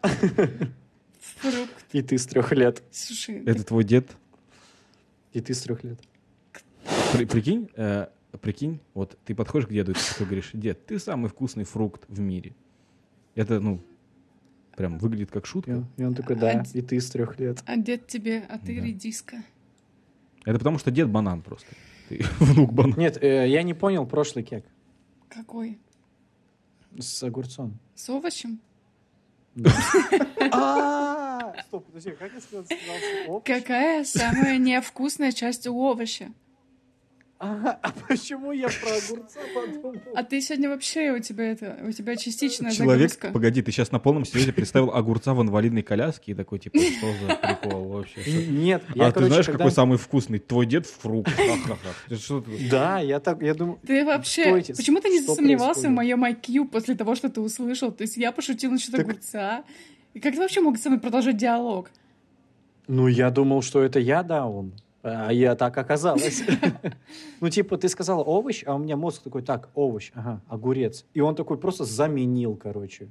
Фрукт. 0.00 1.84
И 1.92 2.02
ты 2.02 2.18
с 2.18 2.26
трех 2.26 2.52
лет. 2.52 2.82
Слушай, 2.92 3.42
Это 3.44 3.64
твой 3.64 3.82
дед? 3.84 4.06
И 5.32 5.40
ты 5.40 5.54
с 5.54 5.62
трех 5.62 5.82
лет. 5.82 5.98
При- 7.12 7.24
прикинь, 7.26 7.68
э, 7.76 8.06
прикинь, 8.40 8.80
вот 8.94 9.18
ты 9.24 9.34
подходишь 9.34 9.66
к 9.68 9.70
деду 9.72 9.92
и 9.92 9.94
ты 10.18 10.24
говоришь, 10.24 10.50
дед, 10.52 10.86
ты 10.86 10.98
самый 10.98 11.28
вкусный 11.28 11.64
фрукт 11.64 12.04
в 12.08 12.18
мире. 12.20 12.54
Это, 13.34 13.60
ну, 13.60 13.80
прям 14.76 14.98
выглядит 14.98 15.30
как 15.30 15.44
И 15.44 15.46
шутка. 15.46 15.70
он, 15.70 15.86
и 15.96 16.04
он 16.04 16.14
такой, 16.14 16.36
да, 16.36 16.50
А 16.50 16.62
и 16.76 16.82
ты 16.82 17.00
с 17.00 17.10
трех 17.10 17.38
лет. 17.38 17.62
а 17.66 17.76
дед 17.76 18.06
тебе, 18.06 18.44
а 18.48 18.58
ты 18.58 18.78
Да. 18.80 18.86
редиска. 18.86 19.36
Это 20.44 20.58
потому 20.58 20.78
что 20.78 20.90
дед 20.90 21.08
банан 21.08 21.42
просто. 21.42 21.68
Ты 22.08 22.24
внук 22.40 22.72
банан. 22.72 22.94
Нет, 22.98 23.22
э, 23.22 23.48
я 23.48 23.62
не 23.62 23.74
понял 23.74 24.06
прошлый 24.06 24.44
кек 24.44 24.64
Какой? 25.28 25.78
с 26.98 27.22
огурцом. 27.22 27.78
С 27.94 28.08
овощем? 28.10 28.60
А, 30.54 31.54
Стоп, 31.68 31.86
подожди, 31.86 32.10
как 32.12 32.32
я 32.32 32.40
сказал? 32.40 33.40
Какая 33.44 34.04
самая 34.04 34.58
невкусная 34.58 35.32
часть 35.32 35.66
у 35.66 35.74
овоща? 35.82 36.30
А 37.44 37.76
а 37.82 37.92
почему 38.06 38.52
я 38.52 38.68
про 38.68 38.90
огурца 38.96 39.40
подумал? 39.52 39.96
А 40.14 40.22
ты 40.22 40.40
сегодня 40.40 40.68
вообще, 40.68 41.10
у 41.10 41.18
тебя 41.18 41.50
это, 41.50 41.76
у 41.82 41.90
тебя 41.90 42.14
частичная 42.14 42.70
Человек, 42.70 43.10
загрузка. 43.10 43.32
погоди, 43.32 43.62
ты 43.62 43.72
сейчас 43.72 43.90
на 43.90 43.98
полном 43.98 44.24
серьезе 44.24 44.52
представил 44.52 44.92
огурца 44.94 45.34
в 45.34 45.42
инвалидной 45.42 45.82
коляске 45.82 46.32
и 46.32 46.34
такой, 46.36 46.60
типа, 46.60 46.78
что 46.78 47.06
за 47.20 47.34
прикол 47.34 47.88
вообще? 47.88 48.20
Что- 48.20 48.30
Нет, 48.52 48.84
А 48.90 48.92
я, 48.96 49.06
ты 49.08 49.14
короче, 49.14 49.28
знаешь, 49.32 49.46
когда- 49.46 49.58
какой 49.58 49.72
самый 49.72 49.98
вкусный? 49.98 50.38
Твой 50.38 50.66
дед 50.66 50.86
фрукт. 50.86 51.32
Да, 52.70 53.00
я 53.00 53.18
так, 53.18 53.42
я 53.42 53.54
думаю... 53.54 53.80
Ты 53.84 54.04
вообще... 54.04 54.62
Почему 54.76 55.00
ты 55.00 55.08
не 55.08 55.18
что 55.18 55.32
засомневался 55.34 55.88
в 55.88 55.90
моем 55.90 56.24
IQ 56.24 56.68
после 56.68 56.94
того, 56.94 57.16
что 57.16 57.28
ты 57.28 57.40
услышал? 57.40 57.90
То 57.90 58.02
есть 58.02 58.16
я 58.16 58.30
пошутил 58.30 58.70
насчет 58.70 58.94
огурца. 58.94 59.64
И 60.14 60.20
как 60.20 60.34
ты 60.34 60.38
вообще 60.40 60.60
мог 60.60 60.78
со 60.78 60.90
мной 60.90 61.00
продолжать 61.00 61.36
диалог? 61.38 61.90
Ну, 62.86 63.08
я 63.08 63.30
думал, 63.30 63.62
что 63.62 63.82
это 63.82 63.98
я 63.98 64.22
даун. 64.22 64.72
А 65.02 65.30
я 65.32 65.54
так 65.54 65.76
оказалось. 65.78 66.42
Ну, 67.40 67.48
типа, 67.48 67.76
ты 67.76 67.88
сказала 67.88 68.22
овощ, 68.22 68.62
а 68.66 68.76
у 68.76 68.78
меня 68.78 68.96
мозг 68.96 69.22
такой, 69.22 69.42
так, 69.42 69.68
овощ, 69.74 70.12
ага, 70.14 70.40
огурец. 70.48 71.04
И 71.12 71.20
он 71.20 71.34
такой 71.34 71.58
просто 71.58 71.84
заменил, 71.84 72.54
короче, 72.54 73.08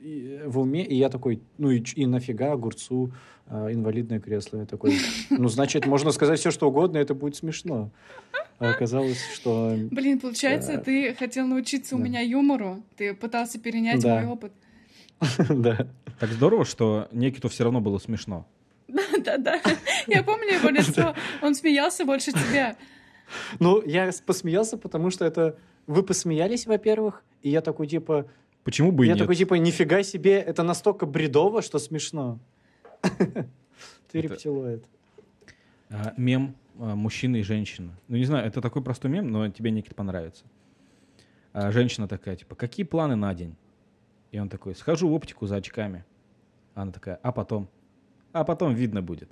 и, 0.00 0.40
в 0.46 0.60
уме. 0.60 0.84
И 0.84 0.94
я 0.94 1.08
такой, 1.08 1.42
ну 1.58 1.70
и, 1.70 2.06
нафига 2.06 2.52
огурцу 2.52 3.12
а, 3.48 3.72
инвалидное 3.72 4.20
кресло? 4.20 4.58
Я 4.58 4.66
такой, 4.66 4.96
ну, 5.30 5.48
значит, 5.48 5.86
можно 5.86 6.12
сказать 6.12 6.38
все, 6.38 6.52
что 6.52 6.68
угодно, 6.68 6.98
это 6.98 7.14
будет 7.14 7.34
смешно. 7.34 7.90
А 8.60 8.70
оказалось, 8.70 9.20
что... 9.34 9.74
Блин, 9.90 10.20
получается, 10.20 10.74
Да. 10.74 10.80
ты 10.82 11.14
хотел 11.14 11.46
научиться 11.48 11.96
у 11.96 11.98
меня 11.98 12.20
юмору, 12.20 12.82
ты 12.96 13.12
пытался 13.14 13.58
перенять 13.58 14.00
Да. 14.02 14.20
мой 14.20 14.26
опыт. 14.26 14.52
Да. 15.48 15.88
Так 16.20 16.30
здорово, 16.30 16.64
что 16.64 17.08
Никиту 17.10 17.48
все 17.48 17.64
равно 17.64 17.80
было 17.80 17.98
смешно. 17.98 18.46
Да-да. 19.24 19.60
Я 20.06 20.22
помню 20.22 20.54
его 20.54 20.68
лицо. 20.68 21.14
Он 21.42 21.54
смеялся 21.54 22.04
больше 22.04 22.32
тебя. 22.32 22.76
Ну, 23.58 23.82
я 23.84 24.10
посмеялся, 24.24 24.76
потому 24.76 25.10
что 25.10 25.24
это... 25.24 25.56
Вы 25.86 26.02
посмеялись, 26.02 26.66
во-первых, 26.66 27.22
и 27.42 27.50
я 27.50 27.60
такой, 27.60 27.86
типа... 27.86 28.26
Почему 28.64 28.92
бы 28.92 29.04
и 29.04 29.08
я 29.08 29.14
нет? 29.14 29.22
такой, 29.22 29.36
типа, 29.36 29.54
нифига 29.54 30.02
себе, 30.02 30.38
это 30.38 30.62
настолько 30.62 31.06
бредово, 31.06 31.62
что 31.62 31.78
смешно. 31.78 32.38
Ты 33.02 34.18
Это- 34.18 34.18
рептилоид. 34.18 34.84
А, 35.90 36.12
мем 36.18 36.54
а, 36.78 36.94
мужчина 36.94 37.36
и 37.36 37.42
женщина. 37.42 37.98
Ну, 38.08 38.16
не 38.16 38.24
знаю, 38.24 38.46
это 38.46 38.60
такой 38.60 38.82
простой 38.82 39.10
мем, 39.10 39.30
но 39.30 39.48
тебе, 39.48 39.70
Никит, 39.70 39.94
понравится. 39.94 40.44
А, 41.52 41.72
женщина 41.72 42.06
такая, 42.06 42.36
типа, 42.36 42.54
какие 42.54 42.84
планы 42.84 43.16
на 43.16 43.32
день? 43.34 43.56
И 44.30 44.38
он 44.38 44.50
такой, 44.50 44.74
схожу 44.74 45.08
в 45.08 45.14
оптику 45.14 45.46
за 45.46 45.56
очками. 45.56 46.04
Она 46.74 46.92
такая, 46.92 47.18
а 47.22 47.32
потом? 47.32 47.68
А 48.32 48.44
потом 48.44 48.74
видно 48.74 49.02
будет. 49.02 49.30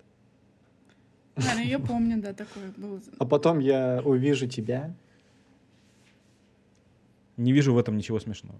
Ладно, 1.36 1.60
я 1.60 1.78
помню, 1.78 2.20
да, 2.20 2.32
такое 2.32 2.72
было. 2.76 3.00
А 3.18 3.24
потом 3.26 3.58
я 3.58 4.00
увижу 4.04 4.46
тебя. 4.46 4.94
Не 7.36 7.52
вижу 7.52 7.74
в 7.74 7.78
этом 7.78 7.96
ничего 7.98 8.18
смешного. 8.18 8.58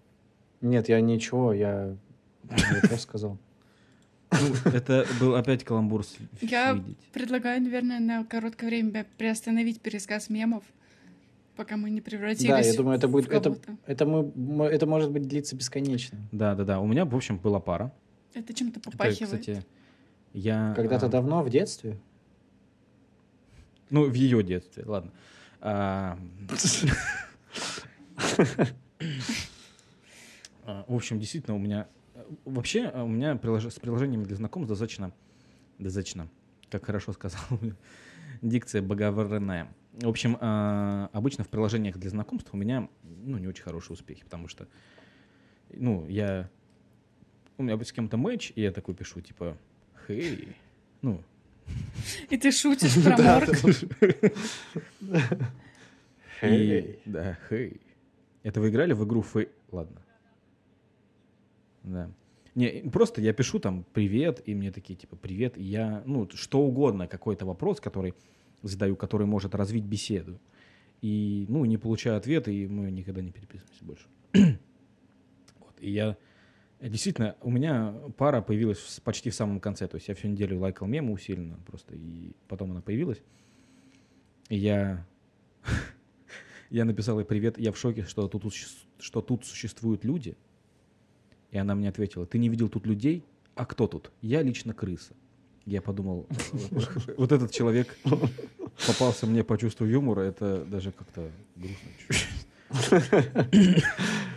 Нет, 0.60 0.88
я 0.88 1.00
ничего, 1.00 1.52
я... 1.52 1.96
Просто 2.82 2.98
сказал. 2.98 3.38
Ну, 4.32 4.70
это 4.72 5.06
был 5.20 5.34
опять 5.36 5.64
каламбур 5.64 6.04
Я 6.40 6.72
видеть. 6.72 6.98
предлагаю, 7.12 7.62
наверное, 7.62 8.00
на 8.00 8.24
короткое 8.24 8.66
время 8.66 9.06
приостановить 9.16 9.80
пересказ 9.80 10.28
мемов, 10.28 10.64
пока 11.56 11.76
мы 11.76 11.90
не 11.90 12.00
превратились 12.00 12.48
Да, 12.48 12.58
я 12.60 12.74
думаю, 12.74 12.98
это 12.98 13.08
будет... 13.08 13.30
Это, 13.30 13.56
это, 13.86 14.04
мы, 14.04 14.66
это 14.66 14.86
может 14.86 15.10
быть 15.10 15.26
длиться 15.26 15.56
бесконечно. 15.56 16.18
Да, 16.32 16.54
да, 16.54 16.64
да. 16.64 16.80
У 16.80 16.86
меня, 16.86 17.04
в 17.04 17.14
общем, 17.14 17.38
была 17.38 17.60
пара. 17.60 17.92
Это 18.34 18.52
чем-то 18.52 18.80
Это, 18.80 18.90
попахивает. 18.90 19.40
кстати, 19.40 19.64
я... 20.36 20.74
Когда-то 20.76 21.06
а, 21.06 21.08
давно, 21.08 21.42
в 21.42 21.48
детстве. 21.48 21.98
Ну, 23.88 24.04
в 24.04 24.12
ее 24.12 24.42
детстве, 24.42 24.84
ладно. 24.84 25.10
А, 25.62 26.18
а, 30.66 30.84
В 30.86 30.94
общем, 30.94 31.18
действительно, 31.18 31.56
у 31.56 31.58
меня... 31.58 31.88
Вообще, 32.44 32.84
а, 32.84 33.02
у 33.04 33.08
меня 33.08 33.32
прилож- 33.36 33.70
с 33.70 33.78
приложениями 33.78 34.24
для 34.24 34.36
знакомств 34.36 34.68
достаточно... 34.68 35.10
Достаточно, 35.78 36.28
как 36.70 36.84
хорошо 36.84 37.12
сказал, 37.14 37.40
дикция 38.42 38.82
богоговорная. 38.82 39.74
В 39.92 40.08
общем, 40.08 40.36
обычно 41.12 41.44
в 41.44 41.48
приложениях 41.48 41.96
для 41.96 42.10
знакомств 42.10 42.50
у 42.52 42.58
меня, 42.58 42.90
ну, 43.02 43.38
не 43.38 43.46
очень 43.46 43.64
хорошие 43.64 43.94
успехи, 43.94 44.22
потому 44.24 44.48
что, 44.48 44.68
ну, 45.70 46.06
я... 46.08 46.50
У 47.56 47.62
меня 47.62 47.82
с 47.82 47.92
кем-то 47.92 48.18
матч, 48.18 48.52
и 48.54 48.60
я 48.60 48.70
такой 48.70 48.94
пишу, 48.94 49.22
типа, 49.22 49.56
хей, 50.06 50.56
ну, 51.02 51.22
И 52.30 52.36
ты 52.36 52.50
шутишь 52.50 52.94
про 53.04 53.16
морг. 53.16 53.50
Хей. 56.40 56.98
да, 57.06 57.38
хей. 57.48 57.80
Это 58.42 58.60
вы 58.60 58.68
играли 58.68 58.92
в 58.92 59.04
игру 59.04 59.22
Фей... 59.22 59.48
Ладно. 59.72 60.02
Да. 61.82 62.10
Не, 62.54 62.90
просто 62.90 63.22
я 63.22 63.32
пишу 63.32 63.58
там 63.58 63.86
привет, 63.92 64.42
и 64.44 64.54
мне 64.54 64.70
такие 64.70 64.96
типа 64.96 65.16
привет, 65.16 65.56
и 65.56 65.62
я, 65.62 66.02
ну, 66.04 66.28
что 66.34 66.60
угодно, 66.60 67.06
какой-то 67.06 67.46
вопрос, 67.46 67.80
который 67.80 68.14
задаю, 68.62 68.96
который 68.96 69.26
может 69.26 69.54
развить 69.54 69.84
беседу. 69.84 70.38
И, 71.00 71.46
ну, 71.48 71.64
не 71.64 71.78
получаю 71.78 72.16
ответа, 72.16 72.50
и 72.50 72.66
мы 72.66 72.90
никогда 72.90 73.22
не 73.22 73.30
переписываемся 73.30 73.84
больше. 73.84 74.06
вот. 75.58 75.74
И 75.80 75.90
я 75.90 76.16
действительно, 76.80 77.36
у 77.42 77.50
меня 77.50 77.94
пара 78.16 78.42
появилась 78.42 79.00
почти 79.02 79.30
в 79.30 79.34
самом 79.34 79.60
конце. 79.60 79.88
То 79.88 79.96
есть 79.96 80.08
я 80.08 80.14
всю 80.14 80.28
неделю 80.28 80.58
лайкал 80.58 80.86
мемы 80.86 81.12
усиленно 81.12 81.58
просто, 81.66 81.94
и 81.94 82.32
потом 82.48 82.70
она 82.72 82.80
появилась. 82.80 83.22
И 84.48 84.56
я 84.56 85.06
я 86.70 86.84
написал 86.84 87.18
ей 87.18 87.24
привет, 87.24 87.58
я 87.58 87.72
в 87.72 87.78
шоке, 87.78 88.04
что 88.04 88.28
тут, 88.28 88.52
что 88.98 89.20
тут 89.20 89.44
существуют 89.44 90.04
люди. 90.04 90.36
И 91.50 91.58
она 91.58 91.74
мне 91.74 91.88
ответила, 91.88 92.26
ты 92.26 92.38
не 92.38 92.48
видел 92.48 92.68
тут 92.68 92.86
людей? 92.86 93.24
А 93.54 93.64
кто 93.64 93.86
тут? 93.86 94.10
Я 94.20 94.42
лично 94.42 94.74
крыса. 94.74 95.14
Я 95.64 95.80
подумал, 95.82 96.26
вот 97.16 97.32
этот 97.32 97.50
человек 97.50 97.96
попался 98.86 99.26
мне 99.26 99.42
по 99.42 99.58
чувству 99.58 99.84
юмора, 99.84 100.20
это 100.20 100.64
даже 100.64 100.92
как-то 100.92 101.30
грустно. 101.56 101.90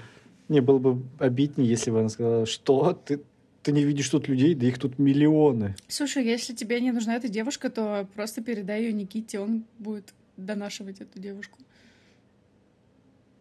чуть-чуть. 0.49 0.55
Не, 0.55 0.61
было 0.61 0.79
бы 0.79 1.03
обиднее, 1.19 1.67
если 1.69 1.91
бы 1.91 1.99
она 1.99 2.09
сказала, 2.09 2.45
что 2.45 2.93
ты, 2.93 3.21
ты 3.63 3.71
не 3.71 3.83
видишь 3.83 4.09
тут 4.09 4.27
людей, 4.27 4.55
да 4.55 4.65
их 4.67 4.77
тут 4.79 4.99
миллионы. 4.99 5.75
Слушай, 5.87 6.25
если 6.25 6.53
тебе 6.53 6.81
не 6.81 6.91
нужна 6.91 7.15
эта 7.15 7.27
девушка, 7.29 7.69
то 7.69 8.07
просто 8.15 8.41
передай 8.41 8.83
ее 8.83 8.93
Никите, 8.93 9.39
он 9.39 9.63
будет 9.77 10.13
донашивать 10.37 11.01
эту 11.01 11.19
девушку. 11.19 11.57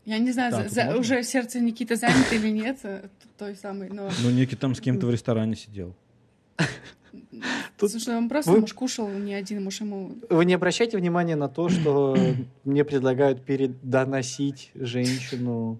Я 0.04 0.18
не 0.18 0.32
знаю, 0.32 0.50
Да, 0.52 0.62
за- 0.64 0.68
за- 0.74 0.84
можно. 0.84 1.00
уже 1.00 1.22
сердце 1.22 1.60
Никиты 1.60 1.94
занято 1.96 2.34
или 2.34 2.48
нет, 2.48 2.78
э, 2.82 3.08
той 3.36 3.54
самой, 3.56 3.90
но... 3.90 4.10
Ну, 4.22 4.30
Ники 4.30 4.54
там 4.54 4.74
с 4.74 4.80
кем-то 4.80 5.06
в 5.06 5.10
ресторане 5.10 5.54
сидел. 5.54 5.94
Тут 7.78 7.90
Слушай, 7.90 8.16
он 8.16 8.28
просто, 8.28 8.50
вы- 8.52 8.60
муж 8.60 8.72
кушал 8.72 9.08
не 9.10 9.34
один, 9.34 9.62
муж 9.64 9.80
ему... 9.82 10.12
Вы 10.30 10.44
не 10.46 10.54
обращайте 10.54 10.96
внимания 10.96 11.36
на 11.36 11.48
то, 11.48 11.68
что 11.68 12.16
мне 12.64 12.84
предлагают 12.84 13.44
передоносить 13.44 14.70
женщину. 14.74 15.78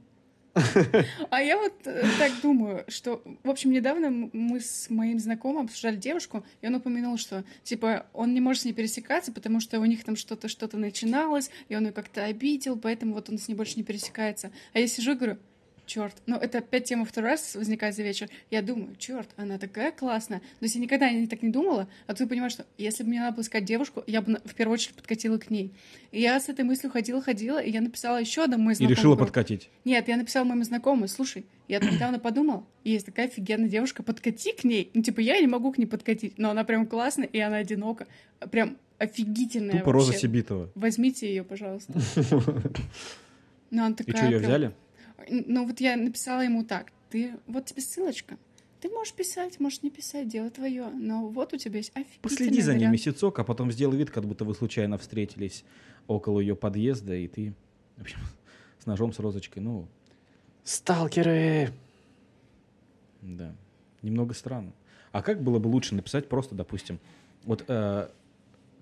А 1.31 1.43
я 1.43 1.57
вот 1.57 1.75
э, 1.85 2.05
так 2.19 2.33
думаю, 2.43 2.85
что, 2.89 3.23
в 3.43 3.51
общем, 3.51 3.71
недавно 3.71 4.11
мы 4.33 4.61
с 4.61 4.91
моим 4.91 5.19
знакомым 5.19 5.65
обсуждали 5.65 5.97
девушку, 5.97 6.45
и 6.61 6.67
он 6.67 6.75
упомянул, 6.75 7.19
что, 7.19 7.45
типа, 7.63 8.07
он 8.13 8.35
не 8.35 8.41
может 8.41 8.63
с 8.63 8.65
ней 8.65 8.73
пересекаться, 8.73 9.33
потому 9.33 9.61
что 9.61 9.81
у 9.81 9.85
них 9.85 10.05
там 10.05 10.17
что-то 10.17 10.49
что-то 10.49 10.77
начиналось, 10.77 11.51
и 11.69 11.77
он 11.77 11.87
ее 11.87 11.93
как-то 11.93 12.25
обидел, 12.25 12.79
поэтому 12.79 13.15
вот 13.15 13.29
он 13.31 13.39
с 13.39 13.49
ней 13.49 13.55
больше 13.55 13.77
не 13.77 13.83
пересекается. 13.83 14.51
А 14.73 14.79
я 14.79 14.87
сижу 14.87 15.13
и 15.13 15.15
говорю, 15.15 15.39
черт, 15.89 16.14
ну 16.26 16.36
это 16.36 16.59
опять 16.59 16.84
тема 16.84 17.05
второй 17.05 17.30
раз 17.30 17.57
возникает 17.57 17.97
за 17.97 18.03
вечер. 18.05 18.28
Я 18.51 18.62
думаю, 18.62 18.95
черт, 18.99 19.28
она 19.36 19.59
такая 19.59 19.91
классная. 19.91 20.41
Есть 20.61 20.76
я 20.76 20.80
никогда 20.80 21.11
не 21.11 21.26
так 21.26 21.43
не 21.43 21.49
думала, 21.51 21.89
а 22.07 22.14
ты 22.14 22.26
понимаешь, 22.26 22.53
что 22.53 22.64
если 22.76 23.03
бы 23.03 23.09
мне 23.09 23.20
надо 23.20 23.34
было 23.36 23.43
искать 23.43 23.64
девушку, 23.64 24.05
я 24.07 24.22
бы 24.22 24.41
в 24.45 24.55
первую 24.55 24.74
очередь 24.74 24.95
подкатила 24.95 25.39
к 25.39 25.51
ней. 25.51 25.72
И 26.12 26.20
я 26.20 26.39
с 26.39 26.49
этой 26.49 26.64
мыслью 26.64 26.93
ходила-ходила, 26.93 27.59
и 27.61 27.70
я 27.70 27.80
написала 27.80 28.18
еще 28.18 28.45
одному 28.45 28.70
из 28.70 28.80
И 28.80 28.86
решила 28.86 29.16
подкатить. 29.16 29.68
нет, 29.84 30.07
я 30.07 30.16
написала 30.16 30.45
моему 30.45 30.62
знакомому, 30.62 31.09
слушай, 31.09 31.45
я 31.66 31.80
тут 31.80 31.91
недавно 31.93 32.18
подумал, 32.18 32.64
есть 32.84 33.07
такая 33.07 33.26
офигенная 33.26 33.68
девушка, 33.68 34.03
подкати 34.03 34.53
к 34.53 34.64
ней. 34.64 34.91
Ну, 34.95 35.03
типа, 35.03 35.20
я 35.20 35.41
не 35.41 35.47
могу 35.47 35.72
к 35.72 35.78
ней 35.78 35.86
подкатить, 35.86 36.39
но 36.39 36.51
она 36.51 36.64
прям 36.64 36.86
классная, 36.86 37.26
и 37.26 37.39
она 37.39 37.57
одинока. 37.57 38.07
Прям 38.51 38.76
офигительная 38.99 39.78
Тупо 39.80 39.93
Роза 39.93 40.07
вообще. 40.09 40.22
Сибитова. 40.22 40.70
Возьмите 40.74 41.28
ее, 41.28 41.45
пожалуйста. 41.45 41.93
Ну, 43.70 43.82
она 43.84 43.91
И 43.91 43.97
такая 43.97 44.16
что, 44.16 44.24
ее 44.26 44.39
прям- 44.39 44.51
взяли? 44.51 44.72
Ну, 45.31 45.66
вот 45.66 45.81
я 45.81 45.97
написала 45.97 46.43
ему 46.43 46.64
так. 46.64 46.93
Ты, 47.11 47.35
вот 47.47 47.66
тебе 47.66 47.83
ссылочка. 47.83 48.37
Ты 48.81 48.91
можешь 48.91 49.12
писать, 49.12 49.59
можешь 49.59 49.83
не 49.83 49.91
писать, 49.91 50.29
дело 50.29 50.51
твое. 50.51 50.89
Но 50.89 51.29
вот 51.29 51.53
у 51.53 51.57
тебя 51.57 51.79
есть 51.79 51.91
офигительный 51.95 52.22
Последи 52.22 52.61
за 52.61 52.72
ней 52.72 52.79
вариант. 52.79 52.93
месяцок, 52.93 53.39
а 53.39 53.45
потом 53.45 53.72
сделай 53.72 53.97
вид, 53.97 54.11
как 54.11 54.24
будто 54.24 54.45
вы 54.45 54.55
случайно 54.55 54.99
встретились 54.99 55.64
около 56.07 56.41
ее 56.41 56.55
подъезда, 56.55 57.14
и 57.14 57.26
ты, 57.26 57.55
в 57.97 58.03
общем, 58.03 58.18
с 58.79 58.87
ножом, 58.87 59.12
с 59.12 59.18
розочкой. 59.18 59.62
Ну, 59.62 59.89
Сталкеры! 60.64 61.70
Да. 63.22 63.55
Немного 64.03 64.35
странно. 64.35 64.72
А 65.12 65.22
как 65.22 65.43
было 65.43 65.59
бы 65.59 65.68
лучше 65.68 65.95
написать 65.95 66.29
просто, 66.29 66.55
допустим, 66.55 67.01
вот 67.45 67.64
э, 67.66 68.09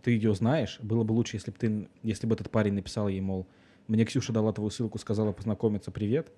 ты 0.03 0.11
ее 0.11 0.34
знаешь, 0.34 0.78
было 0.80 1.05
бы 1.05 1.12
лучше, 1.12 1.36
если 1.36 1.51
бы 1.51 1.57
ты, 1.59 1.88
если 2.03 2.26
бы 2.26 2.34
этот 2.34 2.51
парень 2.51 2.74
написал 2.74 3.09
ей, 3.09 3.20
мол, 3.20 3.47
мне 3.89 4.05
Ксюша 4.05 4.32
дала 4.32 4.53
твою 4.53 4.70
ссылку, 4.70 4.99
сказала 4.99 5.32
познакомиться, 5.32 5.91
привет, 5.91 6.32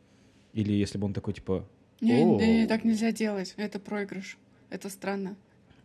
или 0.53 0.73
если 0.73 0.99
бы 0.99 1.07
он 1.07 1.15
такой 1.15 1.35
типа, 1.35 1.67
Не, 2.01 2.25
не, 2.25 2.61
не, 2.61 2.67
так 2.67 2.85
нельзя 2.85 3.13
делать. 3.13 3.55
Это 3.57 3.79
проигрыш. 3.79 4.39
Это 4.71 4.89
странно. 4.89 5.31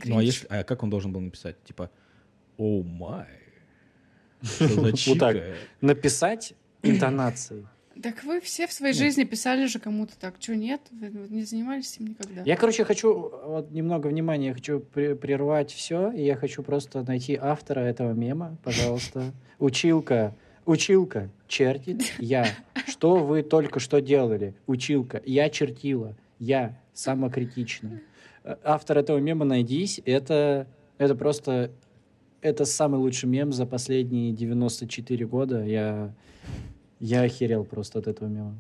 ну 0.06 0.16
а 0.16 0.20
Кринж. 0.20 0.24
если, 0.24 0.48
а 0.50 0.64
как 0.64 0.84
он 0.84 0.90
должен 0.90 1.12
был 1.14 1.22
написать, 1.22 1.62
типа, 1.64 1.90
о 2.58 2.84
май, 2.84 3.28
что 4.42 4.68
за 4.68 4.82
Вот 4.82 4.92
так. 5.20 5.36
чика?» 5.36 5.56
Написать 5.82 6.54
интонацией. 6.82 7.66
Так 8.02 8.24
вы 8.24 8.42
все 8.42 8.66
в 8.66 8.74
своей 8.74 8.92
Ну. 8.96 8.98
жизни 9.00 9.24
писали 9.24 9.68
же 9.68 9.78
кому-то 9.78 10.18
так. 10.18 10.38
Что, 10.40 10.56
нет? 10.56 10.82
Вы 10.90 11.12
вы 11.12 11.28
не 11.36 11.44
занимались 11.44 11.96
им 12.00 12.08
никогда? 12.08 12.42
Я, 12.44 12.56
короче, 12.58 12.86
хочу 12.86 13.14
вот 13.46 13.70
немного 13.70 14.08
внимания, 14.08 14.48
я 14.48 14.54
хочу 14.56 14.80
при- 14.80 15.14
прервать 15.14 15.72
все, 15.72 16.10
и 16.12 16.26
я 16.26 16.36
хочу 16.36 16.64
просто 16.64 17.04
найти 17.04 17.36
автора 17.40 17.82
этого 17.82 18.14
мема, 18.14 18.58
пожалуйста. 18.64 19.32
Училка, 19.60 20.36
училка 20.66 21.30
чертит, 21.48 22.14
я. 22.20 22.46
Что 22.88 23.18
вы 23.18 23.44
только 23.44 23.80
что 23.80 24.02
делали? 24.02 24.56
Училка, 24.68 25.22
я 25.26 25.50
чертила, 25.50 26.16
я 26.40 26.78
самокритична. 26.94 28.02
Э, 28.44 28.56
Автор 28.64 28.98
этого 28.98 29.18
мема 29.20 29.46
найдись, 29.46 30.02
это, 30.06 30.68
это 30.98 31.16
просто, 31.16 31.72
это 32.42 32.66
самый 32.66 33.00
лучший 33.00 33.30
мем 33.30 33.52
за 33.54 33.66
последние 33.66 34.32
94 34.34 35.26
года. 35.26 35.64
Я, 35.64 36.14
я 37.00 37.22
охерел 37.24 37.64
просто 37.66 38.00
от 38.00 38.08
этого 38.08 38.28
мема. 38.28 38.56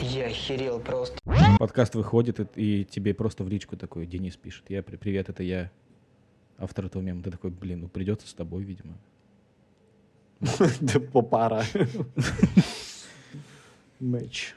Я 0.00 0.26
охерел 0.26 0.80
просто. 0.80 1.16
Подкаст 1.58 1.94
выходит, 1.94 2.40
и, 2.56 2.80
и 2.80 2.84
тебе 2.84 3.14
просто 3.14 3.44
в 3.44 3.48
личку 3.48 3.76
такой 3.76 4.06
Денис 4.06 4.36
пишет. 4.36 4.64
Я 4.68 4.82
при- 4.82 4.96
привет, 4.96 5.28
это 5.28 5.42
я, 5.42 5.70
автор 6.58 6.86
этого 6.86 7.00
мема. 7.02 7.22
Ты 7.22 7.30
такой, 7.30 7.50
блин, 7.50 7.80
ну 7.82 7.88
придется 7.88 8.26
с 8.28 8.34
тобой, 8.34 8.64
видимо. 8.64 8.94
Да 10.40 11.00
попара. 11.00 11.64
Мэч. 14.00 14.54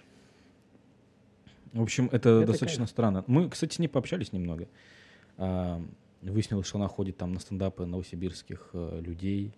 В 1.73 1.82
общем, 1.82 2.07
это, 2.07 2.30
Это 2.30 2.47
достаточно 2.47 2.88
странно. 2.88 3.23
Мы, 3.28 3.49
кстати, 3.49 3.75
с 3.75 3.80
ней 3.80 3.88
пообщались 3.88 4.34
немного. 4.34 4.67
А, 5.38 5.82
выяснилось, 6.21 6.67
что 6.67 6.78
она 6.78 6.88
ходит 6.88 7.17
там 7.17 7.34
на 7.34 7.39
стендапы 7.39 7.86
новосибирских 7.86 8.69
э, 8.73 9.01
людей. 9.01 9.53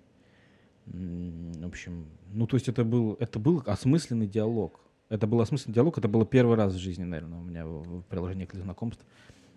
В 0.86 1.68
общем, 1.68 2.08
ну 2.34 2.48
то 2.48 2.58
есть 2.58 2.68
это 2.68 2.84
был, 2.84 3.16
это 3.20 3.40
был 3.40 3.64
осмысленный 3.66 4.28
диалог. 4.28 4.80
Это 5.08 5.28
был 5.28 5.42
осмысленный 5.42 5.74
диалог, 5.74 5.98
это 5.98 6.08
было 6.08 6.26
первый 6.26 6.56
раз 6.56 6.74
в 6.74 6.78
жизни, 6.78 7.04
наверное, 7.04 7.40
у 7.40 7.44
меня 7.44 7.66
в, 7.66 8.02
в 8.02 8.02
приложении 8.04 8.46
для 8.46 8.62
знакомств. 8.62 9.04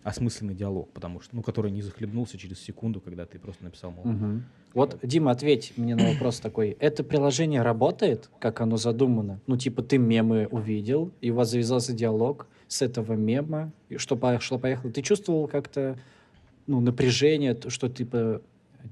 Осмысленный 0.04 0.54
диалог, 0.54 0.90
потому 0.92 1.20
что, 1.20 1.36
ну, 1.36 1.42
который 1.42 1.70
не 1.70 1.80
захлебнулся 1.80 2.36
через 2.36 2.60
секунду, 2.60 3.00
когда 3.00 3.24
ты 3.24 3.38
просто 3.38 3.62
написал, 3.64 3.92
мол, 3.92 4.04
Вот, 4.74 4.98
Дима, 5.02 5.30
ответь 5.30 5.74
мне 5.76 5.94
на 5.94 6.12
вопрос 6.12 6.40
такой. 6.40 6.76
Это 6.80 7.04
приложение 7.04 7.62
работает, 7.62 8.28
как 8.40 8.60
оно 8.62 8.78
задумано? 8.78 9.38
Ну, 9.46 9.56
типа, 9.56 9.82
ты 9.82 9.98
мемы 9.98 10.48
увидел, 10.50 11.12
и 11.20 11.30
у 11.30 11.34
вас 11.36 11.50
завязался 11.50 11.92
диалог 11.92 12.46
с 12.68 12.82
этого 12.82 13.12
мема, 13.12 13.70
и 13.90 13.96
что 13.98 14.16
пошло-поехало. 14.16 14.90
Ты 14.90 15.02
чувствовал 15.02 15.46
как-то, 15.46 15.96
ну, 16.66 16.80
напряжение, 16.80 17.56
что, 17.68 17.88
типа, 17.88 18.40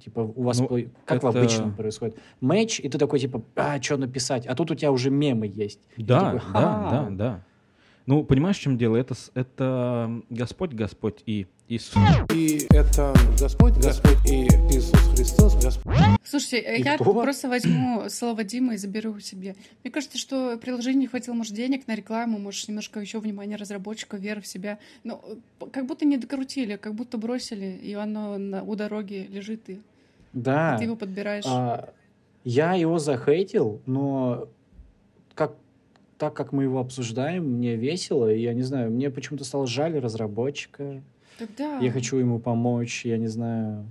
типа, 0.04 0.20
у 0.20 0.42
вас, 0.42 0.61
Ну, 0.61 0.68
по- 0.68 0.82
как 1.04 1.22
в 1.24 1.26
это- 1.26 1.40
обычном 1.40 1.74
происходит? 1.74 2.16
Матч, 2.40 2.78
и 2.78 2.88
ты 2.88 2.98
такой, 2.98 3.18
типа, 3.18 3.42
а, 3.56 3.82
что 3.82 3.96
написать? 3.96 4.46
А 4.46 4.54
тут 4.54 4.70
у 4.70 4.74
тебя 4.76 4.92
уже 4.92 5.11
мемы 5.11 5.50
есть. 5.52 5.80
Да, 5.96 6.34
такой, 6.34 6.52
да, 6.52 6.90
да, 6.90 7.08
да. 7.11 7.44
Ну, 8.07 8.24
понимаешь, 8.24 8.57
в 8.59 8.61
чем 8.61 8.76
дело? 8.78 8.96
Это, 8.96 9.14
это 9.34 10.22
Господь, 10.30 10.72
Господь 10.72 11.22
и 11.26 11.46
Иисус. 11.68 12.03
И 12.34 12.66
это 12.70 13.14
Господь, 13.38 13.74
Господь 13.74 14.18
и 14.26 14.46
Иисус 14.74 14.98
Христос, 15.14 15.62
Господь. 15.62 15.96
Слушайте, 16.24 16.59
э, 16.59 16.78
И 16.78 16.82
я 16.82 16.96
кто? 16.96 17.12
просто 17.12 17.48
возьму 17.48 18.09
слово 18.09 18.42
Димы 18.42 18.74
и 18.74 18.76
заберу 18.78 19.20
себе. 19.20 19.55
Мне 19.84 19.92
кажется, 19.92 20.18
что 20.18 20.57
приложение 20.59 21.01
не 21.03 21.07
хватило, 21.07 21.34
может, 21.34 21.55
денег 21.55 21.86
на 21.86 21.94
рекламу, 21.94 22.38
может, 22.38 22.66
немножко 22.68 22.98
еще 23.01 23.20
внимания 23.20 23.55
разработчика, 23.57 24.16
веры 24.16 24.40
в 24.40 24.46
себя. 24.46 24.78
Но 25.05 25.22
э, 25.61 25.66
как 25.70 25.86
будто 25.86 26.05
не 26.05 26.16
докрутили, 26.16 26.76
как 26.76 26.94
будто 26.94 27.18
бросили, 27.18 27.66
и 27.80 27.92
оно 27.94 28.36
на- 28.38 28.62
у 28.64 28.74
дороги 28.74 29.28
лежит, 29.30 29.68
и 29.68 29.80
Да. 30.32 30.76
ты 30.78 30.84
его 30.84 30.96
подбираешь. 30.96 31.44
А, 31.46 31.90
я 32.42 32.74
его 32.74 32.98
захейтил, 32.98 33.80
но 33.86 34.48
как, 35.34 35.55
так 36.20 36.34
как 36.34 36.52
мы 36.52 36.64
его 36.64 36.80
обсуждаем, 36.80 37.44
мне 37.44 37.76
весело, 37.76 38.30
и 38.30 38.42
я 38.42 38.52
не 38.52 38.60
знаю, 38.60 38.90
мне 38.90 39.08
почему-то 39.08 39.42
стало 39.42 39.66
жаль 39.66 39.98
разработчика. 39.98 41.02
Тогда... 41.38 41.78
Я 41.78 41.90
хочу 41.90 42.18
ему 42.18 42.38
помочь, 42.38 43.06
я 43.06 43.16
не 43.16 43.26
знаю. 43.26 43.86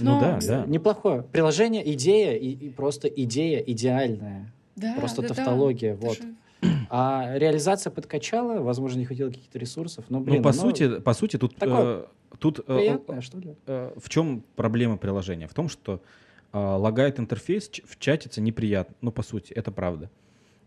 Ну 0.00 0.14
Но- 0.16 0.20
да, 0.20 0.38
да. 0.44 0.64
Неплохое. 0.66 1.22
Приложение, 1.22 1.94
идея, 1.94 2.36
и, 2.36 2.50
и 2.50 2.70
просто 2.70 3.06
идея 3.06 3.60
идеальная. 3.60 4.52
Да, 4.74 4.96
просто 4.98 5.22
да, 5.22 5.28
да. 5.28 5.34
тавтология, 5.34 5.94
Это 5.94 6.06
вот. 6.06 6.16
же- 6.16 6.34
А 6.90 7.34
реализация 7.38 7.92
подкачала, 7.92 8.60
возможно, 8.60 8.98
не 8.98 9.04
хватило 9.04 9.28
каких-то 9.28 9.56
ресурсов, 9.56 10.06
но, 10.08 10.18
блин, 10.18 10.38
ну, 10.38 10.42
по 10.42 10.50
оно 10.50 10.60
сути, 10.60 10.98
по 11.00 11.14
сути, 11.14 11.36
тут, 11.38 11.54
такое 11.54 11.98
э, 11.98 12.04
тут 12.40 12.58
э, 12.58 12.62
приятное, 12.62 13.20
что 13.20 13.38
ли? 13.38 13.54
э, 13.66 13.92
в 13.96 14.08
чем 14.08 14.42
проблема 14.56 14.96
приложения? 14.96 15.46
В 15.46 15.54
том, 15.54 15.68
что 15.68 16.00
э, 16.52 16.58
лагает 16.58 17.20
интерфейс, 17.20 17.70
в 17.84 17.96
чатице 18.00 18.40
неприятно. 18.40 18.96
Ну, 19.02 19.12
по 19.12 19.22
сути, 19.22 19.52
это 19.52 19.70
правда. 19.70 20.10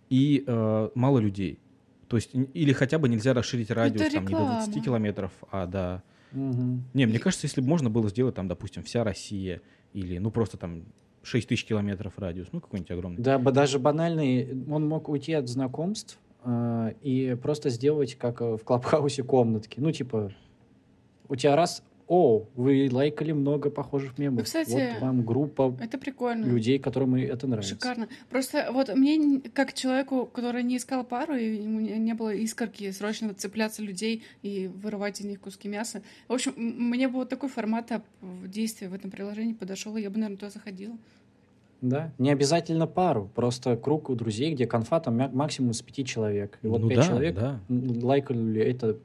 И 0.09 0.43
э, 0.45 0.89
мало 0.95 1.19
людей. 1.19 1.59
То 2.07 2.17
есть, 2.17 2.31
или 2.33 2.71
хотя 2.71 2.99
бы 2.99 3.09
нельзя 3.09 3.33
расширить 3.33 3.69
радиус 3.69 4.13
там, 4.13 4.25
не 4.25 4.33
до 4.33 4.39
20 4.39 4.67
реклама. 4.67 4.85
километров, 4.85 5.31
а 5.51 5.65
до... 5.67 6.03
Мгм. 6.31 6.85
Не, 6.93 7.05
мне 7.05 7.19
кажется, 7.19 7.45
если 7.45 7.61
бы 7.61 7.67
можно 7.67 7.89
было 7.89 8.09
сделать 8.09 8.35
там, 8.35 8.47
допустим, 8.47 8.83
вся 8.83 9.03
Россия, 9.03 9.61
или, 9.93 10.17
ну, 10.17 10.31
просто 10.31 10.57
там 10.57 10.83
6 11.23 11.47
тысяч 11.47 11.65
километров 11.65 12.13
радиус, 12.17 12.47
ну, 12.51 12.61
какой-нибудь 12.61 12.91
огромный. 12.91 13.21
Да, 13.21 13.37
даже 13.37 13.79
банальный, 13.79 14.65
он 14.69 14.87
мог 14.87 15.09
уйти 15.09 15.33
от 15.33 15.47
знакомств 15.49 16.17
э, 16.43 16.93
и 17.01 17.37
просто 17.41 17.69
сделать, 17.69 18.15
как 18.15 18.41
э, 18.41 18.57
в 18.57 18.63
Клабхаусе, 18.63 19.23
комнатки. 19.23 19.79
Ну, 19.79 19.91
типа, 19.91 20.33
у 21.27 21.35
тебя 21.35 21.55
раз, 21.55 21.83
о, 22.07 22.45
вы 22.55 22.89
лайкали 22.91 23.31
много 23.33 23.69
похожих 23.69 24.17
мемов. 24.17 24.39
Ну, 24.39 24.43
кстати, 24.45 24.71
вот 24.71 25.01
вам 25.01 25.25
группа 25.25 25.75
Это 25.81 25.97
прикольно. 25.97 26.45
людей, 26.45 26.79
которым 26.79 27.15
это 27.15 27.47
нравится. 27.47 27.75
Шикарно. 27.75 28.07
Просто 28.29 28.69
вот 28.71 28.93
мне, 28.95 29.41
как 29.53 29.73
человеку, 29.73 30.25
который 30.25 30.63
не 30.63 30.77
искал 30.77 31.03
пару, 31.03 31.35
и 31.35 31.57
ему 31.57 31.79
не 31.79 32.13
было 32.13 32.33
искорки 32.33 32.91
срочно 32.91 33.33
цепляться 33.33 33.81
людей 33.81 34.23
и 34.41 34.67
вырывать 34.67 35.19
из 35.19 35.25
них 35.25 35.41
куски 35.41 35.67
мяса. 35.67 36.01
В 36.27 36.33
общем, 36.33 36.53
мне 36.55 37.07
бы 37.07 37.15
вот 37.15 37.29
такой 37.29 37.49
формат 37.49 37.91
действия 38.45 38.89
в 38.89 38.93
этом 38.93 39.11
приложении 39.11 39.53
подошел, 39.53 39.95
и 39.97 40.01
я 40.01 40.09
бы, 40.09 40.15
наверное, 40.15 40.37
туда 40.37 40.49
заходила. 40.49 40.95
Да, 41.81 42.11
не 42.17 42.31
обязательно 42.31 42.87
пару, 42.87 43.29
просто 43.35 43.77
круг 43.77 44.09
у 44.09 44.15
друзей, 44.15 44.53
где 44.53 44.65
конфа 44.65 44.99
там 44.99 45.15
максимум 45.35 45.71
из 45.71 45.81
пяти 45.81 46.03
человек. 46.03 46.57
И 46.63 46.67
вот 46.67 46.81
ну 46.81 46.89
пять 46.89 46.97
да, 46.97 47.03
человек 47.03 47.35
да. 47.35 47.59
лайкали 47.69 48.61
это, 48.61 48.97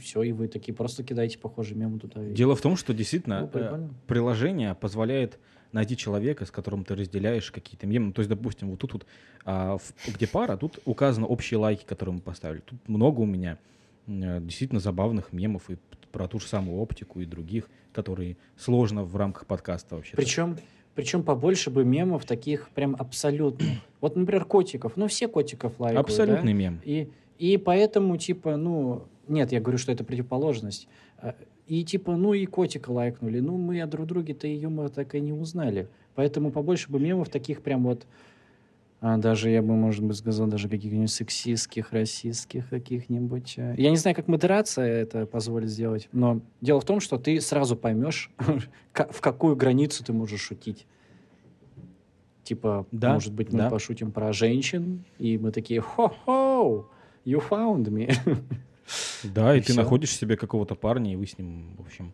все, 0.00 0.22
и 0.22 0.32
вы 0.32 0.48
такие 0.48 0.74
просто 0.74 1.02
кидаете 1.04 1.38
похожие 1.38 1.76
мемы 1.76 1.98
туда. 1.98 2.22
Дело 2.24 2.54
в 2.56 2.60
том, 2.60 2.76
что 2.76 2.92
действительно 2.94 3.50
Ну, 3.52 3.90
приложение 4.06 4.74
позволяет 4.74 5.38
найти 5.72 5.96
человека, 5.96 6.46
с 6.46 6.50
которым 6.50 6.84
ты 6.84 6.94
разделяешь 6.94 7.50
какие-то 7.50 7.86
мемы. 7.86 8.12
То 8.12 8.20
есть, 8.20 8.28
допустим, 8.28 8.70
вот 8.70 8.78
тут 8.78 8.92
вот, 8.92 9.06
а, 9.44 9.76
в- 9.78 10.14
где 10.14 10.26
пара, 10.28 10.56
тут 10.56 10.78
указаны 10.84 11.26
общие 11.26 11.58
лайки, 11.58 11.84
которые 11.84 12.14
мы 12.14 12.20
поставили. 12.20 12.60
Тут 12.60 12.88
много 12.88 13.20
у 13.20 13.26
меня 13.26 13.58
э, 14.06 14.40
действительно 14.40 14.80
забавных 14.80 15.32
мемов 15.32 15.70
и 15.70 15.76
про 16.12 16.28
ту 16.28 16.38
же 16.38 16.46
самую 16.46 16.78
оптику 16.78 17.20
и 17.20 17.24
других, 17.24 17.68
которые 17.92 18.36
сложно 18.56 19.02
в 19.02 19.16
рамках 19.16 19.46
подкаста 19.46 19.96
вообще. 19.96 20.14
Причем, 20.16 20.58
причем 20.94 21.22
побольше 21.24 21.70
бы 21.70 21.84
мемов 21.84 22.24
таких 22.24 22.68
прям 22.70 22.94
абсолютных. 22.98 23.68
Вот, 24.00 24.14
например, 24.16 24.44
котиков. 24.44 24.92
Ну, 24.96 25.08
все 25.08 25.26
котиков 25.28 25.80
лайкают, 25.80 26.06
Абсолютный 26.06 26.52
да? 26.52 26.58
мем. 26.58 26.80
И, 26.84 27.08
и 27.38 27.56
поэтому, 27.56 28.16
типа, 28.18 28.56
ну... 28.56 29.04
Нет, 29.28 29.52
я 29.52 29.60
говорю, 29.60 29.78
что 29.78 29.92
это 29.92 30.04
противоположность. 30.04 30.88
А, 31.18 31.34
И, 31.66 31.82
типа, 31.84 32.16
ну 32.16 32.34
и 32.34 32.44
котика 32.46 32.90
лайкнули. 32.90 33.40
Ну, 33.40 33.56
мы 33.56 33.80
о 33.80 33.86
друг 33.86 34.06
друге-то 34.06 34.46
и 34.46 34.54
юмора 34.54 34.88
так 34.88 35.14
и 35.14 35.20
не 35.20 35.32
узнали. 35.32 35.88
Поэтому 36.14 36.50
побольше 36.52 36.90
бы 36.90 37.00
мемов 37.00 37.28
таких 37.28 37.62
прям 37.62 37.84
вот... 37.84 38.06
а, 39.00 39.16
даже, 39.16 39.50
я 39.50 39.62
бы, 39.62 39.74
может 39.74 40.04
быть, 40.04 40.16
сказал, 40.18 40.46
даже 40.46 40.68
каких-нибудь 40.68 41.10
сексистских, 41.10 41.92
расистских 41.92 42.68
каких-нибудь. 42.68 43.54
а. 43.58 43.74
Я 43.76 43.90
не 43.90 43.96
знаю, 43.96 44.14
как 44.14 44.28
модерация 44.28 44.86
это 44.86 45.26
позволит 45.26 45.68
сделать, 45.70 46.08
но 46.12 46.40
дело 46.60 46.80
в 46.80 46.84
том, 46.84 47.00
что 47.00 47.18
ты 47.18 47.40
сразу 47.40 47.76
поймешь, 47.76 48.30
в 48.92 49.20
какую 49.20 49.56
границу 49.56 50.04
ты 50.04 50.12
можешь 50.12 50.40
шутить. 50.40 50.86
Типа, 52.44 52.86
Да, 52.92 53.14
может 53.14 53.32
быть, 53.32 53.52
мы 53.52 53.58
да. 53.60 53.70
пошутим 53.70 54.12
про 54.12 54.32
женщин, 54.34 55.04
и 55.18 55.38
мы 55.38 55.50
такие, 55.50 55.80
хо-хо, 55.80 56.90
you 57.24 57.42
found 57.48 57.86
me. 57.88 58.14
Да, 59.22 59.54
и, 59.54 59.58
И 59.58 59.62
ты 59.62 59.72
всё. 59.72 59.80
находишь 59.82 60.10
себе 60.14 60.36
какого-то 60.36 60.74
парня, 60.74 61.12
и 61.12 61.16
вы 61.16 61.26
с 61.26 61.38
ним, 61.38 61.74
в 61.76 61.80
общем, 61.86 62.12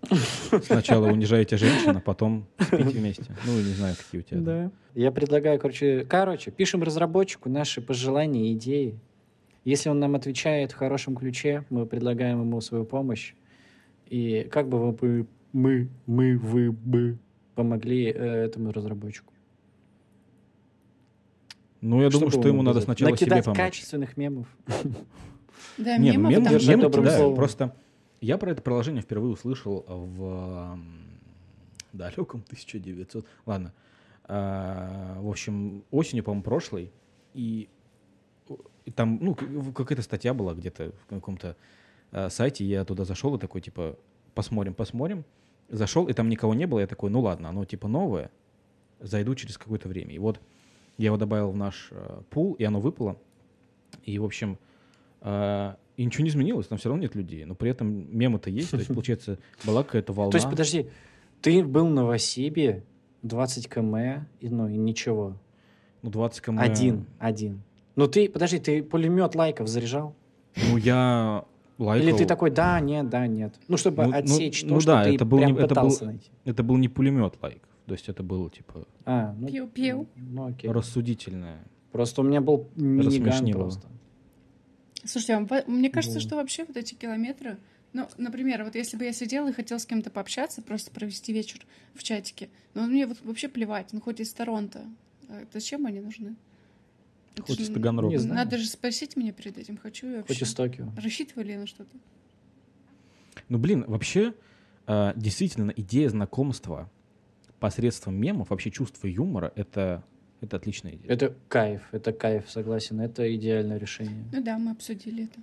сначала 0.63 1.09
унижаете 1.11 1.57
женщин, 1.57 1.97
а 1.97 2.01
потом 2.01 2.47
спите 2.61 2.85
вместе. 2.85 3.37
Ну, 3.45 3.57
не 3.57 3.73
знаю, 3.75 3.97
какие 3.97 4.21
у 4.21 4.25
тебя. 4.25 4.41
Да. 4.41 4.71
Я 4.95 5.11
предлагаю, 5.11 5.59
короче, 5.59 6.05
короче, 6.09 6.51
пишем 6.53 6.83
разработчику 6.83 7.49
наши 7.49 7.81
пожелания, 7.81 8.53
идеи. 8.53 8.99
Если 9.65 9.89
он 9.91 9.99
нам 9.99 10.15
отвечает 10.15 10.73
в 10.73 10.77
хорошем 10.77 11.17
ключе, 11.17 11.65
мы 11.71 11.87
предлагаем 11.87 12.41
ему 12.41 12.61
свою 12.61 12.85
помощь. 12.85 13.35
И 14.07 14.47
как 14.51 14.69
бы 14.69 14.79
вы 14.79 14.93
бы- 14.93 15.27
мы, 15.53 15.89
мы, 16.07 16.39
вы 16.39 16.71
бы 16.73 17.19
помогли 17.57 18.05
э, 18.07 18.13
этому 18.45 18.73
разработчику? 18.73 19.33
Ну, 21.81 22.03
я 22.03 22.11
думаю, 22.11 22.27
бы 22.31 22.33
что 22.33 22.47
ему 22.49 22.63
надо 22.63 22.81
сказать? 22.81 22.99
сначала 22.99 23.17
себе 23.17 23.27
Накидать 23.27 23.45
помочь. 23.47 23.59
качественных 23.59 24.17
мемов. 24.17 24.47
Да, 25.79 25.97
Не, 25.97 26.13
там 26.13 26.29
держать 26.29 26.77
мемы, 26.77 26.83
добрым 26.83 27.05
да, 27.05 27.17
словом. 27.17 27.37
просто 27.37 27.77
я 28.21 28.37
про 28.39 28.51
это 28.51 28.63
приложение 28.63 29.03
впервые 29.03 29.33
услышал 29.33 29.85
в 29.87 30.79
далеком 31.93 32.43
1900... 32.47 33.27
Ладно. 33.47 33.73
А, 34.25 35.19
в 35.21 35.29
общем, 35.29 35.85
осенью, 35.91 36.23
по-моему, 36.23 36.43
прошлой. 36.43 36.93
И 37.35 37.69
И 38.85 38.91
там, 38.91 39.19
ну, 39.21 39.35
какая-то 39.35 40.03
статья 40.03 40.35
была 40.35 40.55
где-то 40.55 40.93
в 41.03 41.07
каком-то 41.07 41.57
э, 42.13 42.29
сайте, 42.29 42.65
я 42.65 42.85
туда 42.85 43.05
зашел 43.05 43.35
и 43.37 43.39
такой, 43.39 43.61
типа, 43.61 43.97
посмотрим, 44.35 44.75
посмотрим. 44.75 45.25
Зашел, 45.69 46.09
и 46.09 46.13
там 46.13 46.29
никого 46.29 46.55
не 46.55 46.67
было, 46.67 46.81
я 46.81 46.87
такой, 46.87 47.11
ну 47.11 47.21
ладно, 47.21 47.49
оно 47.49 47.65
типа 47.65 47.87
новое, 47.87 48.31
зайду 48.99 49.35
через 49.37 49.57
какое-то 49.57 49.89
время. 49.89 50.13
И 50.15 50.19
вот 50.19 50.41
я 50.99 51.07
его 51.07 51.17
добавил 51.17 51.53
в 51.53 51.57
наш 51.57 51.89
э, 51.93 52.23
пул, 52.29 52.55
и 52.55 52.65
оно 52.65 52.81
выпало. 52.81 53.17
И, 54.03 54.19
в 54.19 54.25
общем, 54.25 54.59
и 55.23 56.05
ничего 56.05 56.25
не 56.25 56.31
изменилось, 56.31 56.67
там 56.67 56.79
все 56.79 56.89
равно 56.89 57.03
нет 57.03 57.15
людей. 57.15 57.45
Но 57.45 57.55
при 57.55 57.71
этом 57.71 58.17
мемы-то 58.17 58.51
есть, 58.51 58.71
то 58.71 58.77
есть, 58.79 58.89
получается, 58.95 59.39
была 59.65 59.83
какая-то 59.83 60.13
волна. 60.13 60.31
То 60.33 60.37
есть, 60.39 60.49
подожди, 60.49 60.89
ты 61.43 61.63
был 61.65 61.87
на 61.89 62.03
Новосибе, 62.03 62.85
20 63.23 63.69
км, 63.69 64.27
и, 64.41 64.49
ну 64.49 64.69
и 64.69 64.77
ничего. 64.77 65.37
Ну, 66.03 66.11
20 66.11 66.41
км. 66.43 66.61
Один, 66.63 67.05
один. 67.19 67.63
Ну 67.97 68.07
ты, 68.07 68.31
подожди, 68.31 68.59
ты 68.59 68.83
пулемет 68.83 69.35
лайков 69.35 69.69
заряжал? 69.69 70.15
Ну, 70.57 70.79
я 70.79 71.45
лайкал. 71.77 72.09
Или 72.09 72.17
ты 72.17 72.25
такой, 72.25 72.51
да, 72.51 72.81
нет, 72.81 73.11
да, 73.11 73.27
нет. 73.27 73.55
Ну, 73.69 73.77
чтобы 73.77 74.05
Ну, 74.05 74.11
ну, 74.11 74.17
отсечь 74.17 74.63
ну 74.63 74.77
то, 74.77 74.81
что 74.81 74.93
да, 74.93 75.05
ты 75.05 75.15
это 75.17 75.25
был 75.27 75.39
прям 75.39 75.53
не- 75.53 75.59
это 75.59 75.63
был- 75.67 75.69
пытался 75.69 76.05
найти. 76.07 76.31
Это 76.47 76.63
был 76.63 76.79
не 76.79 76.89
пулемет 76.89 77.35
лайк. 77.43 77.63
То 77.87 77.93
есть 77.95 78.09
это 78.09 78.23
было, 78.23 78.49
типа, 78.49 78.87
А, 79.05 79.35
ну, 79.39 79.49
Пиу-пиу. 79.49 80.07
ну 80.17 80.47
окей. 80.47 80.71
рассудительное. 80.71 81.59
Просто 81.93 82.21
у 82.23 82.25
меня 82.25 82.41
был 82.41 82.69
миниган 82.77 83.51
просто. 83.53 83.89
Слушайте, 85.05 85.35
а 85.35 85.65
мне 85.67 85.91
кажется, 85.91 86.19
Вот. 86.19 86.27
что 86.27 86.37
вообще 86.37 86.65
вот 86.65 86.77
эти 86.77 86.95
километры, 86.95 87.59
ну, 87.93 88.09
например, 88.19 88.65
вот 88.65 88.75
если 88.75 88.97
бы 88.97 89.05
я 89.05 89.13
сидела 89.13 89.49
и 89.49 89.53
хотела 89.53 89.79
с 89.79 89.87
кем-то 89.87 90.11
пообщаться, 90.11 90.63
просто 90.63 90.91
провести 90.91 91.33
вечер 91.33 91.67
в 91.95 92.03
чатике, 92.03 92.49
ну, 92.75 92.87
мне 92.87 93.07
вот 93.07 93.19
вообще 93.23 93.49
плевать, 93.49 93.93
ну, 93.93 94.01
хоть 94.01 94.21
из 94.21 94.33
Торонто. 94.33 94.85
А 95.29 95.45
зачем 95.53 95.87
они 95.87 96.01
нужны? 96.01 96.37
Это 97.35 97.43
Хоть 97.45 97.59
же 97.59 97.63
из 97.65 97.71
Таганрога. 97.71 98.13
Не 98.13 98.19
знаю. 98.19 98.37
Надо 98.45 98.59
же 98.59 98.67
спросить 98.67 99.17
меня 99.17 99.33
перед 99.33 99.57
этим, 99.57 99.77
хочу 99.77 100.07
я 100.09 100.17
вообще. 100.19 100.35
Хоть 100.35 100.43
из 100.43 100.55
Токио. 100.55 100.93
Рассчитывали 100.97 101.55
на 101.57 101.67
что-то? 101.67 101.97
Ну, 103.49 103.59
блин, 103.59 103.85
вообще, 103.87 104.35
э, 104.87 105.13
действительно, 105.17 105.73
идея 105.77 106.09
знакомства 106.09 106.91
посредством 107.59 108.15
мемов, 108.15 108.51
вообще 108.51 108.71
чувство 108.71 109.07
юмора, 109.07 109.53
это, 109.55 110.05
это 110.41 110.57
отличная 110.57 110.93
идея. 110.95 111.13
Это 111.13 111.35
кайф, 111.49 111.83
это 111.93 112.13
кайф, 112.13 112.49
согласен. 112.51 113.01
Это 113.01 113.35
идеальное 113.35 113.79
решение. 113.79 114.25
Ну 114.33 114.43
да, 114.43 114.59
мы 114.59 114.73
обсудили 114.73 115.25
это. 115.25 115.41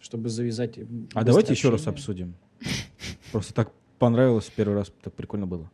Чтобы 0.00 0.28
завязать 0.28 0.78
А 0.78 0.82
быстрое 0.82 1.24
давайте 1.24 1.52
еще 1.52 1.70
раз 1.70 1.86
общение. 1.86 1.94
обсудим. 1.94 2.34
Просто 3.32 3.54
так 3.54 3.72
понравилось 3.98 4.50
первый 4.54 4.74
раз, 4.74 4.92
так 5.02 5.14
прикольно 5.14 5.46
было. 5.46 5.70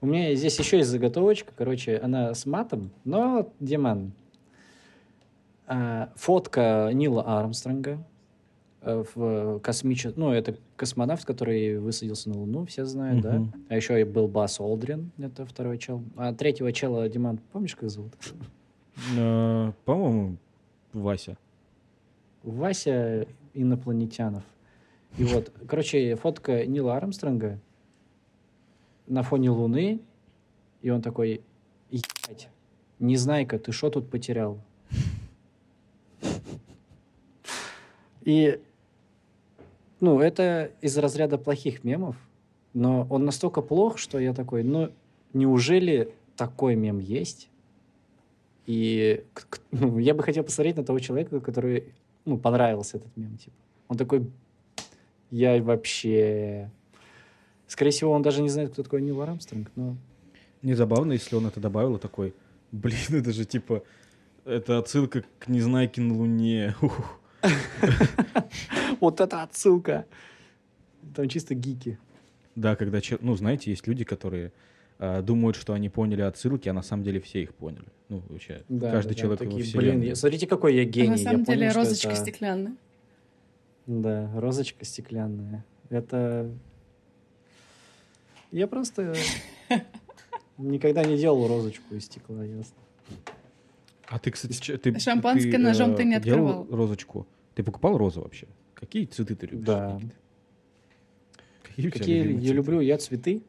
У 0.00 0.06
меня 0.06 0.34
здесь 0.34 0.58
еще 0.58 0.78
есть 0.78 0.90
заготовочка, 0.90 1.52
короче, 1.56 1.96
она 1.98 2.34
с 2.34 2.44
матом, 2.44 2.90
но, 3.04 3.50
Диман, 3.58 4.12
а, 5.66 6.12
фотка 6.16 6.90
Нила 6.92 7.38
Армстронга 7.38 7.92
э, 7.92 7.98
в 8.82 9.60
космиче... 9.60 10.12
Ну, 10.16 10.32
это 10.32 10.56
космонавт, 10.76 11.24
который 11.24 11.78
высадился 11.78 12.30
на 12.30 12.38
Луну, 12.38 12.64
все 12.66 12.84
знают, 12.84 13.20
да? 13.20 13.38
Мгм. 13.38 13.52
А 13.68 13.76
еще 13.76 14.00
и 14.00 14.04
был 14.04 14.26
Бас 14.26 14.60
Олдрин, 14.60 15.10
это 15.18 15.44
второй 15.44 15.78
чел. 15.78 16.02
А 16.16 16.32
третьего 16.32 16.72
чела, 16.72 17.08
Диман, 17.08 17.38
помнишь, 17.52 17.76
как 17.76 17.90
зовут? 17.90 18.12
Э, 19.16 19.72
По-моему, 19.84 20.36
Вася. 20.92 21.36
Вася 22.42 23.26
инопланетянов. 23.54 24.44
И 25.18 25.24
вот, 25.24 25.52
короче, 25.66 26.14
фотка 26.16 26.64
Нила 26.66 26.96
Армстронга 26.96 27.58
на 29.06 29.22
фоне 29.22 29.50
Луны, 29.50 30.00
и 30.82 30.90
он 30.90 31.02
такой, 31.02 31.42
ебать, 31.90 32.48
Незнайка, 32.98 33.58
ты 33.58 33.72
что 33.72 33.90
тут 33.90 34.08
потерял? 34.08 34.58
И, 38.22 38.60
ну, 40.00 40.20
это 40.20 40.72
из 40.80 40.96
разряда 40.98 41.38
плохих 41.38 41.84
мемов, 41.84 42.16
но 42.72 43.06
он 43.10 43.24
настолько 43.24 43.62
плох, 43.62 43.98
что 43.98 44.18
я 44.18 44.34
такой, 44.34 44.62
ну, 44.62 44.90
неужели 45.32 46.12
такой 46.36 46.74
мем 46.74 46.98
есть? 46.98 47.48
И 48.66 49.24
ну, 49.70 49.98
я 49.98 50.14
бы 50.14 50.22
хотел 50.22 50.44
посмотреть 50.44 50.76
на 50.76 50.84
того 50.84 50.98
человека, 51.00 51.40
который, 51.40 51.92
ну, 52.24 52.38
понравился 52.38 52.98
этот 52.98 53.16
мем, 53.16 53.36
типа. 53.36 53.56
Он 53.88 53.96
такой, 53.96 54.30
я 55.30 55.62
вообще... 55.62 56.70
Скорее 57.66 57.90
всего, 57.90 58.12
он 58.12 58.22
даже 58.22 58.42
не 58.42 58.48
знает, 58.48 58.72
кто 58.72 58.82
такой 58.82 59.02
Нил 59.02 59.20
Армстронг, 59.20 59.70
но... 59.76 59.96
Не 60.62 60.74
забавно, 60.74 61.12
если 61.12 61.36
он 61.36 61.46
это 61.46 61.60
добавил 61.60 61.98
такой, 61.98 62.34
блин, 62.72 62.98
это 63.10 63.32
же 63.32 63.44
типа, 63.44 63.82
это 64.44 64.78
отсылка 64.78 65.24
к 65.38 65.48
Незнайке 65.48 66.00
на 66.00 66.14
Луне. 66.14 66.74
Ух. 66.82 67.19
Вот 69.00 69.20
это 69.20 69.42
отсылка! 69.42 70.04
Там 71.14 71.28
чисто 71.28 71.54
гики. 71.54 71.98
Да, 72.56 72.76
когда, 72.76 73.00
че- 73.00 73.18
ну, 73.20 73.34
знаете, 73.36 73.70
есть 73.70 73.86
люди, 73.86 74.04
которые 74.04 74.52
а, 74.98 75.22
думают, 75.22 75.56
что 75.56 75.72
они 75.72 75.88
поняли 75.88 76.20
отсылки, 76.20 76.68
а 76.68 76.72
на 76.72 76.82
самом 76.82 77.04
деле 77.04 77.20
все 77.20 77.42
их 77.42 77.54
поняли. 77.54 77.86
Ну, 78.08 78.22
вообще, 78.28 78.62
Да, 78.68 78.90
каждый 78.90 79.10
да, 79.10 79.14
человек 79.14 79.40
во 79.40 79.46
такие, 79.46 79.62
вселенной. 79.62 79.92
Блин, 79.98 80.08
я- 80.10 80.14
смотрите, 80.16 80.46
какой 80.46 80.74
я 80.74 80.82
А 80.82 80.84
гений. 80.84 81.08
на 81.10 81.14
Я 81.14 81.24
самом 81.24 81.44
деле 81.44 81.58
понял, 81.70 81.72
розочка 81.74 82.08
это- 82.10 82.20
стеклянная. 82.20 82.74
Да, 83.86 84.30
розочка 84.34 84.84
стеклянная. 84.84 85.64
Это... 85.88 86.50
Я 88.52 88.66
просто 88.66 89.14
никогда 90.58 91.04
не 91.04 91.16
делал 91.16 91.46
розочку 91.48 91.94
из 91.94 92.04
стекла, 92.04 92.44
ясно. 92.44 92.76
А 94.10 94.18
ты, 94.18 94.32
кстати, 94.32 94.76
ты, 94.76 94.98
Шампанское 94.98 95.56
ножом 95.56 95.94
ты 95.94 96.02
не 96.02 96.16
э, 96.16 96.20
делал 96.20 96.62
открывал. 96.62 96.76
розочку? 96.76 97.28
Ты 97.54 97.62
покупал 97.62 97.96
розу 97.96 98.22
вообще? 98.22 98.48
Какие 98.74 99.06
цветы 99.06 99.36
ты 99.36 99.46
любишь? 99.46 99.64
Да. 99.64 100.00
Никита? 100.00 100.14
Какие, 101.62 101.90
Какие 101.90 102.18
я 102.18 102.40
цветы? 102.40 102.52
люблю, 102.52 102.80
я 102.80 102.98
цветы. 102.98 103.42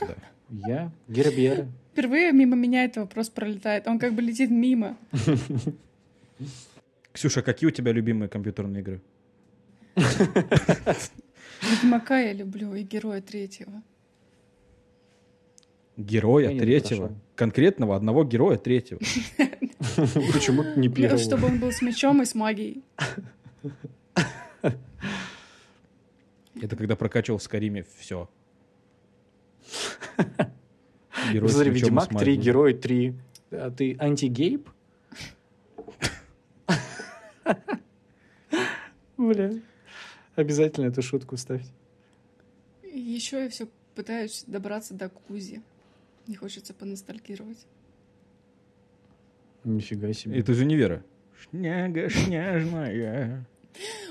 Да. 0.00 0.14
Я 0.50 0.92
гербера. 1.08 1.66
Впервые 1.92 2.32
мимо 2.32 2.56
меня 2.56 2.84
это 2.84 3.00
вопрос 3.00 3.30
пролетает. 3.30 3.86
Он 3.86 3.98
как 3.98 4.12
бы 4.12 4.20
летит 4.20 4.50
мимо. 4.50 4.98
Ксюша, 7.12 7.40
какие 7.40 7.68
у 7.68 7.72
тебя 7.72 7.92
любимые 7.92 8.28
компьютерные 8.28 8.82
игры? 8.82 9.00
Ведьмака 11.62 12.20
я 12.20 12.34
люблю 12.34 12.74
и 12.74 12.82
героя 12.82 13.22
третьего. 13.22 13.82
Героя 15.96 16.50
третьего? 16.58 17.14
Конкретного 17.34 17.96
одного 17.96 18.24
героя 18.24 18.58
третьего? 18.58 19.00
Почему 20.32 20.62
не 20.76 20.88
первого? 20.88 21.18
чтобы 21.18 21.46
он 21.46 21.58
был 21.58 21.72
с 21.72 21.80
мечом 21.80 22.20
и 22.20 22.26
с 22.26 22.34
магией. 22.34 22.84
Это 26.60 26.76
когда 26.76 26.96
прокачивал 26.96 27.38
в 27.38 27.42
Скариме 27.42 27.86
все. 27.98 28.28
Герой 31.32 31.48
Смотри, 31.48 31.70
Ведьмак 31.70 32.08
3, 32.08 32.14
магией. 32.14 32.36
Герой 32.36 32.74
3. 32.74 33.14
А 33.52 33.70
ты 33.70 33.96
антигейп? 33.98 34.68
Бля. 39.16 39.52
Обязательно 40.36 40.86
эту 40.86 41.02
шутку 41.02 41.36
вставьте. 41.36 41.70
Еще 42.82 43.44
я 43.44 43.48
все 43.48 43.66
пытаюсь 43.94 44.44
добраться 44.46 44.94
до 44.94 45.08
Кузи. 45.08 45.62
Не 46.26 46.36
хочется 46.36 46.74
поностальгировать. 46.74 47.66
Нифига 49.64 50.12
себе. 50.12 50.38
Это 50.38 50.54
же 50.54 50.64
Невера. 50.64 51.02
Шняга 51.40 52.08
шняжная. 52.10 53.46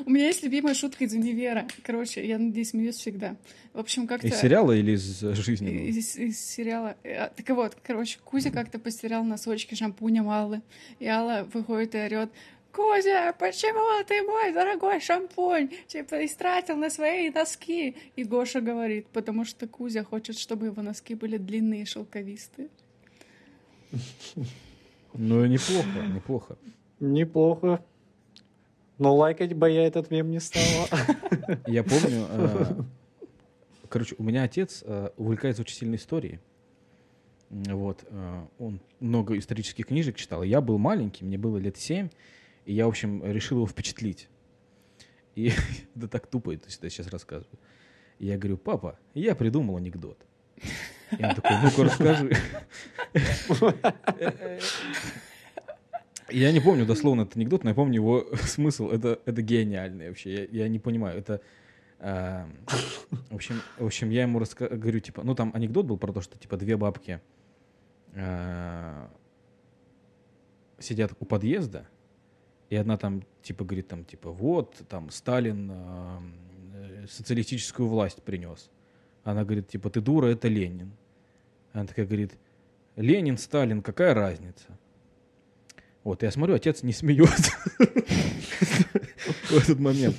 У 0.05 0.09
меня 0.09 0.27
есть 0.27 0.43
любимая 0.43 0.73
шутка 0.73 1.03
из 1.03 1.13
универа. 1.13 1.67
Короче, 1.83 2.25
я 2.25 2.37
надеюсь, 2.37 2.69
смеюсь 2.69 2.95
всегда. 2.95 3.35
В 3.73 3.79
общем, 3.79 4.07
как-то... 4.07 4.27
Из 4.27 4.35
сериала 4.35 4.71
или 4.71 4.93
из 4.93 5.19
жизни? 5.19 5.87
Из, 5.87 6.15
из 6.15 6.39
сериала. 6.39 6.95
Э, 7.03 7.29
Так 7.29 7.49
вот, 7.49 7.77
короче, 7.83 8.19
Кузя 8.23 8.51
как-то 8.51 8.79
потерял 8.79 9.23
носочки 9.23 9.75
шампунем 9.75 10.29
Аллы. 10.29 10.61
И 10.99 11.07
Алла 11.07 11.47
выходит 11.53 11.95
и 11.95 11.99
орет, 11.99 12.31
Кузя, 12.71 13.33
почему 13.33 14.03
ты 14.05 14.21
мой 14.23 14.53
дорогой 14.53 15.01
шампунь, 15.01 15.69
типа, 15.87 16.25
истратил 16.25 16.77
на 16.77 16.89
свои 16.89 17.29
носки? 17.29 17.95
И 18.15 18.23
Гоша 18.23 18.61
говорит, 18.61 19.07
потому 19.07 19.43
что 19.43 19.67
Кузя 19.67 20.03
хочет, 20.03 20.37
чтобы 20.37 20.67
его 20.67 20.81
носки 20.81 21.15
были 21.15 21.37
длинные 21.37 21.81
и 21.83 21.85
шелковистые. 21.85 22.69
Ну, 25.13 25.45
неплохо, 25.45 26.07
неплохо. 26.13 26.57
Неплохо. 26.99 27.83
Но 28.97 29.15
лайкать 29.15 29.53
бы 29.53 29.69
я 29.69 29.87
этот 29.87 30.11
мем 30.11 30.29
не 30.29 30.39
стала. 30.39 30.87
Я 31.67 31.83
помню, 31.83 32.27
э, 32.29 32.65
короче, 33.87 34.15
у 34.17 34.23
меня 34.23 34.43
отец 34.43 34.83
э, 34.85 35.11
увлекается 35.15 35.61
очень 35.61 35.77
сильно 35.77 35.95
историей. 35.95 36.39
Вот, 37.49 38.03
э, 38.09 38.45
он 38.59 38.81
много 38.99 39.37
исторических 39.37 39.87
книжек 39.87 40.17
читал. 40.17 40.43
Я 40.43 40.59
был 40.59 40.77
маленький, 40.77 41.23
мне 41.23 41.37
было 41.37 41.57
лет 41.57 41.77
семь, 41.77 42.09
и 42.65 42.73
я, 42.73 42.85
в 42.85 42.89
общем, 42.89 43.23
решил 43.25 43.59
его 43.59 43.67
впечатлить. 43.67 44.27
И 45.35 45.53
да 45.95 46.09
так 46.09 46.27
тупо 46.27 46.53
это 46.53 46.67
я 46.81 46.89
сейчас 46.89 47.07
рассказываю. 47.07 47.57
Я 48.19 48.37
говорю, 48.37 48.57
папа, 48.57 48.99
я 49.13 49.33
придумал 49.33 49.77
анекдот. 49.77 50.17
И 51.11 51.17
такой, 51.17 51.57
ну-ка 51.63 51.83
расскажи. 51.83 52.31
Я 56.31 56.51
не 56.51 56.59
помню 56.59 56.85
дословно 56.85 57.21
этот 57.21 57.37
анекдот, 57.37 57.63
но 57.63 57.71
я 57.71 57.75
помню 57.75 57.95
его 57.95 58.25
смысл. 58.43 58.89
Это, 58.89 59.19
это 59.25 59.41
гениальный 59.41 60.09
вообще. 60.09 60.33
Я, 60.33 60.63
я 60.63 60.67
не 60.67 60.79
понимаю. 60.79 61.17
Это... 61.17 61.41
а, 61.99 62.47
в, 63.29 63.35
общем, 63.35 63.61
в 63.77 63.85
общем, 63.85 64.09
я 64.09 64.23
ему 64.23 64.39
раска- 64.39 64.75
говорю, 64.75 64.99
типа, 64.99 65.23
ну 65.23 65.35
там 65.35 65.51
анекдот 65.55 65.85
был 65.85 65.97
про 65.97 66.13
то, 66.13 66.21
что 66.21 66.37
типа 66.37 66.57
две 66.57 66.77
бабки 66.77 67.19
а, 68.13 69.09
сидят 70.77 71.13
у 71.19 71.25
подъезда, 71.25 71.87
и 72.69 72.75
одна 72.75 72.97
там 72.97 73.23
типа 73.41 73.65
говорит 73.65 73.87
там 73.87 74.05
типа 74.05 74.29
вот 74.31 74.75
там 74.87 75.09
Сталин 75.09 75.71
э, 75.71 77.07
социалистическую 77.09 77.87
власть 77.89 78.21
принес. 78.21 78.69
Она 79.23 79.43
говорит 79.43 79.67
типа 79.67 79.89
ты 79.89 80.01
дура, 80.01 80.27
это 80.27 80.47
Ленин. 80.47 80.91
Она 81.73 81.85
такая 81.85 82.05
говорит 82.05 82.33
Ленин, 82.95 83.37
Сталин, 83.37 83.81
какая 83.81 84.13
разница? 84.13 84.77
Вот, 86.03 86.23
я 86.23 86.31
смотрю, 86.31 86.55
отец 86.55 86.81
не 86.83 86.93
смеется 86.93 87.51
в 89.49 89.57
этот 89.57 89.79
момент. 89.79 90.15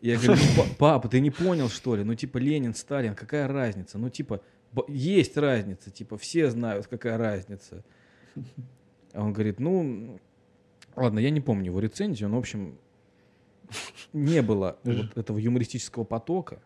Я 0.00 0.16
говорю, 0.16 0.34
«Ну, 0.34 0.62
па- 0.62 0.74
папа, 0.78 1.08
ты 1.08 1.20
не 1.20 1.30
понял, 1.30 1.68
что 1.68 1.94
ли? 1.94 2.02
Ну, 2.02 2.14
типа, 2.16 2.38
Ленин, 2.38 2.74
Сталин, 2.74 3.14
какая 3.14 3.46
разница? 3.46 3.98
Ну, 3.98 4.10
типа, 4.10 4.42
есть 4.88 5.36
разница, 5.36 5.90
типа, 5.90 6.18
все 6.18 6.50
знают, 6.50 6.88
какая 6.88 7.16
разница. 7.16 7.84
А 9.12 9.22
он 9.22 9.32
говорит, 9.32 9.60
ну, 9.60 10.18
ладно, 10.96 11.20
я 11.20 11.30
не 11.30 11.40
помню 11.40 11.66
его 11.66 11.78
рецензию, 11.78 12.30
но, 12.30 12.36
в 12.36 12.40
общем, 12.40 12.78
не 14.12 14.42
было 14.42 14.76
вот 14.82 15.16
этого 15.16 15.38
юмористического 15.38 16.04
потока. 16.04 16.60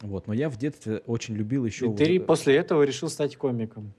Вот, 0.00 0.26
но 0.28 0.32
я 0.34 0.48
в 0.48 0.56
детстве 0.56 0.98
очень 1.06 1.34
любил 1.34 1.64
еще... 1.64 1.86
И 1.86 1.88
вот 1.88 1.96
ты 1.98 2.16
это- 2.16 2.24
после 2.24 2.54
этого 2.56 2.82
решил 2.84 3.08
стать 3.08 3.36
комиком. 3.36 3.92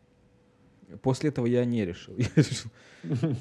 После 1.02 1.30
этого 1.30 1.46
я 1.46 1.66
не 1.66 1.86
решил. 1.86 2.16
Я 2.18 2.28
решил. 2.36 2.72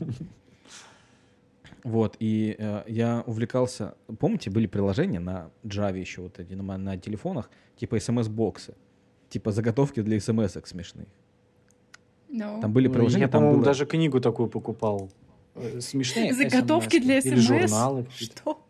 Вот, 1.84 2.16
и 2.18 2.56
э, 2.58 2.82
я 2.88 3.22
увлекался... 3.26 3.94
Помните, 4.18 4.50
были 4.50 4.66
приложения 4.66 5.20
на 5.20 5.50
Java 5.64 5.98
еще, 5.98 6.22
вот 6.22 6.38
эти, 6.38 6.52
на, 6.54 6.76
на 6.76 6.98
телефонах, 6.98 7.48
типа 7.76 7.98
смс-боксы, 8.00 8.74
типа 9.30 9.52
заготовки 9.52 10.00
для 10.02 10.20
смс 10.20 10.56
смешных. 10.64 11.06
Ну. 12.28 12.60
Там 12.60 12.72
были 12.72 12.88
Ну, 12.88 12.94
приложения, 12.94 13.22
Я, 13.24 13.28
там 13.28 13.40
по-моему, 13.40 13.58
было- 13.58 13.64
даже 13.64 13.86
книгу 13.86 14.20
такую 14.20 14.48
покупал. 14.48 15.08
Э, 15.54 15.80
Смешные 15.80 16.34
Заготовки 16.34 16.98
для 16.98 17.18
Или 17.20 17.36
СМС? 17.36 17.46
журналы 17.46 18.04
какие-то. 18.04 18.34
Что? 18.36 18.66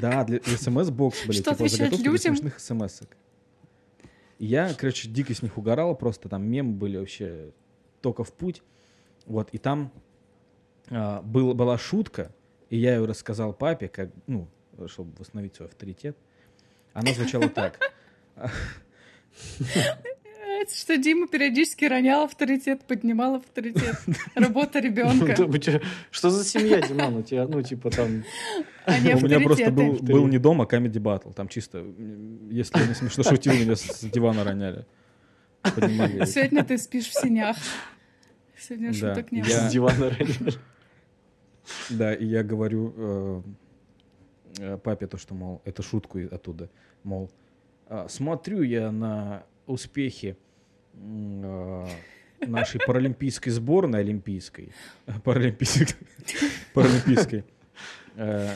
Да, 0.00 0.24
для 0.24 0.40
смс-бокс 0.40 1.26
были, 1.26 1.40
Что 1.40 1.54
типа 1.54 1.68
заготовки 1.68 2.08
для 2.08 2.18
смешных 2.18 2.60
смс 2.60 3.00
Я, 4.38 4.74
короче, 4.74 5.08
дико 5.08 5.34
с 5.34 5.42
них 5.42 5.56
угорал, 5.56 5.94
просто 5.94 6.28
там 6.28 6.44
мемы 6.44 6.72
были 6.72 6.96
вообще 6.96 7.52
только 8.00 8.24
в 8.24 8.32
путь. 8.32 8.62
Вот, 9.26 9.50
и 9.52 9.58
там 9.58 9.92
а, 10.90 11.22
был, 11.22 11.54
была 11.54 11.78
шутка, 11.78 12.32
и 12.70 12.78
я 12.78 12.96
ее 12.96 13.04
рассказал 13.04 13.52
папе, 13.52 13.88
как, 13.88 14.10
ну, 14.26 14.48
чтобы 14.86 15.12
восстановить 15.18 15.54
свой 15.54 15.68
авторитет. 15.68 16.16
Она 16.92 17.12
звучала 17.12 17.48
так. 17.48 17.78
Это 20.60 20.74
что 20.74 20.96
Дима 20.96 21.28
периодически 21.28 21.84
ронял 21.84 22.24
авторитет, 22.24 22.84
поднимал 22.84 23.36
авторитет. 23.36 23.94
Работа 24.34 24.80
ребенка, 24.80 25.36
Что 26.10 26.30
за 26.30 26.44
семья, 26.44 26.80
Диман? 26.80 27.16
У 27.16 27.22
тебя, 27.22 27.46
ну, 27.46 27.62
типа 27.62 27.90
там... 27.90 28.24
а 28.84 28.96
У 28.96 29.20
меня 29.20 29.38
просто 29.40 29.70
был, 29.70 30.26
не 30.26 30.38
дома, 30.38 30.64
а 30.64 30.66
Comedy 30.66 30.98
Battle. 30.98 31.32
Там 31.32 31.46
чисто, 31.48 31.84
если 32.50 32.80
я 32.80 32.86
не 32.88 32.94
смешно 32.94 33.22
шутил, 33.28 33.52
меня 33.52 33.76
с 33.76 34.00
дивана 34.00 34.42
роняли. 34.42 34.84
Поднимали. 35.62 36.24
Сегодня 36.24 36.64
ты 36.64 36.76
спишь 36.76 37.08
в 37.08 37.14
синях. 37.14 37.56
Сегодня 38.58 38.92
шуток 38.92 39.30
не 39.30 39.38
я- 39.38 39.44
было. 39.44 39.68
С 39.68 39.72
дивана 39.72 40.10
роняли. 40.10 40.54
Да, 41.90 42.14
и 42.14 42.24
я 42.24 42.42
говорю 42.42 42.94
э, 42.96 43.42
э, 44.58 44.78
папе 44.78 45.06
то, 45.06 45.18
что, 45.18 45.34
мол, 45.34 45.62
это 45.64 45.82
шутку 45.82 46.18
оттуда, 46.18 46.68
мол, 47.04 47.30
«А, 47.86 48.08
смотрю 48.08 48.62
я 48.62 48.90
на 48.90 49.44
успехи 49.66 50.36
нашей 52.46 52.80
паралимпийской 52.84 53.50
сборной, 53.50 54.00
олимпийской, 54.00 54.72
паралимпийской, 55.24 55.96
паралимпийской 56.74 57.44
э, 58.16 58.54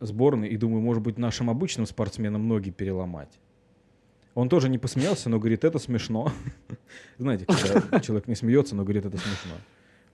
сборной, 0.00 0.48
и 0.48 0.56
думаю, 0.56 0.82
может 0.82 1.02
быть, 1.02 1.18
нашим 1.18 1.50
обычным 1.50 1.86
спортсменам 1.86 2.46
ноги 2.48 2.70
переломать. 2.70 3.38
Он 4.34 4.48
тоже 4.48 4.68
не 4.68 4.78
посмеялся, 4.78 5.28
но 5.28 5.38
говорит, 5.38 5.64
это 5.64 5.78
смешно. 5.78 6.32
Знаете, 7.18 7.44
когда 7.46 8.00
человек 8.00 8.28
не 8.28 8.36
смеется, 8.36 8.76
но 8.76 8.84
говорит, 8.84 9.04
это 9.04 9.16
смешно. 9.18 9.56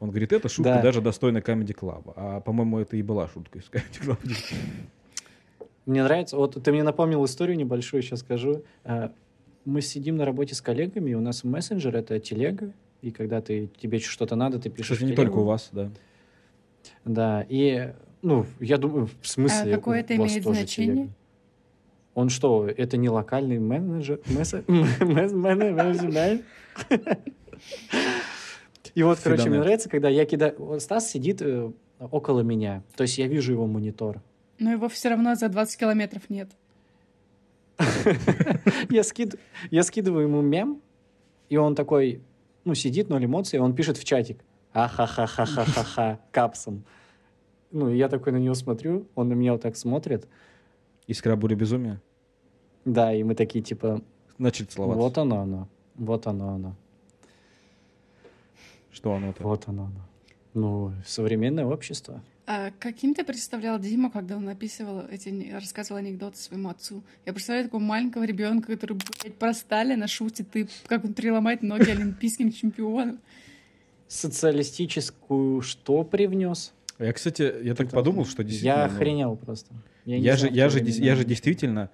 Он 0.00 0.10
говорит, 0.10 0.32
это 0.32 0.48
шутка 0.48 0.74
Да. 0.74 0.82
даже 0.82 1.00
достойна 1.00 1.38
Comedy 1.38 1.74
Club. 1.74 2.12
А, 2.16 2.40
по-моему, 2.40 2.78
это 2.78 2.96
и 2.96 3.02
была 3.02 3.28
шутка 3.28 3.58
из 3.58 3.64
Comedy 3.64 4.00
Club. 4.00 4.18
Мне 5.86 6.02
нравится, 6.02 6.36
вот 6.36 6.62
ты 6.62 6.72
мне 6.72 6.82
напомнил 6.82 7.24
историю 7.26 7.56
небольшую, 7.58 8.02
сейчас 8.02 8.20
скажу. 8.20 8.64
Мы 9.64 9.80
сидим 9.80 10.16
на 10.16 10.24
работе 10.24 10.54
с 10.54 10.60
коллегами, 10.60 11.10
и 11.10 11.14
у 11.14 11.20
нас 11.20 11.44
мессенджер— 11.44 11.96
это 11.98 12.18
телега, 12.20 12.72
и 13.02 13.10
когда 13.10 13.40
ты, 13.40 13.70
тебе 13.80 13.98
что-то 13.98 14.36
надо, 14.36 14.58
ты 14.58 14.70
пишешь 14.70 14.98
Кстати, 14.98 15.10
не 15.10 15.16
только 15.16 15.36
у 15.36 15.44
вас, 15.44 15.70
да. 15.72 15.90
Да, 17.04 17.46
и, 17.48 17.92
ну, 18.22 18.46
я 18.60 18.78
думаю, 18.78 19.08
в 19.20 19.26
смысле... 19.26 19.72
А 19.72 19.76
какое 19.76 19.98
у 19.98 20.00
это 20.00 20.14
вас 20.16 20.30
имеет 20.30 20.44
тоже 20.44 20.58
значение? 20.60 20.94
телега? 20.94 21.12
Он 22.14 22.28
что, 22.28 22.68
это 22.68 22.96
не 22.96 23.08
локальный 23.08 23.58
менеджер? 23.58 24.20
И 28.94 29.02
вот, 29.02 29.18
короче, 29.22 29.48
мне 29.48 29.58
нравится, 29.58 29.88
когда 29.88 30.08
я 30.08 30.24
кидаю... 30.24 30.78
Стас 30.78 31.10
сидит 31.10 31.42
э, 31.42 31.72
около 31.98 32.40
меня, 32.40 32.82
то 32.96 33.02
есть 33.02 33.18
я 33.18 33.26
вижу 33.26 33.52
его 33.52 33.66
монитор. 33.66 34.22
Но 34.58 34.70
его 34.70 34.88
все 34.88 35.08
равно 35.08 35.34
за 35.34 35.48
20 35.48 35.78
километров 35.78 36.30
нет. 36.30 36.50
Я, 38.90 39.02
скид... 39.02 39.36
я 39.70 39.82
скидываю 39.82 40.28
ему 40.28 40.40
мем, 40.42 40.80
и 41.48 41.56
он 41.56 41.74
такой, 41.74 42.22
ну, 42.64 42.74
сидит, 42.74 43.08
ноль 43.08 43.24
эмоций, 43.24 43.58
он 43.58 43.74
пишет 43.74 43.96
в 43.96 44.04
чатик. 44.04 44.44
Ахахахахахаха, 44.72 46.20
капсом. 46.30 46.84
Ну, 47.70 47.88
и 47.90 47.96
я 47.96 48.08
такой 48.08 48.32
на 48.32 48.36
него 48.36 48.54
смотрю, 48.54 49.08
он 49.14 49.28
на 49.28 49.34
меня 49.34 49.52
вот 49.52 49.62
так 49.62 49.76
смотрит. 49.76 50.28
Искра 51.06 51.36
буря 51.36 51.56
безумия. 51.56 52.00
Да, 52.84 53.12
и 53.12 53.22
мы 53.22 53.34
такие, 53.34 53.64
типа, 53.64 54.02
Начали 54.38 54.66
целоваться. 54.66 55.00
вот 55.00 55.18
оно 55.18 55.40
оно, 55.40 55.68
вот 55.94 56.26
оно 56.26 56.48
оно, 56.50 56.76
Что 58.90 59.14
оно 59.14 59.30
это? 59.30 59.42
вот 59.42 59.64
оно 59.68 59.84
оно. 59.84 60.00
Ну, 60.54 60.92
современное 61.06 61.66
общество. 61.66 62.22
А 62.46 62.72
каким 62.78 63.14
ты 63.14 63.24
представлял 63.24 63.78
Диму, 63.78 64.10
когда 64.10 64.36
он 64.36 64.46
описывал 64.48 65.06
эти, 65.10 65.50
рассказывал 65.50 65.98
анекдоты 66.00 66.36
своему 66.36 66.68
отцу? 66.68 67.02
Я 67.24 67.32
представляю 67.32 67.66
такого 67.66 67.80
маленького 67.80 68.24
ребенка, 68.24 68.72
который, 68.72 68.98
блядь, 69.22 69.34
про 69.36 69.54
Сталина 69.54 70.06
шутит, 70.06 70.54
и 70.54 70.66
как 70.86 71.04
он 71.04 71.14
переломает 71.14 71.62
ноги 71.62 71.88
олимпийским 71.88 72.52
чемпионам. 72.52 73.18
Социалистическую 74.08 75.62
что 75.62 76.04
привнес? 76.04 76.74
Я, 76.98 77.14
кстати, 77.14 77.50
я 77.62 77.74
так 77.74 77.90
подумал, 77.90 78.26
что 78.26 78.44
действительно... 78.44 78.82
Я 78.82 78.88
ну, 78.88 78.94
охренел 78.94 79.36
просто. 79.36 79.74
не 80.04 80.18
Я 80.18 80.36
же, 80.36 80.48
я 80.50 80.68
же, 80.68 80.80
я 80.80 81.16
же 81.16 81.24
действительно, 81.24 81.90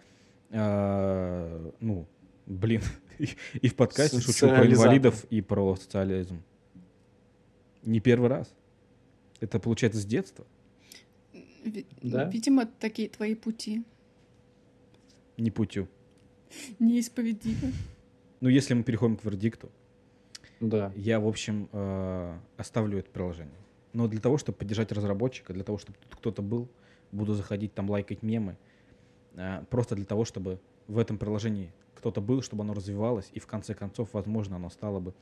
а, 0.50 1.72
ну, 1.78 2.08
блин, 2.46 2.82
и, 3.18 3.28
и 3.62 3.68
в 3.68 3.76
подкасте 3.76 4.20
шучу 4.20 4.48
про 4.48 4.66
инвалидов 4.66 5.24
и 5.30 5.42
про 5.42 5.76
социализм. 5.76 6.42
Не 7.84 8.00
первый 8.00 8.28
раз. 8.28 8.52
Это 9.40 9.58
получается 9.58 10.00
с 10.00 10.04
детства. 10.04 10.46
Ви- 11.64 11.86
Да? 12.02 12.24
Видимо, 12.24 12.66
такие 12.66 13.08
твои 13.08 13.34
пути 13.34 13.82
Не 15.36 15.50
путю. 15.50 15.88
неисповедимы. 16.78 17.72
Ну, 18.40 18.48
если 18.48 18.74
мы 18.74 18.82
переходим 18.82 19.16
к 19.16 19.24
вердикту, 19.24 19.70
Да. 20.60 20.92
я, 20.96 21.20
в 21.20 21.26
общем, 21.26 21.68
э, 21.72 22.38
оставлю 22.56 22.98
это 22.98 23.10
приложение. 23.10 23.54
Но 23.92 24.08
для 24.08 24.20
того, 24.20 24.38
чтобы 24.38 24.58
поддержать 24.58 24.92
разработчика, 24.92 25.52
для 25.52 25.64
того, 25.64 25.78
чтобы 25.78 25.98
тут 25.98 26.14
кто-то 26.16 26.42
был, 26.42 26.68
буду 27.12 27.34
заходить 27.34 27.74
там, 27.74 27.90
лайкать 27.90 28.22
мемы. 28.22 28.56
э, 29.36 29.64
Просто 29.70 29.94
для 29.94 30.04
того, 30.04 30.24
чтобы 30.24 30.58
в 30.88 30.98
этом 30.98 31.16
приложении 31.18 31.72
кто-то 31.94 32.20
был, 32.20 32.42
чтобы 32.42 32.62
оно 32.64 32.74
развивалось, 32.74 33.30
и 33.32 33.38
в 33.38 33.46
конце 33.46 33.74
концов, 33.74 34.08
возможно, 34.12 34.56
оно 34.56 34.70
стало 34.70 34.98
бы 35.00 35.14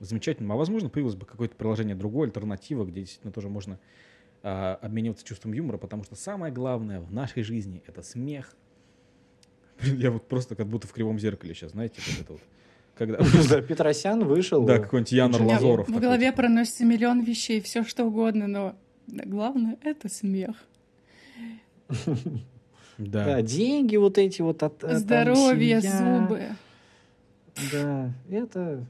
замечательным. 0.00 0.52
А 0.52 0.56
возможно, 0.56 0.88
появилось 0.88 1.16
бы 1.16 1.26
какое-то 1.26 1.54
приложение 1.56 1.94
другое, 1.94 2.26
альтернатива, 2.28 2.84
где 2.84 3.00
действительно 3.00 3.32
тоже 3.32 3.48
можно 3.48 3.78
а, 4.42 4.78
обмениваться 4.82 5.24
чувством 5.24 5.52
юмора, 5.52 5.78
потому 5.78 6.04
что 6.04 6.16
самое 6.16 6.52
главное 6.52 7.00
в 7.00 7.12
нашей 7.12 7.42
жизни— 7.42 7.82
это 7.86 8.02
смех. 8.02 8.54
Блин, 9.80 9.96
Я 9.98 10.10
вот 10.10 10.28
просто 10.28 10.54
как 10.54 10.66
будто 10.66 10.86
в 10.86 10.92
кривом 10.92 11.18
зеркале 11.18 11.54
сейчас, 11.54 11.72
знаете, 11.72 12.00
вот 12.06 12.20
это 12.20 12.32
вот. 12.32 12.42
Когда... 12.94 13.18
Да, 13.50 13.60
Петросян 13.66 14.24
вышел. 14.24 14.64
Да, 14.64 14.78
какой-нибудь 14.78 15.12
Янор 15.12 15.42
Лазоров. 15.42 15.88
В 15.88 16.00
голове 16.00 16.32
проносится 16.32 16.84
миллион 16.84 17.22
вещей, 17.22 17.60
все 17.60 17.84
что 17.84 18.04
угодно, 18.04 18.46
но 18.46 18.76
главное— 19.06 19.78
это 19.82 20.08
смех. 20.08 20.56
Да, 22.96 23.24
Да. 23.24 23.42
деньги 23.42 23.96
вот 23.96 24.18
эти 24.18 24.40
вот. 24.40 24.62
от- 24.62 24.78
там 24.78 24.96
Здоровье, 24.96 25.80
зубы. 25.80 26.42
Да, 27.72 28.12
это... 28.30 28.86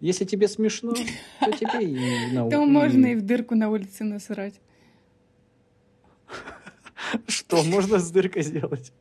Если 0.00 0.24
тебе 0.24 0.48
смешно, 0.48 0.94
то 0.94 1.52
тебе 1.58 1.84
и 1.84 2.32
на 2.32 2.48
То 2.48 2.64
можно 2.64 3.06
и 3.06 3.14
в 3.14 3.22
дырку 3.22 3.54
на 3.54 3.68
улице 3.70 4.04
насрать. 4.04 4.54
Что 7.26 7.62
можно 7.64 7.98
с 7.98 8.10
дыркой 8.10 8.42
сделать? 8.42 8.92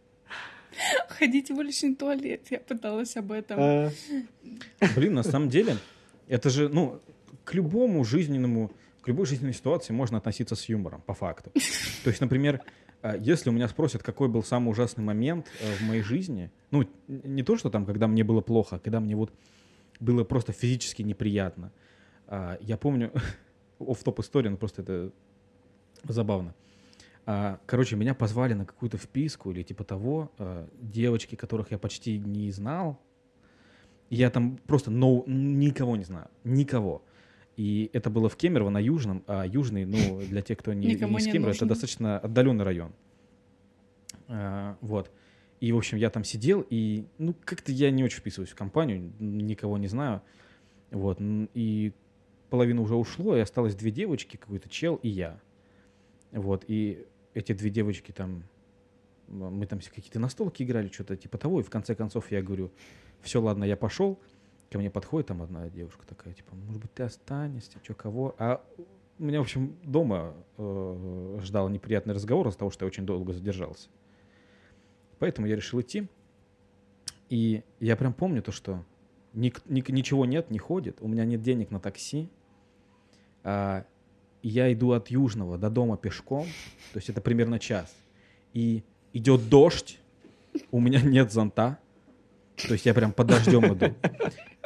Ходить 1.10 1.50
в 1.50 1.58
уличный 1.58 1.95
туалет, 1.95 2.48
я 2.50 2.60
пыталась 2.60 3.16
об 3.18 3.32
этом. 3.32 3.58
А, 3.60 3.91
Блин, 4.95 5.14
на 5.14 5.24
самом 5.24 5.50
деле, 5.50 5.78
это 6.28 6.50
же, 6.50 6.70
ну, 6.70 7.00
к 7.43 7.54
любому 7.54 8.04
жизненному, 8.04 8.72
к 9.02 9.08
любой 9.08 9.26
жизненной 9.26 9.54
ситуации 9.54 9.93
можно 9.93 10.18
относиться 10.18 10.56
с 10.56 10.68
юмором, 10.70 11.02
по 11.02 11.14
факту. 11.14 11.52
То 12.04 12.10
есть, 12.10 12.22
например, 12.22 12.62
э, 13.02 13.18
если 13.20 13.50
у 13.50 13.54
меня 13.54 13.68
спросят, 13.68 14.04
какой 14.04 14.28
был 14.28 14.43
самый 14.43 14.70
ужасный 14.70 15.04
момент 15.04 15.48
э, 15.62 15.74
в 15.76 15.82
моей 15.82 16.02
жизни, 16.02 16.52
ну, 16.72 16.88
не 17.08 17.43
то, 17.43 17.58
что 17.58 17.70
там, 17.70 17.86
когда 17.86 18.08
мне 18.08 18.24
было 18.24 18.41
плохо, 18.41 18.76
а 18.76 18.80
когда 18.80 19.00
мне 19.00 19.16
вот 19.16 19.32
было 20.00 20.24
просто 20.24 20.52
физически 20.52 21.02
неприятно. 21.02 21.72
А, 22.28 22.58
Я 22.62 22.78
помню, 22.78 23.12
оф 23.80 24.04
топ 24.04 24.20
история, 24.20 24.50
но 24.50 24.58
просто 24.58 24.82
это 24.82 25.12
забавно. 26.04 26.54
А, 27.26 27.60
Короче, 27.66 27.95
меня 27.95 28.14
позвали 28.14 28.54
на 28.54 28.66
какую-то 28.66 28.98
вписку 28.98 29.52
или 29.52 29.64
типа 29.64 29.84
того, 29.84 30.32
э, 30.38 30.68
девочки, 30.80 31.36
которых 31.36 31.72
я 31.72 31.78
почти 31.78 32.18
не 32.18 32.52
знал, 32.52 33.00
я 34.10 34.30
там 34.30 34.58
просто 34.68 34.91
no, 34.91 35.24
никого 35.28 35.95
не 35.98 36.06
знаю. 36.06 36.30
Никого. 36.43 37.04
И 37.58 37.89
это 37.91 38.10
было 38.10 38.30
в 38.30 38.38
Кемерово 38.38 38.70
на 38.70 38.80
Южном. 38.80 39.24
А 39.28 39.45
Южный, 39.45 39.86
ну, 39.86 40.22
для 40.30 40.41
тех, 40.41 40.58
кто 40.60 40.74
не, 40.74 40.88
Никому 40.88 41.18
не 41.18 41.26
из 41.26 41.32
Кемерово, 41.32 41.54
это 41.56 41.66
достаточно 41.66 42.20
отдаленный 42.20 42.64
район. 42.64 42.93
А, 44.28 44.78
вот. 44.82 45.12
И, 45.60 45.72
в 45.72 45.78
общем, 45.78 45.97
я 45.97 46.10
там 46.10 46.24
сидел, 46.24 46.66
и, 46.70 47.05
ну, 47.18 47.34
как-то 47.43 47.72
я 47.72 47.89
не 47.89 48.03
очень 48.03 48.20
вписываюсь 48.20 48.51
в 48.51 48.55
компанию, 48.55 49.12
никого 49.20 49.78
не 49.78 49.88
знаю. 49.88 50.22
Вот. 50.91 51.18
И 51.20 51.93
половина 52.49 52.82
уже 52.82 52.95
ушло, 52.95 53.36
и 53.36 53.39
осталось 53.39 53.76
две 53.76 53.91
девочки, 53.91 54.38
какой-то 54.38 54.70
чел 54.70 54.95
и 55.01 55.10
я. 55.10 55.39
Вот. 56.32 56.64
И 56.68 57.05
эти 57.34 57.53
две 57.53 57.70
девочки 57.70 58.12
там, 58.12 58.43
мы 59.28 59.66
там 59.66 59.80
все 59.80 59.89
какие-то 59.89 60.20
настолки 60.20 60.64
играли, 60.64 60.89
что-то 60.89 61.16
типа 61.16 61.38
того, 61.38 61.60
и 61.60 61.64
в 61.64 61.70
конце 61.70 61.95
концов 61.95 62.32
я 62.32 62.41
говорю, 62.41 62.72
все, 63.22 63.41
ладно, 63.41 63.64
я 63.64 63.76
пошел. 63.78 64.20
Ко 64.70 64.78
мне 64.78 64.91
подходит 64.91 65.28
там 65.28 65.41
одна 65.41 65.70
девушка 65.70 66.05
такая, 66.05 66.34
типа, 66.34 66.53
может 66.55 66.82
быть, 66.82 66.93
ты 66.93 67.03
останешься, 67.03 67.80
что, 67.82 67.93
кого? 67.93 68.36
А 68.38 68.62
меня, 69.18 69.39
в 69.39 69.43
общем, 69.43 69.76
дома 69.84 70.36
э, 70.58 71.39
ждал 71.41 71.70
неприятный 71.70 72.14
разговор 72.14 72.47
из-за 72.49 72.60
того, 72.60 72.72
что 72.72 72.86
я 72.86 72.88
очень 72.88 73.05
долго 73.05 73.34
задержался. 73.34 73.89
Поэтому 75.20 75.47
я 75.47 75.55
решил 75.55 75.82
идти. 75.82 76.07
И 77.30 77.63
я 77.80 77.95
прям 77.95 78.13
помню 78.13 78.41
то, 78.41 78.51
что 78.51 78.86
ник- 79.34 79.61
ник- 79.65 79.89
ничего 79.89 80.26
нет, 80.26 80.49
не 80.51 80.59
ходит, 80.59 80.97
у 81.01 81.07
меня 81.07 81.26
нет 81.26 81.41
денег 81.41 81.72
на 81.72 81.80
такси. 81.80 82.30
А, 83.43 83.86
я 84.41 84.72
иду 84.72 84.91
от 84.91 85.09
Южного 85.09 85.57
до 85.57 85.70
дома 85.70 85.97
пешком, 85.97 86.45
то 86.93 86.97
есть 86.99 87.09
это 87.09 87.22
примерно 87.22 87.59
час. 87.59 87.93
И 88.53 88.84
идет 89.13 89.49
дождь, 89.49 89.99
у 90.72 90.80
меня 90.80 91.01
нет 91.01 91.32
зонта, 91.32 91.80
то 92.55 92.74
есть 92.74 92.86
я 92.86 92.93
прям 92.93 93.11
под 93.11 93.28
дождем 93.28 93.74
иду. 93.74 93.93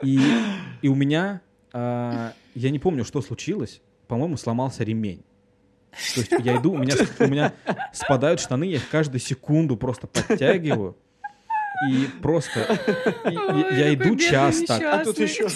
И, 0.03 0.19
и 0.81 0.87
у 0.87 0.95
меня, 0.95 1.41
а, 1.73 2.33
я 2.55 2.69
не 2.69 2.79
помню, 2.79 3.03
что 3.05 3.21
случилось, 3.21 3.81
по-моему, 4.07 4.37
сломался 4.37 4.83
ремень. 4.83 5.23
То 5.91 6.19
есть 6.21 6.31
я 6.39 6.57
иду, 6.57 6.73
у 6.73 6.77
меня, 6.77 6.95
у 7.19 7.27
меня 7.27 7.53
спадают 7.93 8.39
штаны, 8.39 8.63
я 8.65 8.77
их 8.77 8.89
каждую 8.89 9.19
секунду 9.19 9.75
просто 9.77 10.07
подтягиваю. 10.07 10.95
И 11.89 12.05
просто 12.21 12.59
и- 13.25 13.35
Ой, 13.35 13.65
я 13.75 13.91
иду 13.95 14.09
бедный 14.11 14.19
час 14.29 14.61
так. 14.67 14.83
а 14.83 15.03
тут 15.03 15.17
еще, 15.17 15.47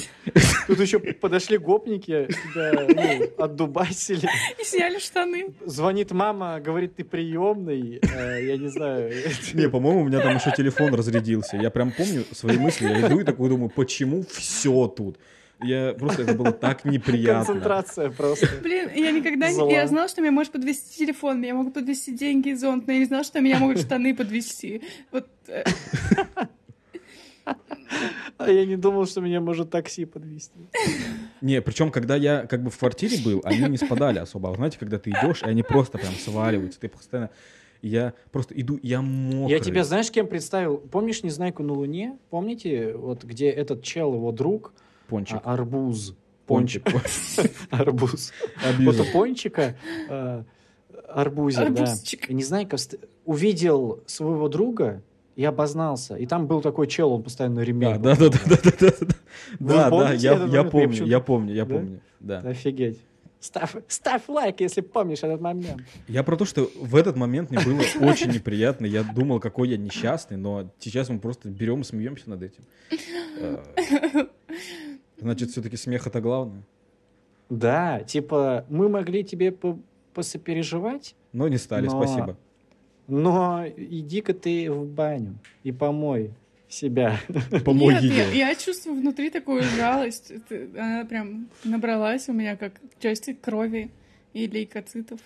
тут 0.65 0.79
еще 0.79 0.97
подошли 0.97 1.59
гопники, 1.59 2.27
тебя 2.51 2.87
ну, 3.37 3.43
отдубасили. 3.43 4.27
И 4.59 4.63
сняли 4.63 4.97
штаны. 4.97 5.53
Звонит 5.65 6.11
мама, 6.11 6.59
говорит, 6.59 6.95
ты 6.95 7.03
приемный. 7.03 7.99
Э, 8.01 8.43
Я 8.43 8.57
не 8.57 8.69
знаю. 8.69 9.11
Не, 9.53 9.69
по-моему, 9.69 10.01
у 10.01 10.05
меня 10.05 10.19
там 10.19 10.35
еще 10.37 10.51
телефон 10.51 10.95
разрядился. 10.95 11.57
Я 11.57 11.69
прям 11.69 11.91
помню 11.91 12.23
свои 12.31 12.57
мысли. 12.57 12.87
Я 12.87 13.07
иду 13.07 13.19
и 13.19 13.23
такой 13.23 13.49
думаю, 13.49 13.69
почему 13.69 14.23
все 14.27 14.87
тут? 14.87 15.19
Я 15.61 15.93
просто 15.97 16.23
это 16.23 16.33
было 16.33 16.51
так 16.51 16.85
неприятно. 16.85 17.45
Концентрация 17.45 18.09
просто. 18.11 18.47
Блин, 18.61 18.89
я 18.93 19.11
никогда 19.11 19.51
не... 19.51 19.71
Я 19.71 19.87
знала, 19.87 20.07
что 20.07 20.21
меня 20.21 20.31
может 20.31 20.51
подвести 20.51 21.05
телефон, 21.05 21.41
меня 21.41 21.55
могут 21.55 21.73
подвести 21.73 22.13
деньги 22.13 22.49
и 22.49 22.55
зонт, 22.55 22.87
но 22.87 22.93
я 22.93 22.99
не 22.99 23.05
знала, 23.05 23.23
что 23.23 23.39
меня 23.39 23.59
могут 23.59 23.79
штаны 23.79 24.15
подвести. 24.15 24.81
Вот 25.11 25.27
э, 25.47 25.63
А 28.37 28.51
я 28.51 28.65
не 28.65 28.75
думал, 28.75 29.05
что 29.05 29.21
меня 29.21 29.39
может 29.39 29.69
такси 29.69 30.05
подвести. 30.05 30.59
Не, 31.41 31.61
причем, 31.61 31.91
когда 31.91 32.15
я 32.15 32.45
как 32.47 32.63
бы 32.63 32.69
в 32.69 32.77
квартире 32.77 33.17
был, 33.23 33.41
они 33.43 33.69
не 33.69 33.77
спадали 33.77 34.19
особо. 34.19 34.51
А 34.51 34.55
знаете, 34.55 34.77
когда 34.77 34.99
ты 34.99 35.11
идешь, 35.11 35.41
и 35.41 35.45
они 35.45 35.63
просто 35.63 35.97
прям 35.97 36.13
сваливаются. 36.13 36.79
Ты 36.79 36.89
постоянно... 36.89 37.29
Я 37.81 38.13
просто 38.31 38.59
иду, 38.59 38.79
я 38.81 39.01
мокрый. 39.01 39.57
Я 39.57 39.59
тебя 39.59 39.83
знаешь, 39.83 40.09
кем 40.09 40.25
представил? 40.25 40.77
Помнишь 40.77 41.21
«Незнайку 41.21 41.61
на 41.61 41.73
Луне»? 41.73 42.17
Помните, 42.31 42.93
вот 42.95 43.23
где 43.23 43.49
этот 43.49 43.83
чел, 43.83 44.13
его 44.15 44.31
друг, 44.31 44.73
Пончик. 45.07 45.39
а, 45.43 45.53
арбуз. 45.53 46.15
Пончик. 46.45 46.87
Арбуз. 47.71 48.31
Вот 48.79 48.99
у 48.99 49.05
пончика 49.11 49.75
э, 50.09 50.43
арбузер, 51.07 51.71
да. 51.71 51.95
И 52.27 52.33
Незнайка 52.33 52.77
увидел 53.25 54.03
своего 54.05 54.47
друга 54.47 55.01
и 55.35 55.43
обознался. 55.43 56.15
И 56.15 56.25
там 56.25 56.47
был 56.47 56.61
такой 56.61 56.87
чел, 56.87 57.11
он 57.11 57.23
постоянно 57.23 57.61
ремень. 57.61 57.99
Да, 57.99 58.15
да, 58.15 58.29
да, 58.29 58.39
да, 58.45 58.57
да, 58.63 58.71
да, 58.79 58.91
да. 59.59 59.89
Да, 59.89 60.13
я, 60.13 60.63
помню, 60.63 61.05
я 61.05 61.19
помню, 61.19 61.53
я 61.53 61.65
помню, 61.65 61.99
да. 62.19 62.39
Офигеть. 62.39 62.99
Ставь, 63.39 63.75
ставь 63.87 64.23
лайк, 64.27 64.59
если 64.59 64.81
помнишь 64.81 65.19
этот 65.19 65.39
момент. 65.39 65.83
Я 66.07 66.23
про 66.23 66.35
то, 66.35 66.45
что 66.45 66.67
в 66.81 66.95
этот 66.95 67.15
момент 67.15 67.51
мне 67.51 67.59
было 67.59 67.81
очень 68.09 68.31
неприятно. 68.31 68.87
Я 68.87 69.03
думал, 69.03 69.39
какой 69.39 69.69
я 69.69 69.77
несчастный, 69.77 70.35
но 70.35 70.71
сейчас 70.79 71.09
мы 71.09 71.19
просто 71.19 71.49
берем 71.49 71.81
и 71.81 71.83
смеемся 71.83 72.27
над 72.27 72.41
этим. 72.41 72.63
Значит, 75.19 75.51
все-таки 75.51 75.77
смех 75.77 76.07
это 76.07 76.21
главное. 76.21 76.63
Да, 77.49 77.99
типа, 78.01 78.65
мы 78.69 78.89
могли 78.89 79.23
тебе 79.23 79.51
по- 79.51 79.79
посопереживать, 80.13 81.15
Но 81.33 81.47
не 81.47 81.57
стали, 81.57 81.85
Но- 81.85 81.91
спасибо. 82.01 82.37
но 83.07 83.63
иди-ка 83.77 84.33
ты 84.33 84.71
в 84.71 84.85
баню 84.87 85.37
и 85.63 85.71
помой 85.71 86.31
себя. 86.67 87.19
Помой 87.65 87.93
Нет, 87.93 88.03
я, 88.03 88.25
ей. 88.27 88.37
я 88.39 88.55
чувствую 88.55 88.99
внутри 88.99 89.29
такую 89.29 89.61
жалость. 89.63 90.33
Она 90.75 91.05
прям 91.05 91.47
набралась 91.63 92.27
у 92.27 92.33
меня 92.33 92.57
как 92.57 92.73
части 92.99 93.33
крови 93.33 93.91
и 94.33 94.47
лейкоцитов. 94.47 95.19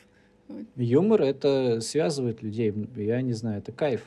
Юмор 0.75 1.21
это 1.21 1.79
связывает 1.79 2.43
людей. 2.43 2.73
Я 2.97 3.21
не 3.21 3.33
знаю, 3.33 3.59
это 3.59 3.71
кайф. 3.71 4.01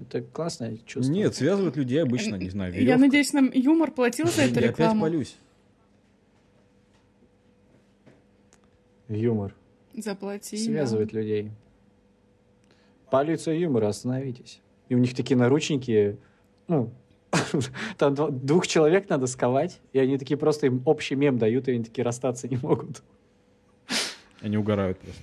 Это 0.00 0.22
классное 0.22 0.76
чувство. 0.86 1.12
Нет, 1.12 1.34
связывают 1.36 1.76
людей 1.76 2.02
обычно, 2.02 2.34
не 2.36 2.50
знаю, 2.50 2.72
Я 2.74 2.80
веревка. 2.80 2.98
надеюсь, 3.00 3.32
нам 3.32 3.50
юмор 3.52 3.90
платил 3.92 4.26
за 4.26 4.42
эту 4.42 4.54
Я 4.54 4.66
опять 4.70 4.70
рекламу. 4.70 5.02
полюсь. 5.02 5.36
Юмор 9.08 9.54
Заплати. 9.96 10.56
связывает 10.56 11.12
людей. 11.12 11.50
Полиция 13.10 13.54
юмора, 13.54 13.88
остановитесь. 13.88 14.60
И 14.88 14.94
у 14.94 14.98
них 14.98 15.14
такие 15.14 15.36
наручники, 15.36 16.18
ну, 16.66 16.90
там 17.98 18.14
двух 18.14 18.66
человек 18.66 19.08
надо 19.08 19.26
сковать, 19.26 19.80
и 19.92 19.98
они 19.98 20.18
такие 20.18 20.36
просто 20.36 20.66
им 20.66 20.82
общий 20.84 21.14
мем 21.14 21.38
дают, 21.38 21.68
и 21.68 21.72
они 21.72 21.84
такие 21.84 22.04
расстаться 22.04 22.48
не 22.48 22.56
могут. 22.56 23.02
Они 24.40 24.56
угорают 24.56 24.98
просто. 24.98 25.22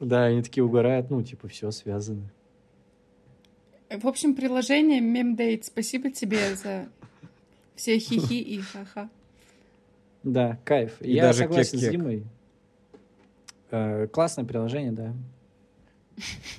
Да, 0.00 0.24
они 0.24 0.42
такие 0.42 0.64
угорают, 0.64 1.10
ну, 1.10 1.22
типа, 1.22 1.48
все 1.48 1.70
связано. 1.70 2.30
В 3.98 4.06
общем, 4.06 4.34
приложение 4.34 5.00
Memdate. 5.00 5.64
Спасибо 5.64 6.10
тебе 6.10 6.54
за 6.54 6.88
все 7.74 7.98
хихи 7.98 8.40
и 8.40 8.60
ха-ха. 8.60 9.08
Да, 10.22 10.58
кайф. 10.64 10.96
И 11.00 11.12
Я 11.12 11.24
даже 11.24 11.40
согласен 11.40 11.78
с 11.78 11.80
кек-кек. 11.80 11.90
Димой. 11.90 12.24
Э, 13.70 14.06
классное 14.06 14.44
приложение, 14.44 14.92
да. 14.92 15.14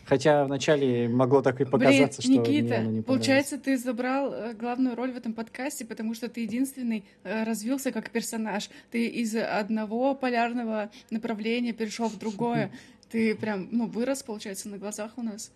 Хотя 0.05 0.45
вначале 0.45 1.07
могло 1.07 1.41
так 1.41 1.61
и 1.61 1.65
показаться, 1.65 2.21
Блин, 2.21 2.33
что 2.33 2.51
мне 2.51 2.61
Никита, 2.61 2.75
оно 2.75 2.91
не 2.91 3.01
понравилось. 3.01 3.05
получается, 3.05 3.57
ты 3.59 3.77
забрал 3.77 4.33
э, 4.33 4.53
главную 4.53 4.95
роль 4.95 5.11
в 5.11 5.17
этом 5.17 5.33
подкасте, 5.33 5.85
потому 5.85 6.15
что 6.15 6.27
ты 6.27 6.41
единственный 6.41 7.05
э, 7.23 7.43
развился 7.43 7.91
как 7.91 8.09
персонаж. 8.09 8.69
Ты 8.91 9.07
из 9.07 9.35
одного 9.35 10.15
полярного 10.15 10.89
направления 11.09 11.71
перешел 11.71 12.09
в 12.09 12.17
другое. 12.17 12.71
Ты 13.11 13.35
прям, 13.35 13.67
ну, 13.71 13.85
вырос, 13.85 14.23
получается, 14.23 14.69
на 14.69 14.79
глазах 14.79 15.11
у 15.17 15.21
нас. 15.21 15.51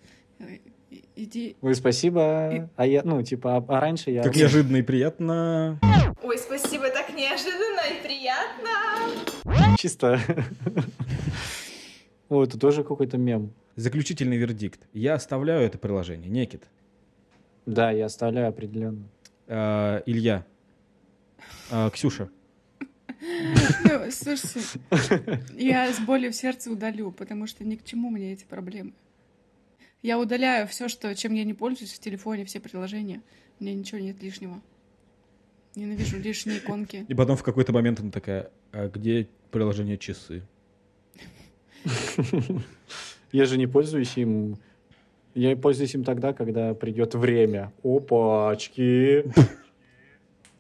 Э, 0.92 0.96
Иди. 1.16 1.56
Ой, 1.62 1.76
спасибо. 1.76 2.50
И- 2.54 2.62
А 2.76 2.86
я, 2.86 3.02
ну, 3.04 3.22
типа, 3.24 3.58
а, 3.58 3.66
а 3.68 3.80
раньше 3.80 4.12
я... 4.12 4.24
Как 4.24 4.36
неожиданно 4.36 4.78
и 4.78 4.82
приятно. 4.82 5.80
Ой, 6.24 6.38
спасибо, 6.38 6.90
так 6.90 7.10
неожиданно 7.14 7.82
и 7.94 8.04
приятно. 8.04 9.78
Чисто. 9.78 10.20
Ой, 12.30 12.46
это 12.46 12.60
тоже 12.60 12.84
какой-то 12.84 13.18
мем. 13.18 13.54
Заключительный 13.76 14.38
вердикт. 14.38 14.82
Я 14.94 15.14
оставляю 15.16 15.66
это 15.66 15.78
приложение. 15.78 16.30
Некит. 16.30 16.64
Да, 17.66 17.92
я 17.92 18.06
оставляю 18.06 18.50
определенно. 18.50 19.04
Э, 19.48 20.02
Илья. 20.06 20.46
А, 21.72 21.90
Ксюша, 21.90 22.30
Ну, 23.20 24.12
слушайте, 24.12 24.80
я 25.56 25.92
с 25.92 26.00
болью 26.00 26.32
в 26.32 26.36
сердце 26.36 26.72
удалю, 26.72 27.12
потому 27.12 27.48
что 27.48 27.64
ни 27.66 27.76
к 27.76 27.84
чему 27.84 28.10
мне 28.10 28.34
эти 28.34 28.46
проблемы. 28.46 28.94
Я 30.08 30.18
удаляю 30.18 30.70
все, 30.70 30.88
что, 30.88 31.14
чем 31.16 31.34
я 31.34 31.44
не 31.44 31.54
пользуюсь 31.54 31.92
в 31.92 32.00
телефоне, 32.00 32.46
все 32.46 32.62
приложения. 32.62 33.22
Мне 33.60 33.74
ничего 33.74 34.00
нет 34.00 34.24
лишнего. 34.24 34.62
Ненавижу 35.76 36.18
лишние 36.18 36.60
иконки. 36.60 37.06
и 37.10 37.14
потом 37.14 37.36
в 37.36 37.44
какой-то 37.44 37.74
момент 37.74 38.00
она 38.00 38.10
такая, 38.10 38.50
а 38.72 38.88
где 38.88 39.28
приложение 39.52 39.98
часы? 39.98 40.44
Я 43.34 43.44
же 43.44 43.58
не 43.58 43.68
пользуюсь 43.68 44.16
им. 44.16 44.58
Я 45.36 45.58
пользуюсь 45.58 45.94
им 45.94 46.06
тогда, 46.06 46.32
когда 46.32 46.74
придет 46.74 47.14
время. 47.14 47.74
Опачки. 47.84 49.26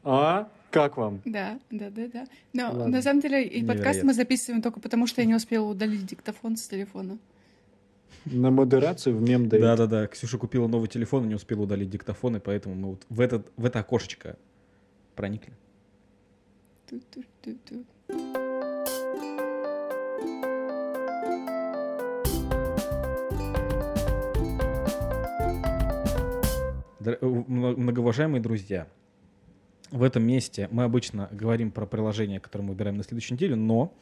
А? 0.03 0.49
Как 0.71 0.97
вам? 0.97 1.21
Да, 1.23 1.57
да, 1.71 1.89
да, 1.89 2.07
да. 2.07 2.25
Но 2.51 2.63
Ладно. 2.65 2.87
на 2.87 3.01
самом 3.01 3.21
деле 3.21 3.45
и 3.45 3.61
подкаст 3.61 3.77
Невероятно. 3.79 4.07
мы 4.07 4.13
записываем 4.13 4.61
только 4.61 4.81
потому, 4.81 5.07
что 5.07 5.21
я 5.21 5.25
не 5.25 5.35
успела 5.35 5.69
удалить 5.69 6.05
диктофон 6.05 6.57
с 6.57 6.67
телефона. 6.67 7.17
На 8.25 8.51
модерацию 8.51 9.15
в 9.15 9.21
мемдейт. 9.21 9.61
Да-да-да, 9.61 10.07
Ксюша 10.07 10.37
купила 10.37 10.67
новый 10.67 10.87
телефон 10.89 11.25
и 11.25 11.27
не 11.27 11.35
успела 11.35 11.61
удалить 11.61 11.89
диктофон, 11.89 12.37
и 12.37 12.39
поэтому 12.39 12.75
мы 12.75 12.87
вот 12.89 13.05
в, 13.09 13.21
этот, 13.21 13.51
в 13.55 13.65
это 13.65 13.79
окошечко 13.79 14.37
проникли. 15.15 15.53
Ту-ту-ту-ту. 16.89 17.85
Э, 27.07 27.15
мно- 27.21 27.75
Многоуважаемые 27.75 28.41
друзья, 28.41 28.87
в 29.91 30.03
этом 30.03 30.23
месте 30.23 30.67
мы 30.71 30.83
обычно 30.83 31.29
говорим 31.31 31.71
про 31.71 31.85
приложение, 31.85 32.39
которое 32.39 32.65
мы 32.65 32.69
выбираем 32.71 32.97
на 32.97 33.03
следующей 33.03 33.35
неделе, 33.35 33.55
но 33.55 33.93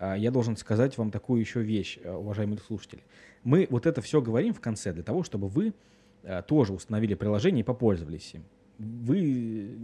я 0.00 0.30
должен 0.30 0.56
сказать 0.56 0.96
вам 0.96 1.10
такую 1.10 1.40
еще 1.40 1.62
вещь, 1.62 1.98
а, 2.04 2.16
уважаемые 2.16 2.58
слушатели. 2.58 3.02
Мы 3.44 3.66
вот 3.70 3.86
это 3.86 4.00
все 4.00 4.20
говорим 4.20 4.54
в 4.54 4.60
конце 4.60 4.92
для 4.92 5.02
того, 5.02 5.22
чтобы 5.22 5.48
вы 5.48 5.74
а, 6.22 6.42
тоже 6.42 6.72
установили 6.72 7.14
приложение 7.14 7.60
и 7.60 7.64
попользовались 7.64 8.34
им. 8.34 8.44
Вы, 8.78 9.18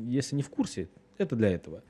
если 0.08 0.36
не 0.36 0.42
в 0.42 0.48
курсе, 0.48 0.88
это 1.18 1.36
для 1.36 1.50
этого. 1.50 1.82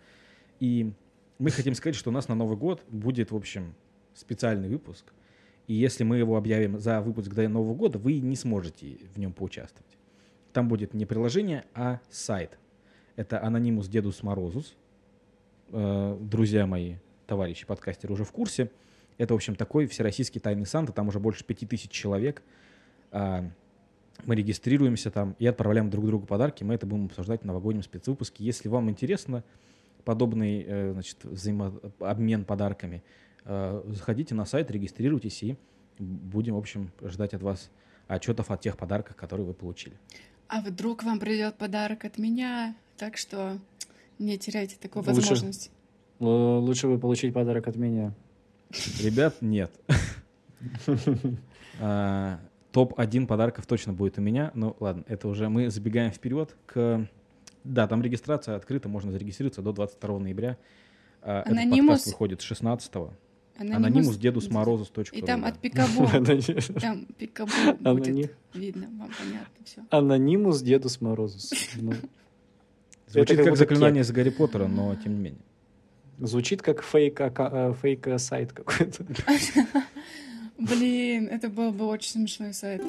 И 0.58 0.92
мы 1.38 1.50
хотим 1.50 1.74
сказать, 1.74 1.94
что 1.94 2.10
у 2.10 2.12
нас 2.12 2.28
на 2.28 2.34
Новый 2.34 2.56
год 2.56 2.82
будет, 2.88 3.30
в 3.30 3.36
общем, 3.36 3.74
специальный 4.14 4.68
выпуск. 4.68 5.12
И 5.66 5.74
если 5.74 6.04
мы 6.04 6.16
его 6.16 6.36
объявим 6.36 6.78
за 6.78 7.00
выпуск 7.00 7.32
до 7.32 7.48
Нового 7.48 7.74
года, 7.74 7.98
вы 7.98 8.18
не 8.20 8.36
сможете 8.36 8.98
в 9.14 9.18
нем 9.18 9.32
поучаствовать. 9.32 9.96
Там 10.52 10.68
будет 10.68 10.94
не 10.94 11.06
приложение, 11.06 11.64
а 11.74 12.00
сайт. 12.08 12.58
Это 13.16 13.36
Anonymous 13.36 13.88
Дедус 13.88 14.22
Морозус. 14.22 14.74
Э, 15.70 16.16
Друзья 16.20 16.66
мои, 16.66 16.96
товарищи 17.26 17.66
подкастеры 17.66 18.12
уже 18.12 18.24
в 18.24 18.32
курсе. 18.32 18.70
Это, 19.18 19.34
в 19.34 19.36
общем, 19.36 19.54
такой 19.56 19.86
всероссийский 19.86 20.40
тайный 20.40 20.66
Санта. 20.66 20.92
Там 20.92 21.08
уже 21.08 21.18
больше 21.20 21.44
пяти 21.44 21.66
тысяч 21.66 21.90
человек. 21.90 22.42
А, 23.12 23.48
Мы 24.24 24.34
регистрируемся 24.34 25.10
там 25.10 25.36
и 25.38 25.46
отправляем 25.46 25.90
друг 25.90 26.06
другу 26.06 26.26
подарки. 26.26 26.64
Мы 26.64 26.74
это 26.74 26.86
будем 26.86 27.06
обсуждать 27.06 27.42
в 27.42 27.44
новогоднем 27.44 27.82
спецвыпуске. 27.82 28.44
Если 28.44 28.68
вам 28.68 28.88
интересно 28.88 29.44
подобный 30.04 30.64
э, 30.66 30.92
значит, 30.92 31.24
взаимообмен 31.24 32.44
подарками, 32.44 33.02
э, 33.44 33.82
заходите 33.86 34.34
на 34.34 34.44
сайт, 34.46 34.70
регистрируйтесь 34.70 35.42
и 35.42 35.56
будем, 35.98 36.54
в 36.54 36.58
общем, 36.58 36.92
ждать 37.02 37.34
от 37.34 37.42
вас 37.42 37.70
отчетов 38.08 38.50
о 38.50 38.56
тех 38.56 38.76
подарках, 38.78 39.16
которые 39.16 39.46
вы 39.46 39.52
получили. 39.54 39.96
А 40.48 40.60
вдруг 40.60 41.02
вам 41.02 41.18
придет 41.18 41.56
подарок 41.56 42.04
от 42.04 42.18
меня, 42.18 42.74
так 42.96 43.16
что 43.16 43.58
не 44.18 44.38
теряйте 44.38 44.76
такую 44.80 45.04
Лучше- 45.04 45.20
возможность. 45.20 45.70
Л- 46.20 46.60
Лучше 46.60 46.86
бы 46.88 46.98
получить 46.98 47.32
подарок 47.34 47.68
от 47.68 47.76
меня. 47.76 48.12
Ребят, 49.00 49.36
нет. 49.40 49.70
А, 51.80 52.40
Топ-1 52.72 53.26
подарков 53.26 53.66
точно 53.66 53.92
будет 53.92 54.18
у 54.18 54.22
меня. 54.22 54.50
Ну 54.54 54.76
ладно, 54.80 55.04
это 55.08 55.28
уже 55.28 55.48
мы 55.48 55.70
забегаем 55.70 56.10
вперед 56.10 56.56
к... 56.66 57.06
Да, 57.64 57.86
там 57.88 58.00
регистрация 58.02 58.54
открыта, 58.56 58.88
можно 58.88 59.10
зарегистрироваться 59.12 59.60
до 59.62 59.72
22 59.72 60.18
ноября. 60.18 60.56
А, 61.22 61.40
Этот 61.42 61.52
Анонимус- 61.54 61.86
подкаст 61.88 62.06
выходит 62.06 62.40
16-го. 62.40 63.12
Анонимус 63.58 64.16
Дедус 64.18 64.50
Морозус. 64.50 64.92
И 65.12 65.22
там 65.22 65.44
от 65.44 65.58
Пикабу. 65.58 66.06
Там 66.80 67.06
Пикабу 67.18 67.50
будет 67.82 68.36
видно, 68.52 68.86
вам 68.98 69.10
понятно 69.18 69.64
все. 69.64 69.82
Анонимус 69.90 70.60
Дедус 70.60 71.00
Морозус. 71.00 71.52
Ну, 71.80 71.94
Звучит 73.06 73.42
как 73.42 73.56
заклинание 73.56 74.02
из 74.02 74.10
Гарри 74.12 74.30
Поттера, 74.30 74.66
но 74.66 74.94
тем 74.96 75.14
не 75.14 75.20
менее. 75.20 75.40
Звучит 76.18 76.62
как 76.62 76.82
фейк, 76.82 77.20
э, 77.20 77.74
фейк 77.82 78.06
э, 78.06 78.18
сайт 78.18 78.52
какой-то. 78.52 79.04
Блин, 80.58 81.28
это 81.28 81.50
был 81.50 81.72
бы 81.72 81.86
очень 81.86 82.12
смешной 82.12 82.54
сайт. 82.54 82.82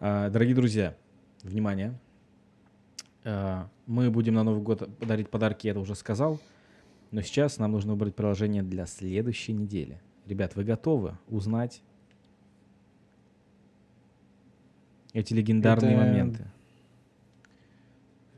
А, 0.00 0.30
Дорогие 0.30 0.54
друзья, 0.54 0.96
внимание. 1.42 1.98
А, 3.24 3.68
Мы 3.86 4.08
будем 4.12 4.34
на 4.34 4.44
Новый 4.44 4.62
год 4.62 4.88
подарить 5.00 5.30
подарки, 5.30 5.66
я 5.66 5.72
это 5.72 5.80
уже 5.80 5.96
сказал. 5.96 6.38
Но 7.10 7.22
сейчас 7.22 7.58
нам 7.58 7.72
нужно 7.72 7.92
выбрать 7.92 8.14
приложение 8.14 8.62
для 8.62 8.86
следующей 8.86 9.52
недели. 9.52 10.00
Ребят, 10.26 10.54
вы 10.54 10.62
готовы 10.62 11.18
узнать 11.26 11.82
эти 15.12 15.34
легендарные 15.34 15.94
Это- 15.94 16.04
моменты? 16.06 16.44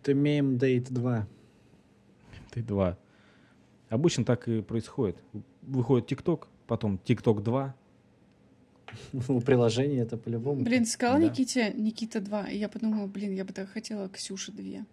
Это 0.02 0.14
мемдейт 0.14 0.90
2. 0.90 1.26
Ты 2.50 2.62
два. 2.62 2.96
Обычно 3.90 4.24
так 4.24 4.48
и 4.48 4.62
происходит. 4.62 5.22
Выходит 5.62 6.06
ТикТок, 6.06 6.48
потом 6.66 6.98
ТикТок 6.98 7.42
2. 7.42 7.74
Ну, 9.12 9.40
приложение 9.40 10.00
это 10.02 10.16
по-любому. 10.16 10.62
Блин, 10.62 10.84
ты 10.84 10.90
сказала 10.90 11.20
Да. 11.20 11.26
Никите 11.26 11.72
Никита 11.76 12.20
2, 12.20 12.48
и 12.50 12.58
я 12.58 12.68
подумала, 12.68 13.06
блин, 13.06 13.32
я 13.32 13.44
бы 13.44 13.52
так 13.52 13.68
хотела 13.68 14.08
Ксюше 14.08 14.52
2. 14.52 14.84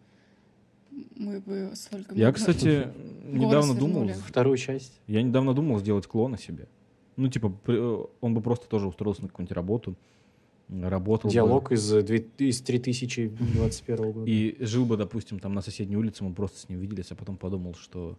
Мы 1.16 1.40
бы 1.40 1.72
столько... 1.76 2.14
Я, 2.16 2.32
кстати, 2.32 2.90
недавно 3.26 3.74
Голос 3.74 3.78
думал. 3.78 4.08
Вторую 4.26 4.58
часть. 4.58 5.00
я 5.08 5.22
недавно 5.22 5.54
думал 5.54 5.80
сделать 5.80 6.06
клона 6.08 6.38
себе. 6.38 6.68
Ну, 7.16 7.28
типа, 7.28 7.52
э, 7.68 8.06
он 8.22 8.34
бы 8.36 8.42
просто 8.42 8.68
тоже 8.68 8.88
устроился 8.88 9.24
на 9.24 9.28
какую-нибудь 9.30 9.56
работу, 9.56 9.96
работал 10.70 11.30
бы. 11.30 11.34
Диалог 11.34 11.72
из, 11.72 11.94
э, 11.94 12.02
из 12.38 12.62
3021 12.62 14.12
года. 14.12 14.30
И 14.30 14.58
жил 14.64 14.86
бы, 14.86 14.98
допустим, 14.98 15.40
там 15.40 15.54
на 15.54 15.62
соседней 15.62 15.98
улице, 15.98 16.24
мы 16.24 16.34
просто 16.34 16.60
с 16.60 16.70
ним 16.70 16.80
виделись, 16.80 17.12
а 17.12 17.16
потом 17.16 17.38
подумал, 17.38 17.74
что, 17.76 18.18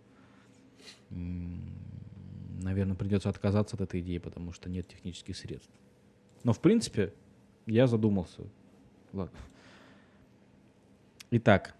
наверное, 1.10 2.96
придется 2.96 3.28
отказаться 3.28 3.76
от 3.76 3.82
этой 3.82 4.00
идеи, 4.00 4.18
потому 4.18 4.52
что 4.52 4.70
нет 4.70 4.88
технических 4.88 5.36
средств. 5.36 5.70
Но, 6.44 6.52
в 6.52 6.60
принципе, 6.60 7.12
я 7.66 7.86
задумался. 7.86 8.42
Ладно. 9.12 9.38
Итак, 11.30 11.74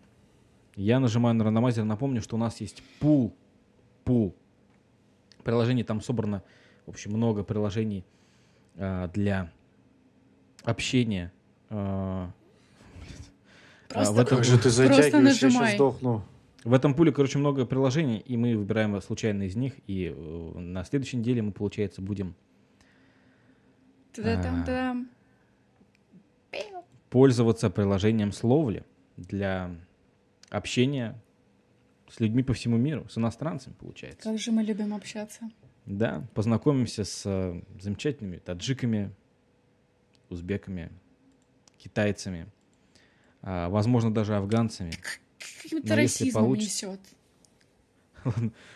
я 0.77 1.01
нажимаю 1.01 1.35
на 1.35 1.45
рандомайзер, 1.45 1.85
напомню, 1.85 2.21
что 2.21 2.37
у 2.37 2.39
нас 2.39 2.61
есть 2.61 2.83
пул, 3.01 3.35
пул. 4.05 4.35
Приложений 5.43 5.85
там 5.85 6.03
собрано, 6.03 6.43
в 6.85 6.91
общем, 6.91 7.13
много 7.13 7.43
приложений 7.43 8.05
а, 8.77 9.09
для 9.09 9.51
общения. 10.69 11.33
а, 11.71 12.31
Просто 13.89 14.13
в 14.13 14.19
этом- 14.19 14.37
Как 14.39 14.45
же 14.45 14.57
ты 14.57 14.63
Просто 14.65 14.87
затягиваешь, 14.89 15.43
я 15.43 15.51
сейчас 15.51 15.75
сдохну. 15.75 16.23
В 16.65 16.75
этом 16.75 16.95
пуле, 16.95 17.13
короче, 17.13 17.39
много 17.39 17.65
приложений, 17.65 18.19
и 18.27 18.37
мы 18.37 18.57
выбираем 18.57 19.01
случайно 19.01 19.45
из 19.45 19.57
них. 19.57 19.75
И 19.87 20.15
э, 20.15 20.59
на 20.59 20.85
следующей 20.85 21.17
неделе 21.17 21.41
мы, 21.41 21.53
получается, 21.53 22.03
будем 22.03 22.35
Та-да-там-там. 24.13 25.09
пользоваться 27.11 27.71
приложением 27.71 28.33
Словли 28.33 28.85
для 29.17 29.71
общения 30.51 31.19
с 32.11 32.21
людьми 32.21 32.43
по 32.43 32.53
всему 32.53 32.77
миру, 32.77 33.07
с 33.09 33.17
иностранцами, 33.17 33.75
получается. 33.79 34.29
Как 34.29 34.39
же 34.39 34.53
мы 34.53 34.63
любим 34.63 34.95
общаться. 34.95 35.49
Да, 35.87 36.27
познакомимся 36.35 37.05
с 37.05 37.23
э, 37.25 37.63
замечательными 37.81 38.37
таджиками, 38.39 39.11
узбеками, 40.31 40.91
китайцами, 41.79 42.47
а, 43.43 43.69
возможно, 43.69 44.13
даже 44.13 44.37
афганцами. 44.37 44.93
Каким-то 45.63 45.95
Но 45.95 46.01
если 46.01 46.25
расизмом 46.25 46.45
получится- 46.45 46.87
несет. 46.89 47.01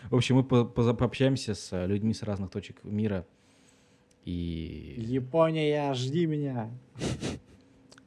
В 0.09 0.15
общем, 0.15 0.37
мы 0.37 0.43
по- 0.43 0.65
пообщаемся 0.65 1.53
с 1.53 1.73
э, 1.73 1.85
людьми 1.85 2.13
с 2.13 2.23
разных 2.23 2.49
точек 2.49 2.83
мира. 2.83 3.25
И, 4.25 4.95
Япония, 4.99 5.93
жди 5.93 6.25
меня. 6.25 6.71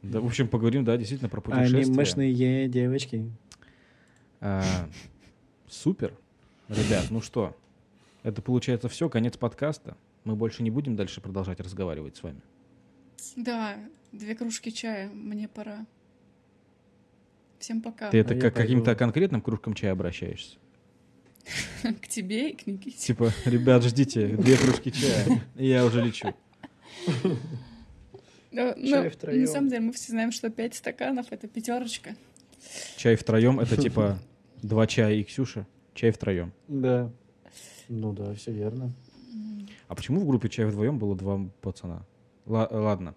да, 0.02 0.20
в 0.20 0.26
общем, 0.26 0.48
поговорим, 0.48 0.82
да, 0.84 0.96
действительно 0.96 1.28
про 1.28 1.42
путешествия. 1.42 1.80
Анимешные 1.82 2.68
девочки. 2.68 3.30
А, 4.40 4.62
супер. 5.68 6.14
Ребят, 6.68 7.08
ну 7.10 7.20
что, 7.20 7.54
это 8.22 8.40
получается 8.42 8.88
все, 8.88 9.08
конец 9.10 9.36
подкаста. 9.36 9.96
Мы 10.24 10.34
больше 10.36 10.62
не 10.62 10.70
будем 10.70 10.96
дальше 10.96 11.20
продолжать 11.20 11.60
разговаривать 11.60 12.16
с 12.16 12.22
вами. 12.22 12.40
Да, 13.34 13.76
две 14.12 14.34
кружки 14.34 14.70
чая, 14.70 15.08
мне 15.08 15.48
пора. 15.48 15.86
Всем 17.58 17.82
пока. 17.82 18.10
Ты 18.10 18.18
это 18.18 18.34
А 18.34 18.50
к 18.50 18.54
каким-то 18.54 18.94
конкретным 18.94 19.40
кружкам 19.40 19.74
чая 19.74 19.92
обращаешься? 19.92 20.58
К 22.02 22.08
тебе 22.08 22.50
и 22.50 22.56
к 22.56 22.66
Никите. 22.66 22.98
Типа, 22.98 23.32
ребят, 23.44 23.84
ждите, 23.84 24.28
две 24.28 24.56
кружки 24.56 24.90
чая, 24.90 25.42
и 25.56 25.68
я 25.68 25.84
уже 25.84 26.02
лечу. 26.02 26.34
Ну, 28.50 28.74
Чай 28.74 29.04
ну, 29.04 29.10
втроём. 29.10 29.40
на 29.42 29.46
самом 29.46 29.68
деле 29.68 29.80
мы 29.82 29.92
все 29.92 30.12
знаем, 30.12 30.32
что 30.32 30.50
пять 30.50 30.74
стаканов— 30.74 31.26
это 31.30 31.46
пятерочка. 31.46 32.16
Чай 32.96 33.16
втроем 33.16 33.60
это 33.60 33.76
типа 33.76 34.18
два 34.62 34.86
чая 34.86 35.14
и 35.14 35.24
Ксюша. 35.24 35.66
Чай 35.94 36.10
втроем. 36.10 36.52
Да. 36.66 37.12
Ну 37.88 38.12
да, 38.12 38.34
все 38.34 38.52
верно. 38.52 38.92
А 39.88 39.94
почему 39.94 40.20
в 40.20 40.26
группе 40.26 40.48
чай 40.48 40.64
вдвоем 40.64 40.98
было 40.98 41.14
два 41.14 41.38
пацана? 41.60 42.04
Ла- 42.46 42.68
ладно. 42.70 43.14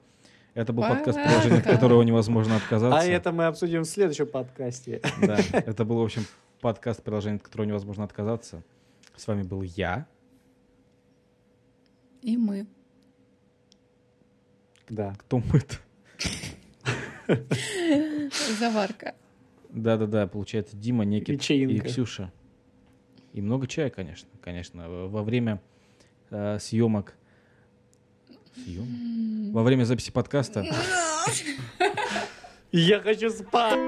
Это 0.55 0.73
был 0.73 0.83
подкаст, 0.83 1.17
Ладно. 1.17 1.31
приложение, 1.31 1.59
от 1.59 1.65
которого 1.65 2.01
невозможно 2.01 2.55
отказаться. 2.55 2.99
А 2.99 3.05
это 3.05 3.31
мы 3.31 3.45
обсудим 3.45 3.83
в 3.83 3.85
следующем 3.85 4.27
подкасте. 4.27 5.01
Да, 5.21 5.37
это 5.53 5.85
был, 5.85 5.99
в 5.99 6.03
общем, 6.03 6.23
подкаст, 6.59 7.03
приложение, 7.03 7.37
от 7.37 7.43
которого 7.43 7.67
невозможно 7.67 8.03
отказаться. 8.03 8.63
С 9.15 9.27
вами 9.27 9.43
был 9.43 9.61
я. 9.61 10.07
И 12.23 12.35
мы. 12.35 12.67
Да. 14.89 15.15
Кто 15.19 15.37
мы-то? 15.37 15.75
Заварка. 18.59 19.15
Да-да-да, 19.69 20.25
получается, 20.27 20.75
Дима, 20.75 21.05
Никит 21.05 21.49
и. 21.51 21.79
Ксюша. 21.79 22.31
И 23.33 23.41
много 23.41 23.67
чая, 23.67 23.91
конечно. 23.91 24.27
Конечно, 24.41 24.89
во 24.89 25.07
во 25.07 25.23
время 25.23 25.61
э, 26.31 26.57
съемок... 26.59 27.15
Во 29.53 29.63
время 29.63 29.83
записи 29.83 30.11
подкаста 30.11 30.63
Я 32.71 32.99
хочу 32.99 33.29
спать. 33.31 33.79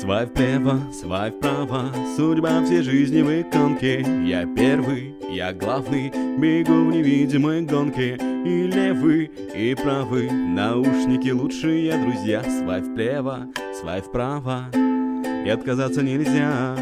Свай 0.00 0.26
вправо, 0.26 0.80
свай 0.92 1.30
вправо, 1.30 1.92
судьба 2.16 2.64
всей 2.64 2.82
жизни 2.82 3.22
в 3.22 3.40
иконке. 3.40 4.00
Я 4.24 4.46
первый, 4.46 5.14
я 5.30 5.52
главный, 5.52 6.10
бегу 6.38 6.86
в 6.86 6.92
невидимой 6.92 7.62
гонке. 7.62 8.16
И 8.44 8.66
левый, 8.66 9.26
и 9.54 9.74
правый, 9.76 10.28
наушники 10.30 11.30
лучшие 11.30 11.96
друзья. 11.98 12.42
Свай 12.42 12.82
вправо, 12.82 13.46
свай 13.80 14.00
вправо, 14.00 14.68
и 14.74 15.48
отказаться 15.48 16.02
нельзя. 16.02 16.74